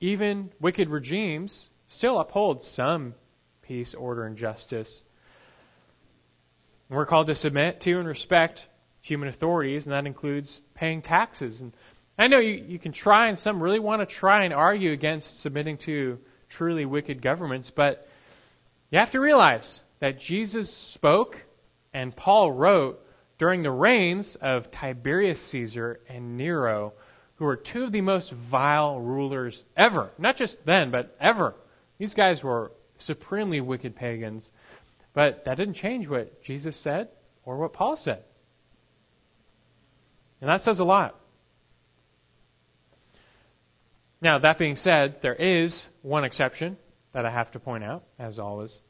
Even 0.00 0.50
wicked 0.60 0.88
regimes 0.88 1.68
still 1.88 2.18
uphold 2.18 2.62
some 2.62 3.14
peace, 3.62 3.94
order, 3.94 4.24
and 4.24 4.36
justice. 4.36 5.02
We're 6.90 7.06
called 7.06 7.26
to 7.26 7.34
submit 7.34 7.82
to 7.82 7.98
and 7.98 8.08
respect 8.08 8.66
human 9.02 9.28
authorities, 9.28 9.86
and 9.86 9.92
that 9.92 10.06
includes 10.06 10.60
paying 10.74 11.02
taxes. 11.02 11.60
And 11.60 11.72
I 12.18 12.28
know 12.28 12.38
you, 12.38 12.64
you 12.66 12.78
can 12.78 12.92
try, 12.92 13.28
and 13.28 13.38
some 13.38 13.62
really 13.62 13.78
want 13.78 14.00
to 14.00 14.06
try 14.06 14.44
and 14.44 14.54
argue 14.54 14.92
against 14.92 15.40
submitting 15.40 15.76
to 15.78 16.18
truly 16.48 16.86
wicked 16.86 17.20
governments, 17.20 17.70
but 17.70 18.08
you 18.90 18.98
have 18.98 19.10
to 19.10 19.20
realize 19.20 19.82
that 20.00 20.18
Jesus 20.18 20.72
spoke 20.72 21.44
and 21.92 22.14
Paul 22.14 22.52
wrote 22.52 23.04
during 23.38 23.62
the 23.62 23.70
reigns 23.70 24.34
of 24.36 24.70
Tiberius 24.70 25.40
Caesar 25.40 26.00
and 26.08 26.36
Nero, 26.36 26.92
who 27.36 27.44
were 27.44 27.56
two 27.56 27.84
of 27.84 27.92
the 27.92 28.00
most 28.00 28.32
vile 28.32 28.98
rulers 28.98 29.62
ever. 29.76 30.10
Not 30.18 30.36
just 30.36 30.64
then, 30.64 30.90
but 30.90 31.14
ever. 31.20 31.54
These 31.98 32.14
guys 32.14 32.42
were 32.42 32.72
supremely 32.98 33.60
wicked 33.60 33.94
pagans. 33.94 34.50
But 35.12 35.44
that 35.44 35.56
didn't 35.56 35.74
change 35.74 36.08
what 36.08 36.42
Jesus 36.42 36.76
said 36.76 37.08
or 37.44 37.56
what 37.58 37.72
Paul 37.72 37.96
said. 37.96 38.22
And 40.40 40.48
that 40.48 40.60
says 40.60 40.78
a 40.78 40.84
lot. 40.84 41.18
Now, 44.20 44.38
that 44.38 44.58
being 44.58 44.76
said, 44.76 45.22
there 45.22 45.34
is 45.34 45.84
one 46.02 46.24
exception 46.24 46.76
that 47.12 47.24
I 47.24 47.30
have 47.30 47.52
to 47.52 47.60
point 47.60 47.84
out, 47.84 48.04
as 48.18 48.38
always. 48.38 48.80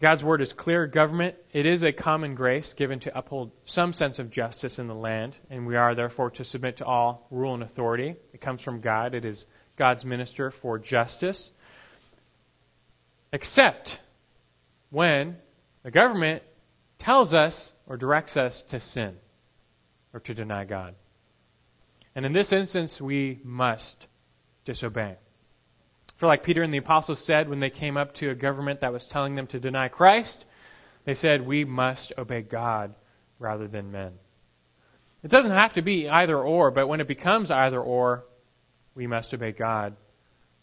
God's 0.00 0.24
word 0.24 0.42
is 0.42 0.52
clear. 0.52 0.86
Government, 0.86 1.36
it 1.52 1.66
is 1.66 1.82
a 1.82 1.92
common 1.92 2.34
grace 2.34 2.72
given 2.72 3.00
to 3.00 3.16
uphold 3.16 3.52
some 3.64 3.92
sense 3.92 4.18
of 4.18 4.30
justice 4.30 4.78
in 4.78 4.86
the 4.86 4.94
land, 4.94 5.34
and 5.50 5.66
we 5.66 5.76
are 5.76 5.94
therefore 5.94 6.30
to 6.32 6.44
submit 6.44 6.78
to 6.78 6.84
all 6.84 7.26
rule 7.30 7.54
and 7.54 7.62
authority. 7.62 8.16
It 8.32 8.40
comes 8.40 8.60
from 8.60 8.80
God. 8.80 9.14
It 9.14 9.24
is 9.24 9.46
God's 9.76 10.04
minister 10.04 10.50
for 10.50 10.78
justice. 10.78 11.50
Except 13.32 13.98
when 14.94 15.36
the 15.82 15.90
government 15.90 16.42
tells 16.98 17.34
us 17.34 17.72
or 17.86 17.96
directs 17.96 18.36
us 18.36 18.62
to 18.62 18.80
sin 18.80 19.16
or 20.12 20.20
to 20.20 20.34
deny 20.34 20.64
God. 20.64 20.94
And 22.14 22.24
in 22.24 22.32
this 22.32 22.52
instance, 22.52 23.00
we 23.00 23.40
must 23.42 24.06
disobey. 24.64 25.16
For 26.16 26.26
like 26.26 26.44
Peter 26.44 26.62
and 26.62 26.72
the 26.72 26.78
apostles 26.78 27.18
said 27.18 27.48
when 27.48 27.58
they 27.58 27.70
came 27.70 27.96
up 27.96 28.14
to 28.14 28.30
a 28.30 28.34
government 28.36 28.80
that 28.80 28.92
was 28.92 29.04
telling 29.04 29.34
them 29.34 29.48
to 29.48 29.58
deny 29.58 29.88
Christ, 29.88 30.44
they 31.04 31.14
said, 31.14 31.44
we 31.44 31.64
must 31.64 32.12
obey 32.16 32.42
God 32.42 32.94
rather 33.40 33.66
than 33.66 33.90
men. 33.90 34.12
It 35.24 35.30
doesn't 35.30 35.50
have 35.50 35.74
to 35.74 35.82
be 35.82 36.08
either 36.08 36.38
or, 36.38 36.70
but 36.70 36.86
when 36.86 37.00
it 37.00 37.08
becomes 37.08 37.50
either 37.50 37.80
or, 37.80 38.24
we 38.94 39.08
must 39.08 39.34
obey 39.34 39.50
God 39.50 39.96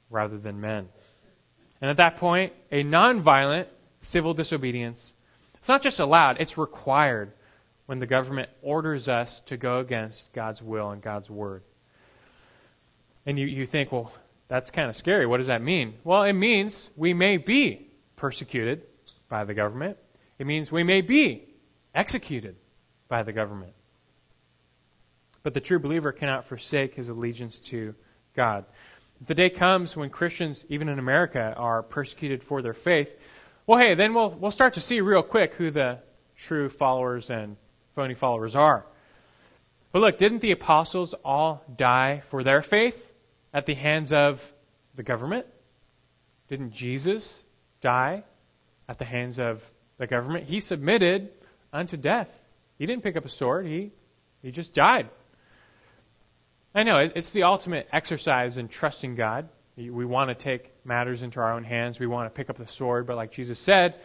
rather 0.09 0.37
than 0.37 0.61
men. 0.61 0.87
And 1.81 1.89
at 1.89 1.97
that 1.97 2.17
point, 2.17 2.53
a 2.71 2.83
nonviolent 2.83 3.67
civil 4.01 4.33
disobedience. 4.33 5.13
It's 5.55 5.69
not 5.69 5.81
just 5.83 5.99
allowed, 5.99 6.39
it's 6.39 6.57
required 6.57 7.33
when 7.85 7.99
the 7.99 8.07
government 8.07 8.49
orders 8.61 9.09
us 9.09 9.41
to 9.47 9.57
go 9.57 9.79
against 9.79 10.31
God's 10.33 10.61
will 10.61 10.91
and 10.91 11.01
God's 11.01 11.29
word. 11.29 11.63
And 13.25 13.37
you, 13.37 13.45
you 13.45 13.65
think, 13.65 13.91
well, 13.91 14.11
that's 14.47 14.71
kind 14.71 14.89
of 14.89 14.97
scary. 14.97 15.25
What 15.25 15.37
does 15.37 15.47
that 15.47 15.61
mean? 15.61 15.95
Well, 16.03 16.23
it 16.23 16.33
means 16.33 16.89
we 16.95 17.13
may 17.13 17.37
be 17.37 17.87
persecuted 18.15 18.83
by 19.29 19.45
the 19.45 19.53
government. 19.53 19.97
It 20.39 20.47
means 20.47 20.71
we 20.71 20.83
may 20.83 21.01
be 21.01 21.47
executed 21.93 22.55
by 23.07 23.23
the 23.23 23.33
government. 23.33 23.73
But 25.43 25.53
the 25.53 25.59
true 25.59 25.79
believer 25.79 26.11
cannot 26.11 26.45
forsake 26.45 26.95
his 26.95 27.09
allegiance 27.09 27.59
to 27.59 27.95
God. 28.35 28.65
The 29.27 29.35
day 29.35 29.49
comes 29.49 29.95
when 29.95 30.09
Christians, 30.09 30.65
even 30.69 30.89
in 30.89 30.97
America, 30.97 31.53
are 31.55 31.83
persecuted 31.83 32.43
for 32.43 32.61
their 32.61 32.73
faith, 32.73 33.15
well, 33.67 33.79
hey, 33.79 33.95
then 33.95 34.13
we'll, 34.13 34.29
we'll 34.29 34.51
start 34.51 34.73
to 34.73 34.81
see 34.81 35.01
real 35.01 35.23
quick 35.23 35.53
who 35.53 35.71
the 35.71 35.99
true 36.35 36.69
followers 36.69 37.29
and 37.29 37.57
phony 37.95 38.15
followers 38.15 38.55
are. 38.55 38.85
But 39.91 40.01
look, 40.01 40.17
didn't 40.17 40.41
the 40.41 40.51
apostles 40.51 41.13
all 41.25 41.63
die 41.75 42.21
for 42.29 42.43
their 42.43 42.61
faith 42.61 42.97
at 43.53 43.65
the 43.65 43.73
hands 43.73 44.11
of 44.11 44.41
the 44.95 45.03
government? 45.03 45.45
Didn't 46.47 46.71
Jesus 46.71 47.41
die 47.81 48.23
at 48.87 48.97
the 48.97 49.05
hands 49.05 49.39
of 49.39 49.63
the 49.97 50.07
government? 50.07 50.45
He 50.45 50.59
submitted 50.59 51.29
unto 51.71 51.97
death. 51.97 52.29
He 52.77 52.85
didn't 52.85 53.03
pick 53.03 53.15
up 53.15 53.25
a 53.25 53.29
sword. 53.29 53.65
He, 53.65 53.91
he 54.41 54.51
just 54.51 54.73
died. 54.73 55.09
I 56.73 56.83
know, 56.83 56.97
it's 56.97 57.31
the 57.31 57.43
ultimate 57.43 57.87
exercise 57.91 58.57
in 58.57 58.69
trusting 58.69 59.15
God. 59.15 59.49
We 59.89 60.05
want 60.05 60.29
to 60.29 60.35
take 60.35 60.71
matters 60.85 61.21
into 61.21 61.39
our 61.39 61.53
own 61.53 61.63
hands. 61.63 61.99
We 61.99 62.07
want 62.07 62.27
to 62.27 62.35
pick 62.35 62.49
up 62.49 62.57
the 62.57 62.67
sword. 62.67 63.07
But 63.07 63.15
like 63.15 63.31
Jesus 63.31 63.59
said, 63.59 63.95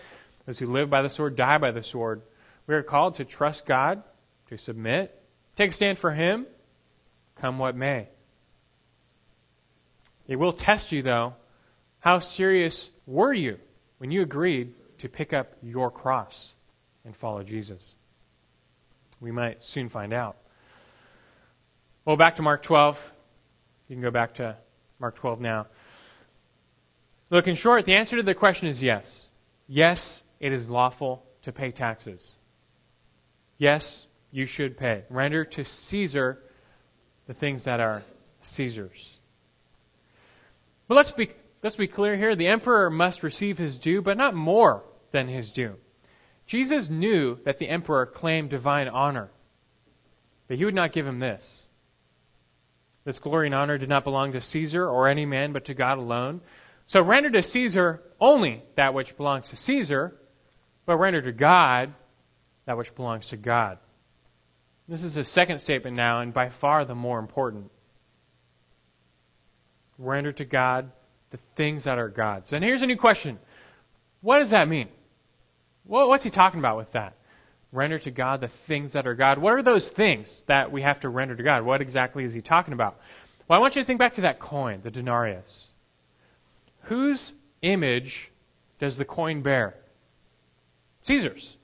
those 0.47 0.59
who 0.59 0.67
live 0.67 0.89
by 0.89 1.03
the 1.03 1.09
sword 1.09 1.37
die 1.37 1.59
by 1.59 1.73
the 1.73 1.83
sword. 1.83 2.23
We 2.67 2.75
are 2.75 2.83
called 2.83 3.17
to 3.17 3.25
trust 3.25 3.67
God, 3.67 4.03
to 4.49 4.59
submit, 4.59 5.21
take 5.57 5.71
a 5.71 5.75
stand 5.75 5.99
for 5.99 6.13
Him, 6.13 6.47
come 7.41 7.59
what 7.59 7.77
may. 7.77 8.09
It 10.27 10.37
will 10.37 10.53
test 10.53 10.93
you, 10.93 11.03
though. 11.03 11.35
How 12.01 12.19
serious 12.19 12.91
were 13.07 13.33
you 13.33 13.59
when 13.99 14.11
you 14.11 14.23
agreed 14.23 14.75
to 14.99 15.09
pick 15.09 15.33
up 15.33 15.53
your 15.63 15.91
cross 15.91 16.55
and 17.05 17.15
follow 17.17 17.43
Jesus? 17.43 17.95
We 19.21 19.31
might 19.31 19.65
soon 19.65 19.89
find 19.89 20.13
out. 20.13 20.37
Well, 22.05 22.17
back 22.17 22.37
to 22.37 22.43
Mark 22.43 22.63
12. 22.63 23.13
You 23.89 23.97
can 23.97 24.03
go 24.03 24.11
back 24.11 24.35
to 24.35 24.57
Mark 24.99 25.17
12 25.17 25.41
now. 25.41 25.67
Look, 27.31 27.47
in 27.47 27.55
short, 27.55 27.85
the 27.85 27.97
answer 27.97 28.17
to 28.17 28.23
the 28.23 28.35
question 28.35 28.69
is 28.69 28.83
yes. 28.83 29.29
Yes, 29.67 30.23
it 30.41 30.53
is 30.53 30.71
lawful 30.71 31.25
to 31.43 31.53
pay 31.53 31.71
taxes. 31.71 32.35
Yes, 33.59 34.07
you 34.31 34.47
should 34.47 34.77
pay. 34.77 35.05
Render 35.11 35.45
to 35.45 35.65
Caesar 35.65 36.43
the 37.27 37.35
things 37.35 37.65
that 37.65 37.81
are 37.81 38.03
Caesar's. 38.43 39.19
But 40.89 40.95
let's 40.95 41.11
be, 41.11 41.31
let's 41.63 41.77
be 41.77 41.89
clear 41.89 42.17
here. 42.17 42.37
The 42.37 42.47
emperor 42.47 42.91
must 42.91 43.23
receive 43.23 43.59
his 43.59 43.79
due, 43.79 44.03
but 44.03 44.17
not 44.17 44.35
more 44.35 44.85
than 45.11 45.27
his 45.29 45.51
due. 45.51 45.75
Jesus 46.47 46.89
knew 46.89 47.39
that 47.45 47.59
the 47.59 47.69
emperor 47.69 48.07
claimed 48.07 48.51
divine 48.51 48.87
honor, 48.87 49.31
but 50.47 50.59
he 50.59 50.65
would 50.65 50.75
not 50.75 50.93
give 50.93 51.07
him 51.07 51.19
this. 51.19 51.66
This 53.07 53.21
glory 53.21 53.47
and 53.47 53.55
honor 53.55 53.79
did 53.79 53.89
not 53.89 54.03
belong 54.03 54.33
to 54.33 54.41
Caesar 54.41 54.87
or 54.87 55.07
any 55.07 55.25
man, 55.25 55.53
but 55.53 55.67
to 55.67 55.75
God 55.75 55.99
alone. 55.99 56.41
So 56.87 57.01
render 57.01 57.31
to 57.31 57.43
Caesar 57.43 58.03
only 58.21 58.65
that 58.75 58.95
which 58.95 59.17
belongs 59.17 59.49
to 59.49 59.57
Caesar, 59.57 60.17
but 60.87 60.99
render 60.99 61.23
to 61.23 61.31
God 61.31 61.95
that 62.67 62.77
which 62.77 62.93
belongs 62.97 63.29
to 63.29 63.37
God. 63.37 63.79
This 64.89 65.05
is 65.05 65.15
his 65.15 65.29
second 65.29 65.61
statement 65.61 65.97
now, 65.97 66.21
and 66.21 66.35
by 66.35 66.49
far 66.51 66.85
the 66.85 66.97
more 66.97 67.21
important. 67.21 67.71
Render 69.99 70.33
to 70.33 70.45
God 70.45 70.91
the 71.31 71.39
things 71.55 71.85
that 71.85 71.99
are 71.99 72.09
God's. 72.09 72.53
And 72.53 72.65
here's 72.65 72.83
a 72.83 72.87
new 72.87 72.97
question. 72.97 73.39
What 74.21 74.41
does 74.41 74.51
that 74.51 74.69
mean? 74.69 74.89
What's 75.85 76.25
he 76.25 76.31
talking 76.31 76.59
about 76.59 76.77
with 76.77 76.91
that? 76.93 77.17
Render 77.73 77.99
to 77.99 78.11
God 78.11 78.41
the 78.41 78.49
things 78.49 78.93
that 78.93 79.07
are 79.07 79.15
God. 79.15 79.39
What 79.39 79.55
are 79.55 79.63
those 79.63 79.89
things 79.89 80.43
that 80.47 80.71
we 80.73 80.83
have 80.83 81.01
to 81.01 81.09
render 81.09 81.37
to 81.37 81.43
God? 81.43 81.65
What 81.65 81.81
exactly 81.81 82.25
is 82.25 82.33
he 82.33 82.41
talking 82.41 82.73
about? 82.73 82.99
Well, 83.49 83.59
I 83.59 83.61
want 83.61 83.77
you 83.77 83.83
to 83.83 83.87
think 83.87 83.99
back 83.99 84.15
to 84.15 84.23
that 84.23 84.39
coin, 84.39 84.81
the 84.83 84.91
denarius. 84.91 85.69
Whose 86.83 87.33
image 87.63 88.31
does 88.79 88.97
the 88.97 89.05
coin 89.05 89.43
bear? 89.43 89.75
Caesar's. 91.03 91.57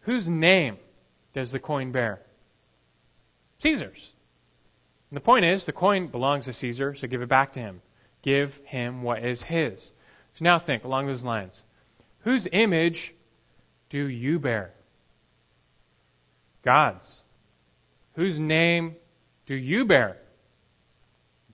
Whose 0.00 0.28
name 0.28 0.78
does 1.34 1.52
the 1.52 1.60
coin 1.60 1.92
bear? 1.92 2.20
Caesar's. 3.60 4.12
And 5.10 5.16
the 5.16 5.22
point 5.22 5.44
is, 5.44 5.64
the 5.64 5.72
coin 5.72 6.08
belongs 6.08 6.44
to 6.44 6.52
Caesar, 6.52 6.94
so 6.94 7.06
give 7.06 7.22
it 7.22 7.28
back 7.28 7.54
to 7.54 7.60
him. 7.60 7.80
Give 8.22 8.54
him 8.64 9.02
what 9.02 9.24
is 9.24 9.42
his. 9.42 9.92
So 10.34 10.44
now 10.44 10.58
think 10.58 10.84
along 10.84 11.06
those 11.06 11.24
lines. 11.24 11.62
Whose 12.20 12.46
image 12.52 13.14
do 13.90 14.08
you 14.08 14.38
bear? 14.38 14.72
God's. 16.62 17.24
Whose 18.14 18.38
name 18.38 18.96
do 19.46 19.54
you 19.54 19.84
bear? 19.84 20.16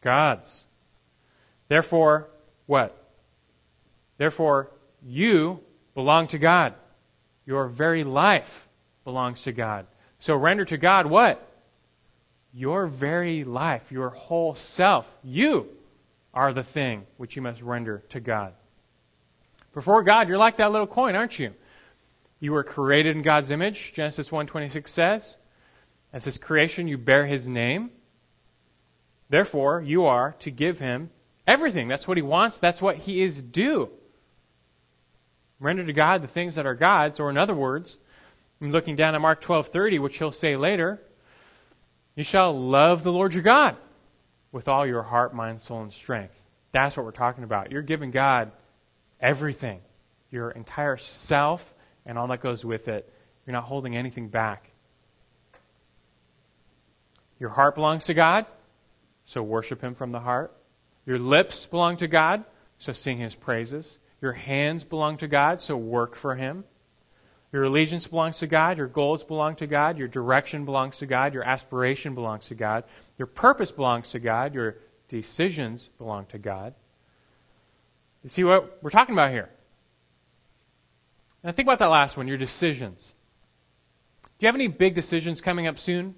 God's. 0.01 0.65
Therefore, 1.69 2.29
what? 2.67 2.97
Therefore, 4.19 4.71
you 5.03 5.61
belong 5.95 6.29
to 6.29 6.39
God. 6.39 6.75
Your 7.47 7.69
very 7.69 8.05
life 8.05 8.69
belongs 9.05 9.43
to 9.43 9.53
God. 9.53 9.87
So 10.21 10.35
render 10.35 10.65
to 10.65 10.79
God 10.79 11.07
what? 11.07 11.47
Your 12.53 12.87
very 12.87 13.45
life, 13.45 13.91
your 13.91 14.11
whole 14.11 14.55
self. 14.55 15.13
You 15.23 15.69
are 16.33 16.53
the 16.53 16.63
thing 16.63 17.07
which 17.17 17.37
you 17.37 17.43
must 17.43 17.61
render 17.61 18.03
to 18.11 18.21
God. 18.21 18.55
Before 19.75 20.03
God, 20.03 20.29
you're 20.29 20.39
like 20.39 20.59
that 20.59 20.73
little 20.73 20.87
coin, 20.87 21.17
aren't 21.17 21.39
you? 21.39 21.53
You 22.45 22.53
were 22.53 22.63
created 22.63 23.17
in 23.17 23.23
God's 23.23 23.51
image, 23.51 23.95
Genesis 23.95 24.29
1:26 24.29 24.89
says. 24.89 25.39
As 26.13 26.25
his 26.25 26.37
creation, 26.37 26.87
you 26.89 26.99
bear 26.99 27.25
his 27.25 27.49
name. 27.49 27.91
Therefore, 29.31 29.81
you 29.81 30.05
are 30.05 30.33
to 30.41 30.51
give 30.51 30.79
him 30.79 31.09
everything. 31.47 31.89
That's 31.89 32.07
what 32.07 32.19
he 32.19 32.23
wants. 32.23 32.59
That's 32.59 32.83
what 32.83 32.97
he 32.97 33.23
is 33.23 33.41
due. 33.41 33.91
Render 35.59 35.87
to 35.87 35.95
God 35.95 36.21
the 36.21 36.29
things 36.29 36.57
that 36.57 36.67
are 36.67 36.75
God's, 36.75 37.19
or 37.19 37.31
in 37.31 37.39
other 37.39 37.55
words, 37.55 37.99
I'm 38.61 38.73
looking 38.73 38.95
down 38.95 39.15
at 39.15 39.23
Mark 39.23 39.41
12:30, 39.41 39.99
which 39.99 40.19
he'll 40.19 40.31
say 40.31 40.55
later, 40.55 41.01
you 42.15 42.25
shall 42.25 42.53
love 42.53 43.05
the 43.05 43.13
Lord 43.13 43.33
your 43.33 43.43
God 43.43 43.75
with 44.53 44.69
all 44.69 44.87
your 44.87 45.03
heart, 45.03 45.35
mind, 45.35 45.63
soul, 45.63 45.81
and 45.81 45.95
strength. 45.95 46.39
That's 46.73 46.95
what 46.95 47.07
we're 47.07 47.13
talking 47.13 47.45
about. 47.45 47.73
You're 47.73 47.81
giving 47.81 48.11
God 48.11 48.53
everything, 49.19 49.81
your 50.31 50.51
entire 50.51 50.99
self, 50.99 51.71
and 52.07 52.19
all 52.19 52.27
that 52.29 52.41
goes 52.41 52.65
with 52.65 52.89
it. 52.89 53.11
You're 53.47 53.53
not 53.53 53.65
holding 53.65 53.97
anything 53.97 54.29
back. 54.29 54.71
Your 57.39 57.51
heart 57.51 57.75
belongs 57.75 58.05
to 58.05 58.15
God, 58.15 58.47
so 59.27 59.43
worship 59.43 59.83
Him 59.83 59.95
from 59.95 60.11
the 60.11 60.21
heart. 60.21 60.55
Your 61.07 61.19
lips 61.19 61.67
belong 61.67 61.99
to 61.99 62.09
God, 62.09 62.45
so 62.79 62.93
sing 62.93 63.19
His 63.19 63.35
praises. 63.35 63.99
Your 64.23 64.33
hands 64.33 64.85
belong 64.85 65.19
to 65.19 65.29
God, 65.29 65.61
so 65.61 65.77
work 65.77 66.17
for 66.17 66.35
Him. 66.35 66.65
Your 67.53 67.65
allegiance 67.65 68.07
belongs 68.07 68.39
to 68.39 68.49
God. 68.49 68.79
Your 68.79 68.89
goals 68.89 69.23
belong 69.23 69.57
to 69.57 69.69
God. 69.69 69.97
Your 69.99 70.09
direction 70.09 70.65
belongs 70.65 70.99
to 70.99 71.07
God. 71.07 71.35
Your 71.35 71.45
aspiration 71.45 72.15
belongs 72.17 72.47
to 72.49 72.57
God. 72.57 72.83
Your 73.17 73.27
purpose 73.27 73.71
belongs 73.71 74.11
to 74.11 74.19
God. 74.19 74.55
Your 74.55 74.77
decisions 75.09 75.89
belong 75.99 76.27
to 76.27 76.39
God. 76.39 76.75
You 78.25 78.31
see 78.31 78.43
what 78.43 78.83
we're 78.83 78.91
talking 78.91 79.15
about 79.15 79.31
here? 79.31 79.51
Now 81.45 81.53
think 81.53 81.69
about 81.69 81.79
that 81.81 81.87
last 81.91 82.17
one, 82.17 82.27
your 82.27 82.39
decisions. 82.39 83.13
Do 84.23 84.47
you 84.47 84.49
have 84.49 84.55
any 84.55 84.69
big 84.69 84.95
decisions 84.95 85.43
coming 85.43 85.67
up 85.67 85.79
soon? 85.79 86.15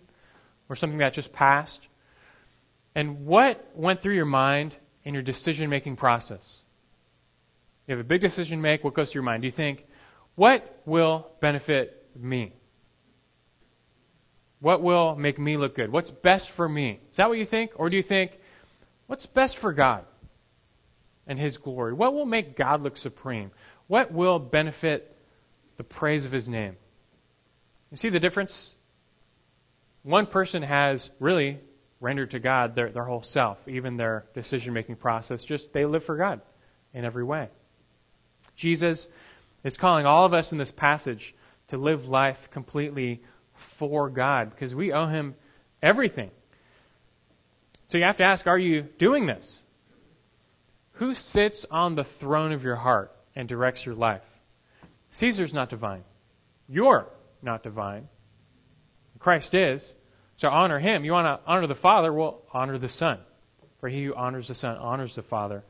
Or 0.68 0.76
something 0.76 0.98
that 0.98 1.12
just 1.12 1.32
passed? 1.32 1.80
And 2.94 3.26
what 3.26 3.70
went 3.74 4.02
through 4.02 4.14
your 4.14 4.24
mind 4.24 4.74
in 5.04 5.14
your 5.14 5.22
decision 5.22 5.68
making 5.68 5.96
process? 5.96 6.62
You 7.86 7.96
have 7.96 8.04
a 8.04 8.08
big 8.08 8.20
decision 8.20 8.58
to 8.58 8.62
make. 8.62 8.84
What 8.84 8.94
goes 8.94 9.10
through 9.10 9.20
your 9.20 9.26
mind? 9.26 9.42
Do 9.42 9.46
you 9.46 9.52
think, 9.52 9.84
what 10.36 10.80
will 10.86 11.28
benefit 11.40 12.06
me? 12.16 12.52
What 14.60 14.82
will 14.82 15.14
make 15.16 15.38
me 15.38 15.56
look 15.56 15.74
good? 15.74 15.90
What's 15.92 16.10
best 16.10 16.50
for 16.50 16.68
me? 16.68 17.00
Is 17.10 17.16
that 17.16 17.28
what 17.28 17.38
you 17.38 17.46
think? 17.46 17.72
Or 17.76 17.90
do 17.90 17.96
you 17.96 18.02
think, 18.02 18.38
what's 19.06 19.26
best 19.26 19.58
for 19.58 19.72
God 19.72 20.04
and 21.26 21.38
His 21.38 21.58
glory? 21.58 21.92
What 21.92 22.14
will 22.14 22.26
make 22.26 22.56
God 22.56 22.82
look 22.82 22.96
supreme? 22.96 23.50
What 23.86 24.10
will 24.12 24.38
benefit 24.38 25.15
the 25.76 25.84
praise 25.84 26.24
of 26.24 26.32
His 26.32 26.48
name? 26.48 26.76
You 27.90 27.96
see 27.96 28.08
the 28.08 28.20
difference? 28.20 28.72
One 30.02 30.26
person 30.26 30.62
has 30.62 31.10
really 31.20 31.58
rendered 32.00 32.32
to 32.32 32.38
God 32.38 32.74
their, 32.74 32.90
their 32.90 33.04
whole 33.04 33.22
self, 33.22 33.58
even 33.66 33.96
their 33.96 34.26
decision 34.34 34.74
making 34.74 34.96
process. 34.96 35.44
Just 35.44 35.72
they 35.72 35.84
live 35.84 36.04
for 36.04 36.16
God 36.16 36.40
in 36.92 37.04
every 37.04 37.24
way. 37.24 37.48
Jesus 38.54 39.06
is 39.64 39.76
calling 39.76 40.06
all 40.06 40.24
of 40.24 40.34
us 40.34 40.52
in 40.52 40.58
this 40.58 40.70
passage 40.70 41.34
to 41.68 41.76
live 41.76 42.06
life 42.06 42.48
completely 42.50 43.22
for 43.54 44.10
God 44.10 44.50
because 44.50 44.74
we 44.74 44.92
owe 44.92 45.06
Him 45.06 45.34
everything. 45.82 46.30
So 47.88 47.98
you 47.98 48.04
have 48.04 48.18
to 48.18 48.24
ask, 48.24 48.46
are 48.46 48.58
you 48.58 48.82
doing 48.82 49.26
this? 49.26 49.62
Who 50.92 51.14
sits 51.14 51.66
on 51.70 51.94
the 51.94 52.04
throne 52.04 52.52
of 52.52 52.64
your 52.64 52.76
heart 52.76 53.14
and 53.34 53.48
directs 53.48 53.84
your 53.84 53.94
life? 53.94 54.22
Caesar's 55.10 55.52
not 55.52 55.70
divine. 55.70 56.04
You're 56.68 57.08
not 57.42 57.62
divine. 57.62 58.08
Christ 59.18 59.54
is. 59.54 59.94
So 60.36 60.48
honor 60.48 60.78
him. 60.78 61.04
You 61.04 61.12
want 61.12 61.26
to 61.26 61.50
honor 61.50 61.66
the 61.66 61.74
Father? 61.74 62.12
Well, 62.12 62.42
honor 62.52 62.78
the 62.78 62.88
Son. 62.88 63.18
For 63.80 63.88
he 63.88 64.04
who 64.04 64.14
honors 64.14 64.48
the 64.48 64.54
Son 64.54 64.76
honors 64.76 65.14
the 65.14 65.22
Father. 65.22 65.64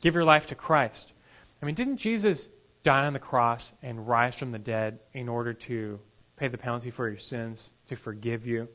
Give 0.00 0.14
your 0.14 0.24
life 0.24 0.48
to 0.48 0.54
Christ. 0.54 1.12
I 1.60 1.66
mean, 1.66 1.74
didn't 1.74 1.98
Jesus 1.98 2.48
die 2.82 3.06
on 3.06 3.12
the 3.12 3.18
cross 3.18 3.70
and 3.82 4.06
rise 4.06 4.34
from 4.34 4.52
the 4.52 4.58
dead 4.58 4.98
in 5.12 5.28
order 5.28 5.54
to 5.54 6.00
pay 6.36 6.48
the 6.48 6.58
penalty 6.58 6.90
for 6.90 7.08
your 7.08 7.18
sins, 7.18 7.70
to 7.88 7.96
forgive 7.96 8.46
you? 8.46 8.68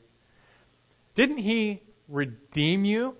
Didn't 1.14 1.38
he 1.38 1.82
redeem 2.08 2.84
you 2.84 3.14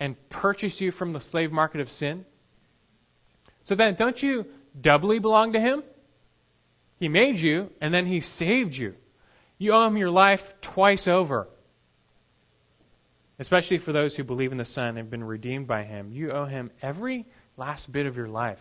and 0.00 0.16
purchase 0.28 0.80
you 0.80 0.90
from 0.90 1.12
the 1.12 1.20
slave 1.20 1.52
market 1.52 1.80
of 1.80 1.90
sin? 1.90 2.24
So 3.64 3.74
then, 3.74 3.94
don't 3.94 4.20
you 4.20 4.46
doubly 4.80 5.18
belong 5.18 5.52
to 5.52 5.60
him? 5.60 5.82
He 6.98 7.08
made 7.08 7.38
you, 7.38 7.70
and 7.80 7.92
then 7.92 8.06
he 8.06 8.20
saved 8.20 8.76
you. 8.76 8.94
You 9.58 9.72
owe 9.72 9.86
him 9.86 9.96
your 9.96 10.10
life 10.10 10.54
twice 10.60 11.08
over. 11.08 11.48
Especially 13.38 13.78
for 13.78 13.92
those 13.92 14.16
who 14.16 14.24
believe 14.24 14.52
in 14.52 14.58
the 14.58 14.64
Son 14.64 14.88
and 14.88 14.98
have 14.98 15.10
been 15.10 15.24
redeemed 15.24 15.66
by 15.66 15.84
him. 15.84 16.10
You 16.10 16.32
owe 16.32 16.46
him 16.46 16.70
every 16.80 17.26
last 17.56 17.90
bit 17.90 18.06
of 18.06 18.16
your 18.16 18.28
life. 18.28 18.60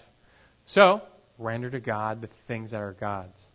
So, 0.66 1.02
render 1.38 1.70
to 1.70 1.80
God 1.80 2.22
the 2.22 2.28
things 2.48 2.72
that 2.72 2.82
are 2.82 2.94
God's. 2.94 3.52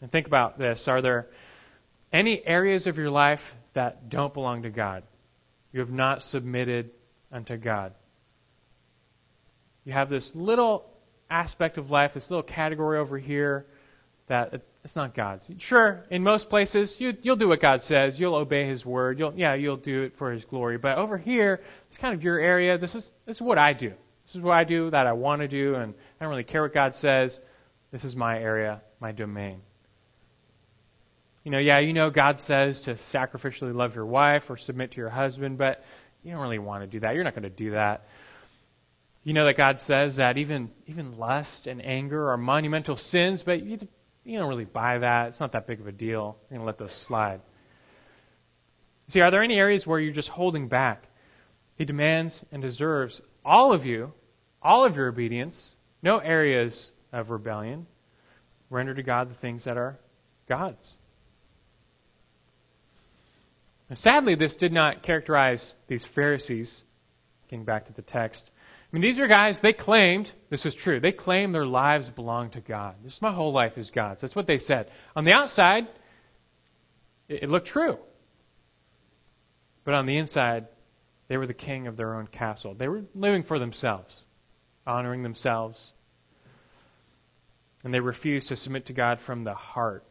And 0.00 0.12
think 0.12 0.26
about 0.26 0.58
this. 0.58 0.88
Are 0.88 1.00
there 1.00 1.26
any 2.12 2.44
areas 2.46 2.86
of 2.86 2.98
your 2.98 3.10
life 3.10 3.54
that 3.72 4.08
don't 4.08 4.32
belong 4.34 4.62
to 4.62 4.70
God? 4.70 5.04
You 5.72 5.80
have 5.80 5.90
not 5.90 6.22
submitted 6.22 6.90
unto 7.32 7.56
God. 7.56 7.92
You 9.84 9.92
have 9.94 10.10
this 10.10 10.34
little 10.34 10.84
aspect 11.30 11.78
of 11.78 11.90
life, 11.90 12.14
this 12.14 12.30
little 12.30 12.42
category 12.42 12.98
over 12.98 13.18
here 13.18 13.66
that 14.28 14.62
it's 14.84 14.96
not 14.96 15.14
God's. 15.14 15.44
Sure, 15.58 16.04
in 16.10 16.22
most 16.22 16.48
places 16.48 16.98
you, 17.00 17.16
you'll 17.22 17.36
do 17.36 17.48
what 17.48 17.60
God 17.60 17.82
says. 17.82 18.18
You'll 18.18 18.36
obey 18.36 18.66
His 18.66 18.84
word. 18.84 19.18
You'll 19.18 19.34
yeah, 19.34 19.54
you'll 19.54 19.76
do 19.76 20.04
it 20.04 20.16
for 20.16 20.32
His 20.32 20.44
glory. 20.44 20.78
But 20.78 20.98
over 20.98 21.18
here, 21.18 21.62
it's 21.88 21.96
kind 21.96 22.14
of 22.14 22.22
your 22.22 22.38
area. 22.38 22.78
This 22.78 22.94
is 22.94 23.10
this 23.26 23.36
is 23.36 23.42
what 23.42 23.58
I 23.58 23.72
do. 23.72 23.92
This 24.26 24.36
is 24.36 24.40
what 24.40 24.56
I 24.56 24.64
do 24.64 24.90
that 24.90 25.06
I 25.06 25.12
want 25.12 25.40
to 25.40 25.48
do, 25.48 25.74
and 25.74 25.94
I 25.94 26.24
don't 26.24 26.30
really 26.30 26.44
care 26.44 26.62
what 26.62 26.74
God 26.74 26.94
says. 26.94 27.40
This 27.90 28.04
is 28.04 28.14
my 28.14 28.38
area, 28.38 28.82
my 29.00 29.12
domain. 29.12 29.62
You 31.44 31.52
know, 31.52 31.58
yeah, 31.58 31.78
you 31.78 31.94
know 31.94 32.10
God 32.10 32.38
says 32.40 32.82
to 32.82 32.94
sacrificially 32.94 33.74
love 33.74 33.94
your 33.94 34.04
wife 34.04 34.50
or 34.50 34.58
submit 34.58 34.92
to 34.92 34.96
your 34.98 35.08
husband, 35.08 35.56
but 35.56 35.82
you 36.22 36.32
don't 36.32 36.42
really 36.42 36.58
want 36.58 36.82
to 36.82 36.86
do 36.86 37.00
that. 37.00 37.14
You're 37.14 37.24
not 37.24 37.34
going 37.34 37.44
to 37.44 37.48
do 37.48 37.70
that. 37.70 38.06
You 39.28 39.34
know 39.34 39.44
that 39.44 39.58
God 39.58 39.78
says 39.78 40.16
that 40.16 40.38
even 40.38 40.70
even 40.86 41.18
lust 41.18 41.66
and 41.66 41.84
anger 41.84 42.30
are 42.30 42.38
monumental 42.38 42.96
sins, 42.96 43.42
but 43.42 43.62
you 43.62 43.76
you 44.24 44.38
don't 44.38 44.48
really 44.48 44.64
buy 44.64 45.00
that. 45.00 45.28
It's 45.28 45.38
not 45.38 45.52
that 45.52 45.66
big 45.66 45.80
of 45.80 45.86
a 45.86 45.92
deal. 45.92 46.38
You're 46.48 46.56
going 46.56 46.60
to 46.60 46.64
let 46.64 46.78
those 46.78 46.94
slide. 46.94 47.42
See, 49.08 49.20
are 49.20 49.30
there 49.30 49.42
any 49.42 49.58
areas 49.58 49.86
where 49.86 50.00
you're 50.00 50.14
just 50.14 50.30
holding 50.30 50.68
back? 50.68 51.04
He 51.76 51.84
demands 51.84 52.42
and 52.52 52.62
deserves 52.62 53.20
all 53.44 53.74
of 53.74 53.84
you, 53.84 54.14
all 54.62 54.86
of 54.86 54.96
your 54.96 55.08
obedience, 55.08 55.74
no 56.02 56.16
areas 56.16 56.90
of 57.12 57.28
rebellion. 57.28 57.86
Render 58.70 58.94
to 58.94 59.02
God 59.02 59.28
the 59.28 59.34
things 59.34 59.64
that 59.64 59.76
are 59.76 59.98
God's. 60.48 60.96
Sadly, 63.92 64.36
this 64.36 64.56
did 64.56 64.72
not 64.72 65.02
characterize 65.02 65.74
these 65.86 66.06
Pharisees. 66.06 66.82
Getting 67.50 67.66
back 67.66 67.88
to 67.88 67.92
the 67.92 68.00
text. 68.00 68.50
I 68.90 68.96
mean, 68.96 69.02
these 69.02 69.20
are 69.20 69.26
guys, 69.26 69.60
they 69.60 69.74
claimed, 69.74 70.32
this 70.48 70.64
was 70.64 70.74
true, 70.74 70.98
they 70.98 71.12
claimed 71.12 71.54
their 71.54 71.66
lives 71.66 72.08
belonged 72.08 72.52
to 72.52 72.62
God. 72.62 72.94
This 73.04 73.20
my 73.20 73.32
whole 73.32 73.52
life 73.52 73.76
is 73.76 73.90
God's. 73.90 74.22
That's 74.22 74.34
what 74.34 74.46
they 74.46 74.56
said. 74.56 74.90
On 75.14 75.24
the 75.24 75.32
outside, 75.32 75.86
it, 77.28 77.42
it 77.42 77.50
looked 77.50 77.66
true. 77.66 77.98
But 79.84 79.92
on 79.92 80.06
the 80.06 80.16
inside, 80.16 80.68
they 81.28 81.36
were 81.36 81.46
the 81.46 81.52
king 81.52 81.86
of 81.86 81.98
their 81.98 82.14
own 82.14 82.28
castle. 82.28 82.74
They 82.74 82.88
were 82.88 83.04
living 83.14 83.42
for 83.42 83.58
themselves, 83.58 84.14
honoring 84.86 85.22
themselves. 85.22 85.92
And 87.84 87.92
they 87.92 88.00
refused 88.00 88.48
to 88.48 88.56
submit 88.56 88.86
to 88.86 88.94
God 88.94 89.20
from 89.20 89.44
the 89.44 89.54
heart. 89.54 90.04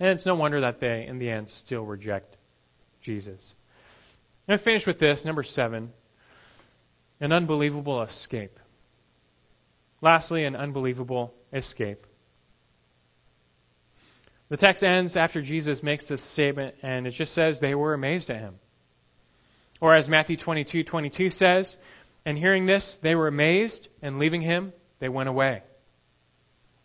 And 0.00 0.08
it's 0.08 0.26
no 0.26 0.34
wonder 0.34 0.62
that 0.62 0.80
they, 0.80 1.06
in 1.06 1.18
the 1.18 1.30
end, 1.30 1.48
still 1.48 1.84
reject 1.84 2.36
Jesus. 3.00 3.54
To 4.48 4.58
finish 4.58 4.84
with 4.84 4.98
this, 4.98 5.24
number 5.24 5.44
seven 5.44 5.92
an 7.22 7.30
unbelievable 7.30 8.02
escape. 8.02 8.58
Lastly, 10.00 10.44
an 10.44 10.56
unbelievable 10.56 11.32
escape. 11.52 12.04
The 14.48 14.56
text 14.56 14.82
ends 14.82 15.16
after 15.16 15.40
Jesus 15.40 15.84
makes 15.84 16.08
this 16.08 16.22
statement, 16.22 16.74
and 16.82 17.06
it 17.06 17.12
just 17.12 17.32
says 17.32 17.60
they 17.60 17.76
were 17.76 17.94
amazed 17.94 18.28
at 18.30 18.40
him. 18.40 18.56
Or 19.80 19.94
as 19.94 20.08
Matthew 20.08 20.36
22, 20.36 20.82
22 20.82 21.30
says, 21.30 21.78
and 22.26 22.36
hearing 22.36 22.66
this, 22.66 22.98
they 23.02 23.14
were 23.14 23.28
amazed, 23.28 23.86
and 24.02 24.18
leaving 24.18 24.42
him, 24.42 24.72
they 24.98 25.08
went 25.08 25.28
away. 25.28 25.62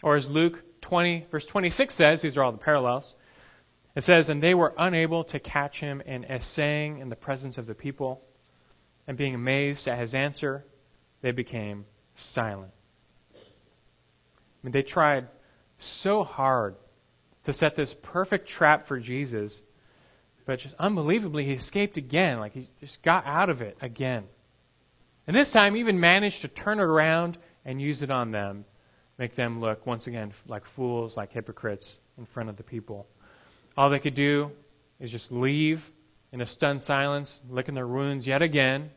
Or 0.04 0.16
as 0.16 0.30
Luke 0.30 0.64
20, 0.82 1.26
verse 1.32 1.46
26 1.46 1.96
says, 1.96 2.22
these 2.22 2.38
are 2.38 2.44
all 2.44 2.52
the 2.52 2.60
parallels. 2.60 3.16
It 3.96 4.04
says, 4.04 4.30
And 4.30 4.42
they 4.42 4.54
were 4.54 4.76
unable 4.78 5.24
to 5.26 5.40
catch 5.40 5.80
him 5.80 6.02
in 6.02 6.26
essaying 6.26 7.00
in 7.00 7.10
the 7.10 7.16
presence 7.16 7.58
of 7.58 7.66
the 7.66 7.74
people, 7.74 8.22
and 9.08 9.18
being 9.18 9.36
amazed 9.36 9.88
at 9.88 9.99
his 9.99 10.14
answer, 10.14 10.66
they 11.22 11.32
became 11.32 11.86
silent. 12.16 12.72
I 13.34 13.38
mean, 14.64 14.72
they 14.72 14.82
tried 14.82 15.28
so 15.78 16.24
hard 16.24 16.76
to 17.45 17.53
set 17.53 17.76
this 17.76 17.93
perfect 17.93 18.49
trap 18.49 18.88
for 18.88 18.99
Jesus, 18.99 19.60
but 20.45 20.60
just 20.60 20.76
unbelievably, 20.78 21.45
he 21.45 21.53
escaped 21.53 21.97
again. 21.97 22.39
Like 22.39 22.53
he 22.53 22.68
just 22.82 23.01
got 23.01 23.26
out 23.26 23.49
of 23.49 23.62
it 23.62 23.78
again. 23.82 24.26
And 25.26 25.36
this 25.36 25.51
time, 25.51 25.76
even 25.76 25.99
managed 25.99 26.41
to 26.41 26.47
turn 26.47 26.80
it 26.80 26.84
around 26.84 27.38
and 27.66 27.82
use 27.82 28.01
it 28.01 28.12
on 28.12 28.32
them 28.32 28.66
make 29.18 29.36
them 29.36 29.60
look, 29.60 29.86
once 29.86 30.08
again, 30.08 30.32
like 30.47 30.66
fools, 30.66 31.18
like 31.18 31.32
hypocrites 31.32 31.97
in 32.18 32.26
front 32.26 32.49
of 32.49 32.58
the 32.58 32.64
people. 32.64 33.08
All 33.76 33.89
they 33.89 33.99
could 33.99 34.16
do 34.16 34.51
is 34.99 35.12
just 35.12 35.32
leave 35.32 35.91
in 36.32 36.41
a 36.41 36.45
stunned 36.45 36.82
silence, 36.82 37.41
licking 37.49 37.76
their 37.76 37.88
wounds 37.88 38.28
yet 38.28 38.41
again. 38.41 38.91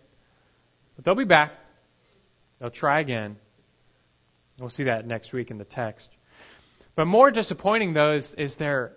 But 1.01 1.07
they'll 1.07 1.15
be 1.15 1.25
back. 1.25 1.53
They'll 2.59 2.69
try 2.69 3.01
again. 3.01 3.39
We'll 4.59 4.69
see 4.69 4.85
that 4.85 5.07
next 5.07 5.33
week 5.33 5.51
in 5.51 5.57
the 5.57 5.65
text. 5.65 6.11
But 6.95 7.07
more 7.07 7.31
disappointing, 7.31 7.95
though, 7.95 8.13
is, 8.13 8.35
is 8.35 8.57
their 8.57 8.93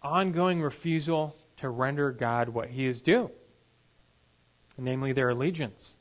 ongoing 0.00 0.62
refusal 0.62 1.36
to 1.58 1.68
render 1.68 2.12
God 2.12 2.48
what 2.48 2.70
he 2.70 2.86
is 2.86 3.02
due, 3.02 3.30
namely 4.78 5.12
their 5.12 5.28
allegiance. 5.28 5.94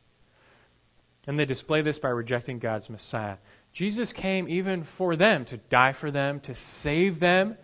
And 1.27 1.37
they 1.37 1.43
display 1.43 1.81
this 1.81 1.99
by 1.99 2.07
rejecting 2.07 2.59
God's 2.59 2.89
Messiah. 2.89 3.35
Jesus 3.73 4.13
came 4.13 4.47
even 4.47 4.85
for 4.85 5.17
them, 5.17 5.43
to 5.43 5.57
die 5.57 5.91
for 5.91 6.09
them, 6.09 6.39
to 6.41 6.55
save 6.55 7.19
them, 7.19 7.57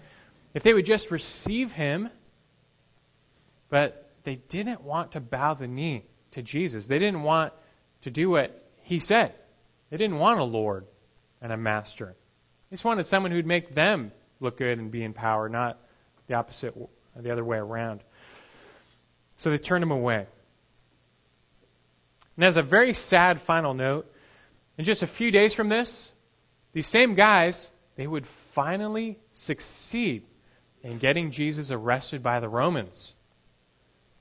if 0.54 0.64
they 0.64 0.74
would 0.74 0.86
just 0.86 1.12
receive 1.12 1.72
him. 1.72 2.10
But 3.70 4.12
they 4.26 4.36
didn't 4.36 4.82
want 4.82 5.14
to 5.14 5.22
bow 5.22 5.54
the 5.54 5.68
knee 5.68 6.04
to 6.32 6.42
Jesus. 6.42 6.86
They 6.86 7.00
didn't 7.00 7.24
want 7.24 7.54
to 8.04 8.12
do 8.12 8.30
what 8.30 8.64
he 8.84 9.00
said. 9.00 9.34
They 9.90 9.98
didn't 9.98 10.18
want 10.18 10.40
a 10.40 10.44
Lord 10.44 10.86
and 11.42 11.52
a 11.52 11.58
master. 11.58 12.16
They 12.70 12.76
just 12.76 12.86
wanted 12.86 13.06
someone 13.06 13.32
who'd 13.32 13.46
make 13.46 13.74
them 13.74 14.12
look 14.40 14.58
good 14.58 14.78
and 14.78 14.92
be 14.92 15.04
in 15.04 15.14
power, 15.14 15.50
not 15.50 15.80
the 16.28 16.36
opposite, 16.36 16.76
the 17.16 17.32
other 17.32 17.44
way 17.44 17.58
around. 17.58 18.02
So 19.38 19.50
they 19.50 19.58
turned 19.58 19.84
him 19.84 19.92
away. 19.92 20.28
And 22.36 22.46
as 22.46 22.58
a 22.58 22.62
very 22.62 22.94
sad 22.94 23.42
final 23.42 23.74
note, 23.74 24.10
in 24.78 24.86
just 24.86 25.04
a 25.04 25.08
few 25.08 25.32
days 25.32 25.54
from 25.54 25.70
this, 25.70 26.12
these 26.72 26.88
same 26.88 27.16
guys, 27.16 27.70
they 27.96 28.08
would 28.08 28.26
finally 28.54 29.18
succeed 29.34 30.24
in 30.84 31.00
getting 31.00 31.32
Jesus 31.32 31.72
arrested 31.72 32.24
by 32.24 32.40
the 32.40 32.48
Romans 32.48 33.14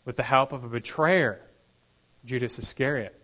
with 0.04 0.16
the 0.16 0.22
help 0.22 0.52
of 0.52 0.64
a 0.64 0.68
betrayer, 0.68 1.40
Judas 2.24 2.58
Iscariot. 2.58 3.14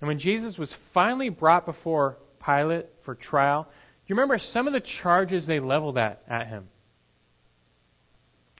And 0.00 0.08
when 0.08 0.18
Jesus 0.18 0.58
was 0.58 0.72
finally 0.72 1.28
brought 1.28 1.66
before 1.66 2.16
Pilate 2.44 2.86
for 3.02 3.14
trial, 3.14 3.64
do 3.64 3.68
you 4.06 4.16
remember 4.16 4.38
some 4.38 4.66
of 4.66 4.72
the 4.72 4.80
charges 4.80 5.46
they 5.46 5.60
leveled 5.60 5.98
at, 5.98 6.22
at 6.26 6.46
him? 6.46 6.68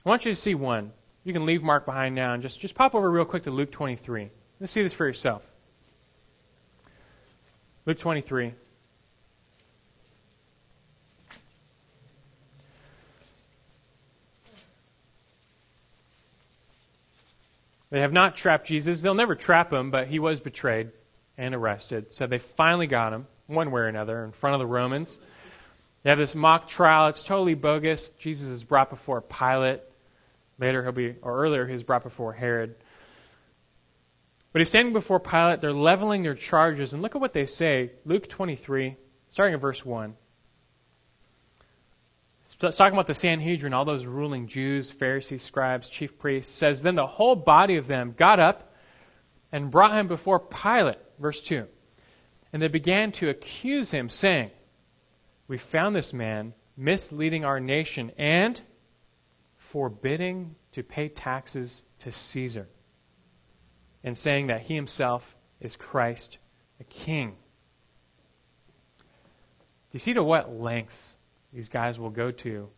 I 0.05 0.09
want 0.09 0.25
you 0.25 0.33
to 0.33 0.39
see 0.39 0.55
one. 0.55 0.91
You 1.23 1.33
can 1.33 1.45
leave 1.45 1.63
Mark 1.63 1.85
behind 1.85 2.15
now 2.15 2.33
and 2.33 2.43
just, 2.43 2.59
just 2.59 2.75
pop 2.75 2.95
over 2.95 3.09
real 3.09 3.25
quick 3.25 3.43
to 3.43 3.51
Luke 3.51 3.71
23. 3.71 4.29
Let's 4.59 4.71
see 4.71 4.83
this 4.83 4.93
for 4.93 5.05
yourself. 5.05 5.43
Luke 7.85 7.99
23. 7.99 8.53
They 17.89 17.99
have 17.99 18.13
not 18.13 18.35
trapped 18.35 18.67
Jesus. 18.67 19.01
They'll 19.01 19.13
never 19.13 19.35
trap 19.35 19.73
him, 19.73 19.91
but 19.91 20.07
he 20.07 20.19
was 20.19 20.39
betrayed 20.39 20.91
and 21.41 21.55
arrested. 21.55 22.13
So 22.13 22.27
they 22.27 22.37
finally 22.37 22.85
got 22.85 23.13
him, 23.13 23.25
one 23.47 23.71
way 23.71 23.81
or 23.81 23.87
another, 23.87 24.23
in 24.23 24.31
front 24.31 24.53
of 24.53 24.59
the 24.59 24.67
Romans. 24.67 25.19
They 26.03 26.11
have 26.11 26.19
this 26.19 26.35
mock 26.35 26.69
trial. 26.69 27.07
It's 27.07 27.23
totally 27.23 27.55
bogus. 27.55 28.09
Jesus 28.19 28.47
is 28.47 28.63
brought 28.63 28.91
before 28.91 29.21
Pilate. 29.21 29.81
Later 30.59 30.83
he'll 30.83 30.91
be, 30.91 31.15
or 31.23 31.43
earlier 31.43 31.65
he 31.65 31.73
was 31.73 31.81
brought 31.81 32.03
before 32.03 32.31
Herod. 32.31 32.75
But 34.53 34.59
he's 34.59 34.69
standing 34.69 34.93
before 34.93 35.19
Pilate. 35.19 35.61
They're 35.61 35.73
leveling 35.73 36.21
their 36.21 36.35
charges. 36.35 36.93
And 36.93 37.01
look 37.01 37.15
at 37.15 37.21
what 37.21 37.33
they 37.33 37.47
say. 37.47 37.91
Luke 38.05 38.29
23, 38.29 38.95
starting 39.29 39.55
at 39.55 39.61
verse 39.61 39.83
1. 39.83 40.13
It's 42.43 42.77
talking 42.77 42.93
about 42.93 43.07
the 43.07 43.15
Sanhedrin, 43.15 43.73
all 43.73 43.85
those 43.85 44.05
ruling 44.05 44.47
Jews, 44.47 44.91
Pharisees, 44.91 45.41
scribes, 45.41 45.89
chief 45.89 46.19
priests. 46.19 46.53
says, 46.53 46.83
Then 46.83 46.95
the 46.95 47.07
whole 47.07 47.35
body 47.35 47.77
of 47.77 47.87
them 47.87 48.13
got 48.15 48.39
up 48.39 48.70
and 49.51 49.71
brought 49.71 49.97
him 49.97 50.07
before 50.07 50.39
Pilate. 50.39 50.99
Verse 51.19 51.41
2. 51.41 51.65
And 52.53 52.61
they 52.61 52.67
began 52.67 53.11
to 53.13 53.29
accuse 53.29 53.91
him, 53.91 54.09
saying, 54.09 54.51
We 55.47 55.57
found 55.57 55.95
this 55.95 56.13
man 56.13 56.53
misleading 56.75 57.45
our 57.45 57.59
nation 57.59 58.11
and 58.17 58.59
forbidding 59.57 60.55
to 60.73 60.83
pay 60.83 61.09
taxes 61.09 61.83
to 61.99 62.11
Caesar 62.11 62.67
and 64.03 64.17
saying 64.17 64.47
that 64.47 64.61
he 64.61 64.75
himself 64.75 65.35
is 65.59 65.75
Christ, 65.75 66.37
a 66.79 66.83
king. 66.83 67.29
Do 67.29 67.35
you 69.93 69.99
see 69.99 70.13
to 70.13 70.23
what 70.23 70.53
lengths 70.53 71.15
these 71.53 71.69
guys 71.69 71.99
will 71.99 72.09
go 72.09 72.31
to 72.31 72.69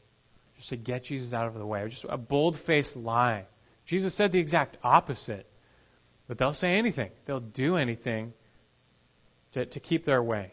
just 0.57 0.69
to 0.69 0.75
get 0.75 1.05
Jesus 1.05 1.33
out 1.33 1.47
of 1.47 1.53
the 1.53 1.65
way? 1.65 1.87
Just 1.87 2.05
a 2.09 2.17
bold 2.17 2.57
faced 2.57 2.97
lie. 2.97 3.45
Jesus 3.85 4.13
said 4.13 4.31
the 4.31 4.39
exact 4.39 4.77
opposite. 4.83 5.47
But 6.27 6.37
they'll 6.37 6.53
say 6.53 6.75
anything, 6.77 7.11
they'll 7.25 7.39
do 7.39 7.75
anything 7.75 8.33
to, 9.53 9.65
to 9.65 9.79
keep 9.79 10.05
their 10.05 10.23
way. 10.23 10.51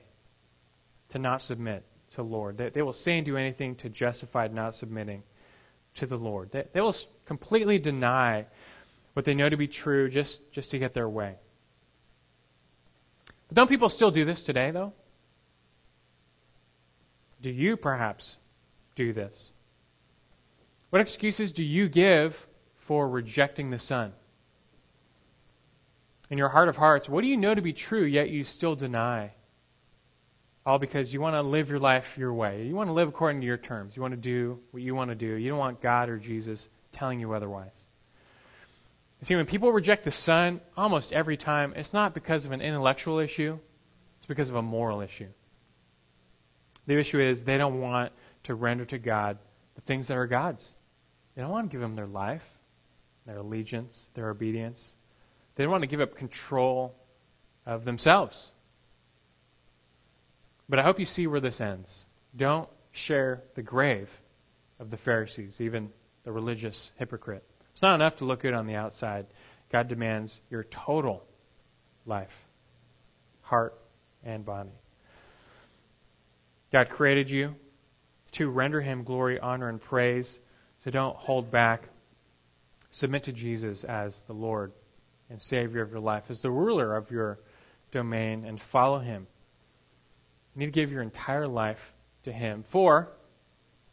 to 1.10 1.18
not 1.18 1.42
submit 1.42 1.84
to 2.10 2.16
the 2.16 2.24
Lord. 2.24 2.56
They, 2.58 2.70
they 2.70 2.82
will 2.82 2.92
say 2.92 3.16
and 3.18 3.24
do 3.26 3.36
anything 3.36 3.76
to 3.76 3.88
justify 3.88 4.48
not 4.48 4.74
submitting 4.74 5.22
to 5.96 6.06
the 6.06 6.16
Lord. 6.16 6.50
They, 6.52 6.64
they 6.72 6.80
will 6.80 6.96
completely 7.26 7.78
deny 7.78 8.46
what 9.12 9.24
they 9.24 9.34
know 9.34 9.48
to 9.48 9.56
be 9.56 9.68
true 9.68 10.08
just, 10.08 10.40
just 10.52 10.70
to 10.70 10.78
get 10.78 10.94
their 10.94 11.08
way. 11.08 11.34
But 13.48 13.56
don't 13.56 13.68
people 13.68 13.88
still 13.88 14.10
do 14.10 14.24
this 14.24 14.42
today, 14.42 14.70
though? 14.70 14.92
Do 17.42 17.50
you 17.50 17.76
perhaps 17.76 18.36
do 18.94 19.12
this? 19.12 19.52
What 20.90 21.00
excuses 21.02 21.52
do 21.52 21.62
you 21.64 21.88
give 21.88 22.46
for 22.86 23.08
rejecting 23.08 23.70
the 23.70 23.78
Son? 23.78 24.12
In 26.30 26.38
your 26.38 26.48
heart 26.48 26.68
of 26.68 26.76
hearts, 26.76 27.08
what 27.08 27.22
do 27.22 27.26
you 27.26 27.36
know 27.36 27.54
to 27.54 27.60
be 27.60 27.72
true, 27.72 28.04
yet 28.04 28.30
you 28.30 28.44
still 28.44 28.76
deny? 28.76 29.32
All 30.64 30.78
because 30.78 31.12
you 31.12 31.20
want 31.20 31.34
to 31.34 31.42
live 31.42 31.68
your 31.68 31.80
life 31.80 32.16
your 32.16 32.32
way. 32.32 32.64
You 32.66 32.76
want 32.76 32.88
to 32.88 32.92
live 32.92 33.08
according 33.08 33.40
to 33.40 33.46
your 33.46 33.56
terms. 33.56 33.96
You 33.96 34.02
want 34.02 34.12
to 34.12 34.20
do 34.20 34.60
what 34.70 34.82
you 34.82 34.94
want 34.94 35.10
to 35.10 35.16
do. 35.16 35.34
You 35.34 35.48
don't 35.50 35.58
want 35.58 35.82
God 35.82 36.08
or 36.08 36.18
Jesus 36.18 36.68
telling 36.92 37.18
you 37.18 37.32
otherwise. 37.32 37.74
You 39.20 39.26
see, 39.26 39.36
when 39.36 39.46
people 39.46 39.72
reject 39.72 40.04
the 40.04 40.12
Son, 40.12 40.60
almost 40.76 41.12
every 41.12 41.36
time, 41.36 41.74
it's 41.76 41.92
not 41.92 42.14
because 42.14 42.46
of 42.46 42.52
an 42.52 42.60
intellectual 42.60 43.18
issue, 43.18 43.58
it's 44.18 44.26
because 44.26 44.48
of 44.48 44.54
a 44.54 44.62
moral 44.62 45.00
issue. 45.00 45.28
The 46.86 46.98
issue 46.98 47.20
is 47.20 47.42
they 47.42 47.58
don't 47.58 47.80
want 47.80 48.12
to 48.44 48.54
render 48.54 48.84
to 48.86 48.98
God 48.98 49.38
the 49.74 49.80
things 49.82 50.08
that 50.08 50.16
are 50.16 50.26
God's. 50.26 50.74
They 51.34 51.42
don't 51.42 51.50
want 51.50 51.70
to 51.70 51.74
give 51.74 51.82
Him 51.82 51.96
their 51.96 52.06
life, 52.06 52.46
their 53.26 53.38
allegiance, 53.38 54.08
their 54.14 54.30
obedience. 54.30 54.92
They 55.60 55.66
want 55.66 55.82
to 55.82 55.86
give 55.86 56.00
up 56.00 56.16
control 56.16 56.94
of 57.66 57.84
themselves. 57.84 58.50
But 60.70 60.78
I 60.78 60.82
hope 60.82 60.98
you 60.98 61.04
see 61.04 61.26
where 61.26 61.38
this 61.38 61.60
ends. 61.60 62.06
Don't 62.34 62.66
share 62.92 63.42
the 63.56 63.62
grave 63.62 64.08
of 64.78 64.90
the 64.90 64.96
Pharisees, 64.96 65.60
even 65.60 65.90
the 66.24 66.32
religious 66.32 66.90
hypocrite. 66.96 67.44
It's 67.74 67.82
not 67.82 67.94
enough 67.94 68.16
to 68.16 68.24
look 68.24 68.40
good 68.40 68.54
on 68.54 68.66
the 68.66 68.76
outside. 68.76 69.26
God 69.70 69.88
demands 69.88 70.40
your 70.48 70.64
total 70.64 71.22
life, 72.06 72.32
heart, 73.42 73.78
and 74.24 74.46
body. 74.46 74.72
God 76.72 76.88
created 76.88 77.28
you 77.28 77.54
to 78.32 78.48
render 78.48 78.80
Him 78.80 79.04
glory, 79.04 79.38
honor, 79.38 79.68
and 79.68 79.78
praise. 79.78 80.40
So 80.84 80.90
don't 80.90 81.16
hold 81.16 81.50
back. 81.50 81.86
Submit 82.92 83.24
to 83.24 83.32
Jesus 83.32 83.84
as 83.84 84.18
the 84.26 84.32
Lord 84.32 84.72
and 85.30 85.40
Savior 85.40 85.82
of 85.82 85.90
your 85.90 86.00
life, 86.00 86.24
as 86.28 86.40
the 86.40 86.50
ruler 86.50 86.94
of 86.96 87.10
your 87.10 87.38
domain, 87.92 88.44
and 88.44 88.60
follow 88.60 88.98
Him. 88.98 89.26
You 90.54 90.60
need 90.60 90.66
to 90.66 90.72
give 90.72 90.90
your 90.90 91.02
entire 91.02 91.46
life 91.46 91.92
to 92.24 92.32
Him. 92.32 92.64
For, 92.64 93.08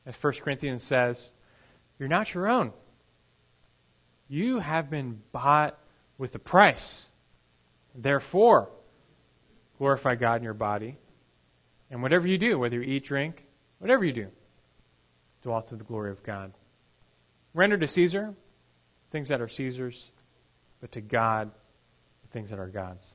as 0.05 0.15
1 0.15 0.33
Corinthians 0.33 0.83
says, 0.83 1.31
you're 1.99 2.09
not 2.09 2.33
your 2.33 2.47
own. 2.47 2.73
You 4.27 4.59
have 4.59 4.89
been 4.89 5.21
bought 5.31 5.77
with 6.17 6.35
a 6.35 6.39
price. 6.39 7.05
Therefore, 7.95 8.69
glorify 9.77 10.15
God 10.15 10.35
in 10.35 10.43
your 10.43 10.53
body. 10.53 10.97
And 11.89 12.01
whatever 12.01 12.27
you 12.27 12.37
do, 12.37 12.59
whether 12.59 12.75
you 12.75 12.81
eat, 12.81 13.05
drink, 13.05 13.45
whatever 13.79 14.03
you 14.03 14.13
do, 14.13 14.27
do 15.43 15.51
all 15.51 15.61
to 15.61 15.75
the 15.75 15.83
glory 15.83 16.11
of 16.11 16.21
God. 16.23 16.53
Render 17.53 17.77
to 17.77 17.87
Caesar 17.87 18.35
things 19.11 19.29
that 19.29 19.41
are 19.41 19.47
Caesar's, 19.47 20.11
but 20.81 20.91
to 20.93 21.01
God 21.01 21.51
the 22.23 22.27
things 22.29 22.49
that 22.49 22.59
are 22.59 22.67
God's. 22.67 23.13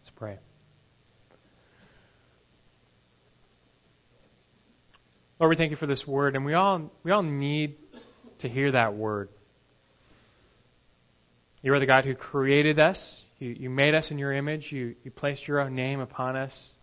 Let's 0.00 0.10
pray. 0.16 0.38
Lord, 5.40 5.50
we 5.50 5.56
thank 5.56 5.70
you 5.70 5.76
for 5.76 5.86
this 5.86 6.06
word, 6.06 6.36
and 6.36 6.44
we 6.44 6.54
all 6.54 6.90
we 7.02 7.10
all 7.10 7.22
need 7.22 7.76
to 8.38 8.48
hear 8.48 8.72
that 8.72 8.94
word. 8.94 9.28
You 11.64 11.72
are 11.72 11.80
the 11.80 11.86
God 11.86 12.04
who 12.04 12.14
created 12.14 12.78
us. 12.78 13.22
You, 13.38 13.48
you 13.58 13.70
made 13.70 13.94
us 13.94 14.10
in 14.10 14.18
your 14.18 14.34
image. 14.34 14.70
You, 14.70 14.96
you 15.02 15.10
placed 15.10 15.48
your 15.48 15.60
own 15.60 15.74
name 15.74 15.98
upon 15.98 16.36
us. 16.36 16.74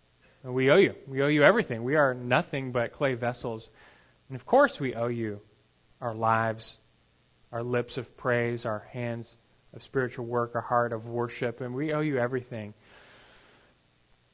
And 0.42 0.54
we 0.54 0.70
owe 0.70 0.76
you. 0.76 0.94
We 1.06 1.22
owe 1.22 1.28
you 1.28 1.44
everything. 1.44 1.84
We 1.84 1.94
are 1.94 2.14
nothing 2.14 2.72
but 2.72 2.92
clay 2.92 3.14
vessels. 3.14 3.68
And 4.28 4.34
of 4.34 4.44
course, 4.44 4.80
we 4.80 4.94
owe 4.94 5.06
you 5.06 5.40
our 6.00 6.14
lives, 6.14 6.78
our 7.52 7.62
lips 7.62 7.98
of 7.98 8.16
praise, 8.16 8.64
our 8.64 8.86
hands 8.90 9.36
of 9.74 9.82
spiritual 9.82 10.26
work, 10.26 10.54
our 10.54 10.60
heart 10.60 10.92
of 10.92 11.06
worship, 11.06 11.60
and 11.60 11.74
we 11.74 11.92
owe 11.92 12.00
you 12.00 12.18
everything. 12.18 12.74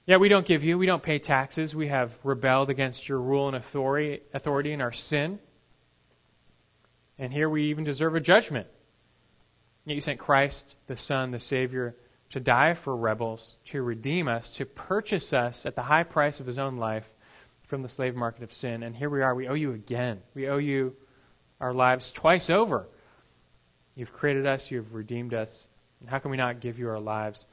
Yeah, 0.06 0.16
we 0.16 0.28
don't 0.28 0.46
give 0.46 0.64
you, 0.64 0.78
we 0.78 0.86
don't 0.86 1.02
pay 1.02 1.18
taxes. 1.18 1.74
We 1.74 1.88
have 1.88 2.16
rebelled 2.24 2.70
against 2.70 3.08
your 3.08 3.20
rule 3.20 3.48
and 3.48 3.56
authority, 3.56 4.22
authority 4.32 4.72
in 4.72 4.80
our 4.80 4.92
sin. 4.92 5.38
And 7.18 7.32
here 7.32 7.50
we 7.50 7.70
even 7.70 7.84
deserve 7.84 8.14
a 8.14 8.20
judgment. 8.20 8.68
Yet 9.84 9.96
you 9.96 10.00
sent 10.00 10.18
Christ, 10.18 10.76
the 10.86 10.96
Son, 10.96 11.30
the 11.30 11.38
Savior, 11.38 11.94
to 12.30 12.40
die 12.40 12.74
for 12.74 12.94
rebels, 12.96 13.56
to 13.66 13.82
redeem 13.82 14.28
us, 14.28 14.48
to 14.50 14.66
purchase 14.66 15.32
us 15.32 15.66
at 15.66 15.74
the 15.74 15.82
high 15.82 16.04
price 16.04 16.40
of 16.40 16.46
his 16.46 16.58
own 16.58 16.76
life 16.76 17.10
from 17.66 17.82
the 17.82 17.88
slave 17.88 18.14
market 18.14 18.42
of 18.42 18.52
sin. 18.52 18.82
And 18.82 18.94
here 18.94 19.10
we 19.10 19.22
are. 19.22 19.34
We 19.34 19.48
owe 19.48 19.54
you 19.54 19.72
again. 19.72 20.20
We 20.34 20.48
owe 20.48 20.58
you 20.58 20.94
our 21.60 21.74
lives 21.74 22.12
twice 22.12 22.48
over. 22.50 22.86
You've 23.98 24.12
created 24.12 24.46
us, 24.46 24.70
you've 24.70 24.94
redeemed 24.94 25.34
us. 25.34 25.66
How 26.06 26.20
can 26.20 26.30
we 26.30 26.36
not 26.36 26.60
give 26.60 26.78
you 26.78 26.88
our 26.88 27.00
lives? 27.00 27.44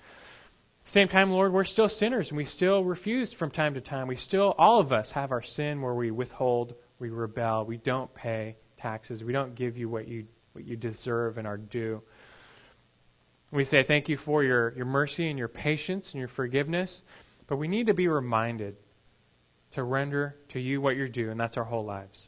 At 0.82 0.86
the 0.86 0.92
same 0.92 1.08
time, 1.08 1.32
Lord, 1.32 1.52
we're 1.52 1.64
still 1.64 1.90
sinners 1.90 2.30
and 2.30 2.38
we 2.38 2.46
still 2.46 2.84
refuse 2.84 3.34
from 3.34 3.50
time 3.50 3.74
to 3.74 3.82
time. 3.82 4.06
We 4.06 4.16
still, 4.16 4.54
all 4.56 4.80
of 4.80 4.94
us, 4.94 5.10
have 5.10 5.32
our 5.32 5.42
sin 5.42 5.82
where 5.82 5.96
we 5.96 6.12
withhold, 6.12 6.76
we 7.00 7.10
rebel, 7.10 7.66
we 7.66 7.78
don't 7.78 8.14
pay 8.14 8.58
taxes, 8.78 9.24
we 9.24 9.34
don't 9.34 9.56
give 9.56 9.76
you 9.76 9.90
what 9.90 10.08
you 10.08 10.28
what 10.54 10.66
you 10.66 10.76
deserve 10.76 11.40
and 11.40 11.48
are 11.48 11.58
due. 11.58 12.04
We 13.52 13.64
say 13.64 13.82
thank 13.82 14.08
you 14.08 14.16
for 14.16 14.44
your, 14.44 14.72
your 14.76 14.86
mercy 14.86 15.28
and 15.28 15.40
your 15.40 15.48
patience 15.48 16.12
and 16.12 16.20
your 16.20 16.28
forgiveness, 16.28 17.02
but 17.48 17.58
we 17.58 17.68
need 17.68 17.88
to 17.88 17.96
be 17.96 18.08
reminded 18.08 18.78
to 19.72 19.84
render 19.84 20.36
to 20.50 20.60
you 20.60 20.80
what 20.80 20.96
you're 20.96 21.10
due, 21.10 21.32
and 21.32 21.40
that's 21.40 21.58
our 21.58 21.64
whole 21.64 21.86
lives. 21.86 22.28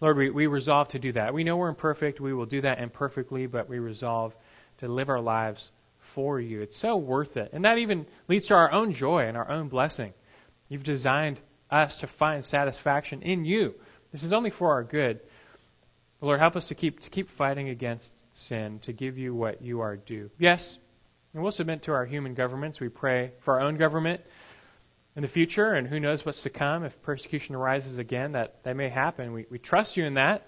Lord, 0.00 0.16
we, 0.16 0.30
we 0.30 0.46
resolve 0.46 0.88
to 0.88 0.98
do 0.98 1.12
that. 1.12 1.34
We 1.34 1.44
know 1.44 1.56
we're 1.56 1.68
imperfect. 1.68 2.20
We 2.20 2.32
will 2.32 2.46
do 2.46 2.62
that 2.62 2.80
imperfectly, 2.80 3.46
but 3.46 3.68
we 3.68 3.78
resolve 3.78 4.34
to 4.78 4.88
live 4.88 5.08
our 5.08 5.20
lives 5.20 5.70
for 5.98 6.40
you. 6.40 6.62
It's 6.62 6.78
so 6.78 6.96
worth 6.96 7.36
it. 7.36 7.50
And 7.52 7.64
that 7.64 7.78
even 7.78 8.06
leads 8.26 8.46
to 8.46 8.54
our 8.54 8.72
own 8.72 8.94
joy 8.94 9.26
and 9.26 9.36
our 9.36 9.50
own 9.50 9.68
blessing. 9.68 10.12
You've 10.68 10.84
designed 10.84 11.38
us 11.70 11.98
to 11.98 12.06
find 12.06 12.44
satisfaction 12.44 13.22
in 13.22 13.44
you. 13.44 13.74
This 14.12 14.22
is 14.22 14.32
only 14.32 14.50
for 14.50 14.72
our 14.72 14.82
good. 14.82 15.20
Lord, 16.20 16.40
help 16.40 16.56
us 16.56 16.68
to 16.68 16.74
keep 16.74 17.00
to 17.00 17.10
keep 17.10 17.30
fighting 17.30 17.68
against 17.68 18.12
sin, 18.34 18.80
to 18.80 18.92
give 18.92 19.18
you 19.18 19.34
what 19.34 19.62
you 19.62 19.80
are 19.80 19.96
due. 19.96 20.30
Yes, 20.38 20.78
and 21.32 21.42
we'll 21.42 21.52
submit 21.52 21.82
to 21.82 21.92
our 21.92 22.04
human 22.04 22.34
governments. 22.34 22.80
We 22.80 22.88
pray 22.88 23.32
for 23.40 23.54
our 23.54 23.60
own 23.66 23.76
government 23.76 24.20
in 25.16 25.22
the 25.22 25.28
future, 25.28 25.72
and 25.72 25.86
who 25.86 25.98
knows 25.98 26.24
what's 26.24 26.42
to 26.42 26.50
come. 26.50 26.84
If 26.84 27.00
persecution 27.02 27.54
arises 27.54 27.98
again, 27.98 28.32
that, 28.32 28.62
that 28.64 28.76
may 28.76 28.88
happen. 28.88 29.32
We, 29.32 29.46
we 29.50 29.58
trust 29.58 29.96
you 29.96 30.04
in 30.04 30.14
that. 30.14 30.46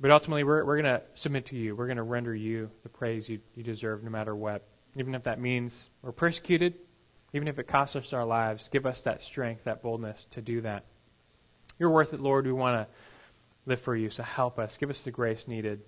But 0.00 0.10
ultimately, 0.10 0.44
we're, 0.44 0.64
we're 0.64 0.80
going 0.80 1.00
to 1.00 1.02
submit 1.14 1.46
to 1.46 1.56
you. 1.56 1.76
We're 1.76 1.86
going 1.86 1.98
to 1.98 2.02
render 2.02 2.34
you 2.34 2.70
the 2.82 2.88
praise 2.88 3.28
you, 3.28 3.40
you 3.54 3.62
deserve 3.62 4.02
no 4.02 4.10
matter 4.10 4.34
what. 4.34 4.62
Even 4.96 5.14
if 5.14 5.24
that 5.24 5.40
means 5.40 5.88
we're 6.02 6.12
persecuted, 6.12 6.74
even 7.32 7.48
if 7.48 7.58
it 7.58 7.66
costs 7.66 7.96
us 7.96 8.12
our 8.12 8.24
lives, 8.24 8.68
give 8.72 8.86
us 8.86 9.02
that 9.02 9.22
strength, 9.22 9.64
that 9.64 9.82
boldness 9.82 10.26
to 10.32 10.40
do 10.40 10.60
that. 10.62 10.84
You're 11.78 11.90
worth 11.90 12.14
it, 12.14 12.20
Lord. 12.20 12.46
We 12.46 12.52
want 12.52 12.76
to 12.76 12.94
live 13.66 13.80
for 13.80 13.96
you. 13.96 14.10
So 14.10 14.22
help 14.22 14.58
us. 14.58 14.76
Give 14.78 14.90
us 14.90 15.00
the 15.00 15.10
grace 15.10 15.46
needed 15.48 15.80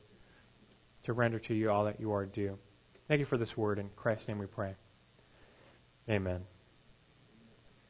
to 1.04 1.12
render 1.12 1.38
to 1.38 1.54
you 1.54 1.70
all 1.70 1.84
that 1.84 2.00
you 2.00 2.12
are 2.12 2.26
due. 2.26 2.58
Thank 3.06 3.20
you 3.20 3.26
for 3.26 3.38
this 3.38 3.56
word. 3.56 3.78
In 3.78 3.88
Christ's 3.94 4.28
name 4.28 4.38
we 4.38 4.46
pray. 4.46 4.74
Amen. 6.08 6.55